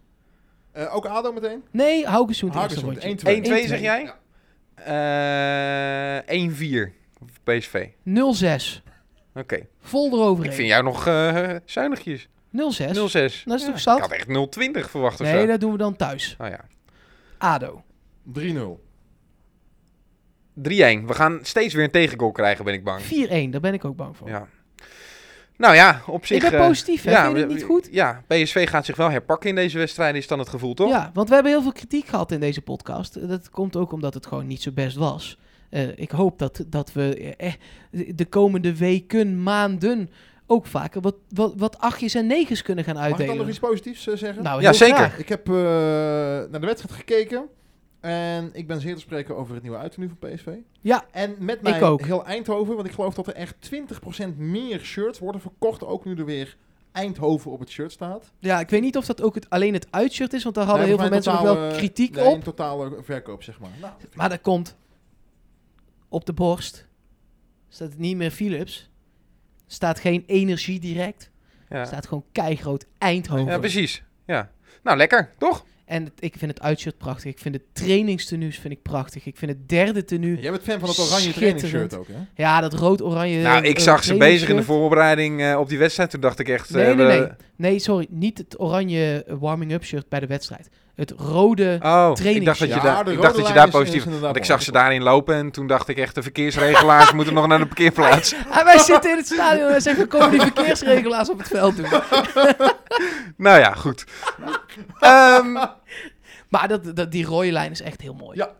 Eh, 0.72 0.94
ook 0.94 1.06
ADO 1.06 1.32
meteen? 1.32 1.62
Nee, 1.70 2.06
Haugesund 2.06 2.54
Hagensoend, 2.54 3.02
rondje. 3.04 3.08
1-2. 3.08 3.42
1-2 3.42 3.66
zeg 3.66 3.78
1-2. 3.78 3.82
jij? 3.82 4.12
Eh 4.74 6.50
1-4 6.50 6.92
voor 7.18 7.28
PSV. 7.44 7.88
0-6. 8.04 8.82
Oké. 9.34 9.66
Vol 9.80 10.12
eroverheen. 10.12 10.50
Ik 10.50 10.56
vind 10.56 10.68
jou 10.68 10.82
nog 10.84 11.06
eh 11.06 11.56
zuinigjes. 11.64 12.28
0-6. 12.50 12.92
0-6. 12.92 13.44
Dat 13.44 13.58
is 13.58 13.64
toch 13.64 13.74
Ik 13.74 13.78
zat? 13.80 14.00
had 14.00 14.10
echt 14.12 14.28
0-20 14.28 14.90
verwacht 14.90 15.20
of 15.20 15.26
Nee, 15.26 15.40
zo. 15.40 15.46
dat 15.46 15.60
doen 15.60 15.72
we 15.72 15.78
dan 15.78 15.96
thuis. 15.96 16.36
Oh 16.38 16.48
ja. 16.48 16.60
ADO. 17.38 17.82
3-0. 18.38 18.80
3-1. 20.54 21.06
We 21.06 21.14
gaan 21.14 21.38
steeds 21.42 21.74
weer 21.74 21.84
een 21.84 21.90
tegengoal 21.90 22.32
krijgen, 22.32 22.64
ben 22.64 22.74
ik 22.74 22.84
bang. 22.84 23.00
4-1, 23.02 23.50
daar 23.50 23.60
ben 23.60 23.74
ik 23.74 23.84
ook 23.84 23.96
bang 23.96 24.16
voor. 24.16 24.28
Ja. 24.28 24.46
Nou 25.56 25.74
ja, 25.74 26.02
op 26.06 26.26
zich... 26.26 26.36
ik 26.44 26.50
ben 26.50 26.60
eh, 26.60 26.66
positief, 26.66 27.02
hè? 27.02 27.10
ja, 27.10 27.24
Vind 27.24 27.36
je 27.36 27.42
het 27.42 27.52
niet 27.52 27.62
goed? 27.62 27.88
Ja, 27.90 28.22
PSV 28.26 28.68
gaat 28.68 28.84
zich 28.84 28.96
wel 28.96 29.10
herpakken 29.10 29.48
in 29.48 29.54
deze 29.54 29.78
wedstrijd, 29.78 30.14
is 30.14 30.26
dan 30.26 30.38
het 30.38 30.48
gevoel, 30.48 30.74
toch? 30.74 30.90
Ja, 30.90 31.10
want 31.14 31.28
we 31.28 31.34
hebben 31.34 31.52
heel 31.52 31.62
veel 31.62 31.72
kritiek 31.72 32.06
gehad 32.06 32.32
in 32.32 32.40
deze 32.40 32.62
podcast. 32.62 33.28
Dat 33.28 33.50
komt 33.50 33.76
ook 33.76 33.92
omdat 33.92 34.14
het 34.14 34.26
gewoon 34.26 34.46
niet 34.46 34.62
zo 34.62 34.70
best 34.70 34.96
was. 34.96 35.38
Eh, 35.70 35.98
ik 35.98 36.10
hoop 36.10 36.38
dat, 36.38 36.64
dat 36.66 36.92
we 36.92 37.34
eh, 37.36 37.52
de 38.14 38.24
komende 38.24 38.76
weken, 38.76 39.42
maanden 39.42 40.10
ook 40.46 40.66
vaker 40.66 41.00
wat, 41.00 41.14
wat, 41.28 41.52
wat 41.56 41.78
achtjes 41.78 42.14
en 42.14 42.26
negens 42.26 42.62
kunnen 42.62 42.84
gaan 42.84 42.94
Mag 42.94 43.02
ik 43.04 43.10
dan 43.10 43.18
uitdelen. 43.18 43.40
nog 43.42 43.50
iets 43.50 43.58
positiefs 43.58 44.06
eh, 44.06 44.16
zeggen? 44.16 44.42
Nou, 44.42 44.62
Ja, 44.62 44.72
zeker. 44.72 44.96
graag. 44.96 45.18
Ik 45.18 45.28
heb 45.28 45.48
eh, 45.48 45.54
naar 45.54 46.60
de 46.60 46.66
wedstrijd 46.66 46.94
gekeken. 46.94 47.44
En 48.02 48.50
ik 48.52 48.66
ben 48.66 48.80
zeer 48.80 48.94
te 48.94 49.00
spreken 49.00 49.36
over 49.36 49.54
het 49.54 49.62
nieuwe 49.62 49.78
uiternu 49.78 50.08
van 50.18 50.30
PSV. 50.30 50.48
Ja, 50.80 51.04
En 51.10 51.36
met 51.38 51.62
mij 51.62 51.82
ook. 51.82 52.02
heel 52.04 52.24
Eindhoven. 52.24 52.74
Want 52.74 52.86
ik 52.86 52.92
geloof 52.94 53.14
dat 53.14 53.26
er 53.26 53.34
echt 53.34 53.54
20% 53.60 54.36
meer 54.36 54.80
shirts 54.80 55.18
worden 55.18 55.40
verkocht. 55.40 55.84
Ook 55.84 56.04
nu 56.04 56.14
er 56.16 56.24
weer 56.24 56.56
Eindhoven 56.92 57.50
op 57.50 57.60
het 57.60 57.70
shirt 57.70 57.92
staat. 57.92 58.32
ja, 58.38 58.60
ik 58.60 58.70
weet 58.70 58.80
niet 58.80 58.96
of 58.96 59.06
dat 59.06 59.22
ook 59.22 59.34
het, 59.34 59.50
alleen 59.50 59.72
het 59.72 59.86
uitshirt 59.90 60.32
is, 60.32 60.42
want 60.42 60.54
daar 60.54 60.64
hadden 60.64 60.82
Nee, 60.86 60.92
heel 60.94 61.02
veel 61.02 61.12
mensen 61.14 61.32
nog 61.32 61.42
wel 61.42 61.54
totale- 61.54 61.76
kritiek 61.76 62.14
nee, 62.14 62.24
op. 62.24 62.34
een 62.34 62.42
totale 62.42 62.98
verkoop, 63.02 63.42
zeg 63.42 63.60
maar. 63.60 63.70
Nou, 63.70 63.80
dat 63.82 63.94
vind 63.98 64.12
ik- 64.12 64.18
Maar 64.18 64.28
dat 64.28 64.40
komt 64.40 64.76
op 66.08 66.24
de 66.26 66.32
borst. 66.32 66.86
Staat 67.68 67.88
het 67.88 67.98
niet 67.98 68.16
meer 68.16 68.30
Philips. 68.30 68.90
Staat 69.66 69.98
geen 70.00 70.22
energie 70.26 70.80
direct. 70.80 71.30
Ja, 71.68 71.84
Staat 71.84 72.06
gewoon 72.06 72.24
keigroot 72.32 72.86
Eindhoven. 72.98 73.46
Ja, 73.46 73.58
precies. 73.58 74.02
Ja. 74.26 74.50
Nou, 74.82 74.96
lekker, 74.96 75.32
toch? 75.38 75.64
En 75.84 76.04
het- 76.04 76.12
ik 76.18 76.34
vind 76.38 76.50
het 76.50 76.60
uitshirt 76.62 76.98
prachtig. 76.98 77.30
Ik 77.30 77.38
vind 77.38 77.54
de 77.54 77.60
trainingstenues 77.72 78.58
vind 78.58 78.72
ik 78.74 78.82
prachtig. 78.82 79.26
Ik 79.26 79.36
vind 79.36 79.50
het 79.50 79.68
derde 79.68 80.04
tenue... 80.04 80.40
Jij 80.40 80.50
bent 80.50 80.62
fan 80.62 80.78
van 80.80 80.88
het 80.88 80.98
oranje 80.98 81.32
trainingsshirt 81.32 81.94
ook, 81.94 82.06
hè? 82.08 82.42
Ja, 82.42 82.60
dat 82.60 82.74
rood-oranje... 82.74 83.42
nou, 83.42 83.64
ik 83.64 83.76
eh, 83.76 83.82
zag 83.82 84.04
ze 84.04 84.16
bezig 84.16 84.48
in 84.48 84.56
de 84.56 84.62
voorbereiding 84.62 85.40
eh, 85.42 85.56
op 85.58 85.68
die 85.68 85.78
wedstrijd. 85.78 86.10
Toen 86.10 86.20
dacht 86.20 86.38
ik 86.38 86.48
echt... 86.48 86.68
eh, 86.70 86.74
Nee, 86.74 86.94
nee, 86.94 87.06
we- 87.06 87.12
nee. 87.12 87.28
Nee, 87.70 87.78
sorry. 87.78 88.06
Niet 88.10 88.38
het 88.38 88.60
oranje 88.60 89.24
warming-up 89.38 89.84
shirt 89.84 90.08
bij 90.08 90.20
de 90.20 90.26
wedstrijd. 90.26 90.68
Het 90.94 91.14
rode... 91.16 91.78
Oh, 91.82 92.12
ik 92.22 92.44
dacht 92.44 92.58
dat 92.58 92.68
je, 92.68 92.74
Ja, 92.74 92.80
daar, 92.80 93.08
ik 93.08 93.20
dacht 93.20 93.36
dat 93.36 93.46
je 93.46 93.52
daar 93.52 93.70
positief... 93.70 94.04
Want 94.20 94.36
ik 94.36 94.44
zag 94.44 94.62
ze 94.62 94.72
daarin 94.72 95.02
lopen 95.02 95.34
en 95.34 95.50
toen 95.50 95.66
dacht 95.66 95.88
ik 95.88 95.96
echt... 95.98 96.14
De 96.14 96.22
verkeersregelaars 96.22 97.12
moeten 97.18 97.34
nog 97.34 97.46
naar 97.46 97.58
de 97.58 97.66
parkeerplaats. 97.66 98.34
Ah, 98.50 98.64
wij 98.64 98.78
zitten 98.78 99.10
in 99.10 99.16
het 99.16 99.26
stadion 99.26 99.68
en 99.68 99.82
zeggen... 99.82 100.08
komen 100.08 100.30
die 100.30 100.40
verkeersregelaars 100.40 101.30
op 101.30 101.38
het 101.38 101.48
veld 101.48 101.76
doen. 101.76 101.86
nou 103.46 103.58
ja, 103.58 103.74
goed. 103.74 104.04
Ehm, 105.00 105.52
Maar 106.48 106.68
dat, 106.68 106.96
dat, 106.96 107.12
die 107.12 107.24
rode 107.24 107.52
lijn 107.52 107.70
is 107.70 107.80
echt 107.82 108.00
heel 108.00 108.14
mooi. 108.14 108.36
Ja. 108.36 108.50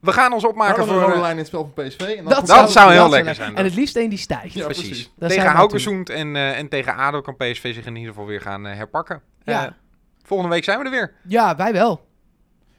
we 0.00 0.12
gaan 0.12 0.32
ons 0.32 0.44
opmaken 0.44 0.78
Maken 0.78 0.86
voor... 0.86 1.02
een 1.02 1.02
rode 1.02 1.14
eh, 1.14 1.20
lijn 1.20 1.32
in 1.32 1.38
het 1.38 1.46
spel 1.46 1.72
van 1.74 1.84
PSV. 1.84 2.00
En 2.00 2.24
dan 2.24 2.44
Dat, 2.46 2.72
zou 2.72 2.92
heel 2.92 3.08
lekker 3.08 3.34
zijn, 3.34 3.56
En 3.56 3.64
het 3.64 3.74
liefst 3.74 3.96
één 3.96 4.10
die 4.10 4.18
stijgt. 4.18 4.54
Ja, 4.54 4.64
precies. 4.64 5.12
Tegen 5.18 5.46
Haukezoend 5.46 6.10
en, 6.10 6.36
eh, 6.36 6.58
en 6.58 6.68
tegen 6.68 6.96
ADO 6.96 7.20
kan 7.20 7.36
PSV 7.36 7.74
zich 7.74 7.86
in 7.86 7.96
ieder 7.96 8.12
geval 8.12 8.26
weer 8.26 8.40
gaan 8.40 8.66
eh, 8.66 8.76
herpakken. 8.76 9.22
Ja. 9.44 9.76
Volgende 10.28 10.54
week 10.54 10.64
zijn 10.64 10.78
we 10.78 10.84
er 10.84 10.90
weer. 10.90 11.12
Ja, 11.26 11.56
wij 11.56 11.72
wel. 11.72 12.06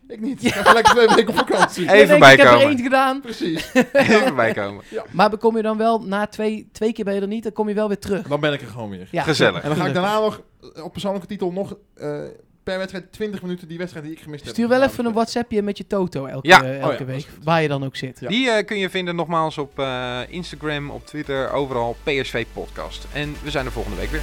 Ik 0.07 0.19
niet. 0.21 0.43
Ik 0.45 0.53
ga 0.53 0.73
lekker 0.73 0.93
twee 0.93 1.07
weken 1.07 1.27
op 1.27 1.35
vakantie. 1.47 1.91
Even 1.91 2.15
Ik 2.15 2.21
denk, 2.21 2.23
Ik 2.23 2.29
heb 2.29 2.39
er 2.39 2.45
bijkomen. 2.45 2.67
één 2.67 2.79
gedaan. 2.83 3.21
Precies. 3.21 3.73
Even 3.93 4.35
bijkomen. 4.35 4.83
Maar 5.11 5.37
kom 5.37 5.55
je 5.57 5.61
dan 5.63 5.77
wel 5.77 5.99
na 6.01 6.27
twee, 6.27 6.69
twee 6.71 6.93
keer 6.93 7.05
ben 7.05 7.13
je 7.15 7.21
er 7.21 7.27
niet, 7.27 7.43
dan 7.43 7.51
kom 7.51 7.67
je 7.69 7.73
wel 7.75 7.87
weer 7.87 7.99
terug. 7.99 8.27
Dan 8.27 8.39
ben 8.39 8.53
ik 8.53 8.61
er 8.61 8.67
gewoon 8.67 8.89
weer. 8.89 9.07
Ja, 9.11 9.23
Gezellig. 9.23 9.61
En 9.61 9.69
dan 9.69 9.77
ga 9.77 9.85
ik 9.87 9.93
daarna 9.93 10.19
nog 10.19 10.41
eh, 10.75 10.83
op 10.83 10.91
persoonlijke 10.91 11.27
titel 11.27 11.51
nog 11.51 11.75
eh, 11.95 12.19
per 12.63 12.77
wedstrijd 12.77 13.11
20 13.11 13.41
minuten 13.41 13.67
die 13.67 13.77
wedstrijd 13.77 14.05
die 14.05 14.15
ik 14.15 14.21
gemist 14.21 14.43
heb. 14.43 14.53
Stuur 14.53 14.67
wel 14.67 14.77
gedaan. 14.77 14.91
even 14.93 15.05
een 15.05 15.13
WhatsAppje 15.13 15.61
met 15.61 15.77
je 15.77 15.87
Toto 15.87 16.25
elke, 16.25 16.47
Ja. 16.47 16.63
eh, 16.63 16.69
Oh 16.69 16.91
elke 16.91 16.97
ja, 17.03 17.05
week. 17.05 17.27
Waar 17.43 17.61
je 17.61 17.67
dan 17.67 17.85
ook 17.85 17.95
zit. 17.95 18.19
Ja. 18.19 18.27
Die 18.27 18.49
eh, 18.49 18.65
kun 18.65 18.77
je 18.77 18.89
vinden 18.89 19.15
nogmaals 19.15 19.57
op 19.57 19.79
eh, 19.79 20.19
Instagram, 20.27 20.89
op 20.89 21.05
Twitter, 21.05 21.51
overal 21.51 21.95
PSV 22.03 22.45
Podcast. 22.53 23.05
En 23.13 23.35
we 23.43 23.51
zijn 23.51 23.65
er 23.65 23.71
volgende 23.71 23.97
week 23.97 24.09
weer. 24.09 24.21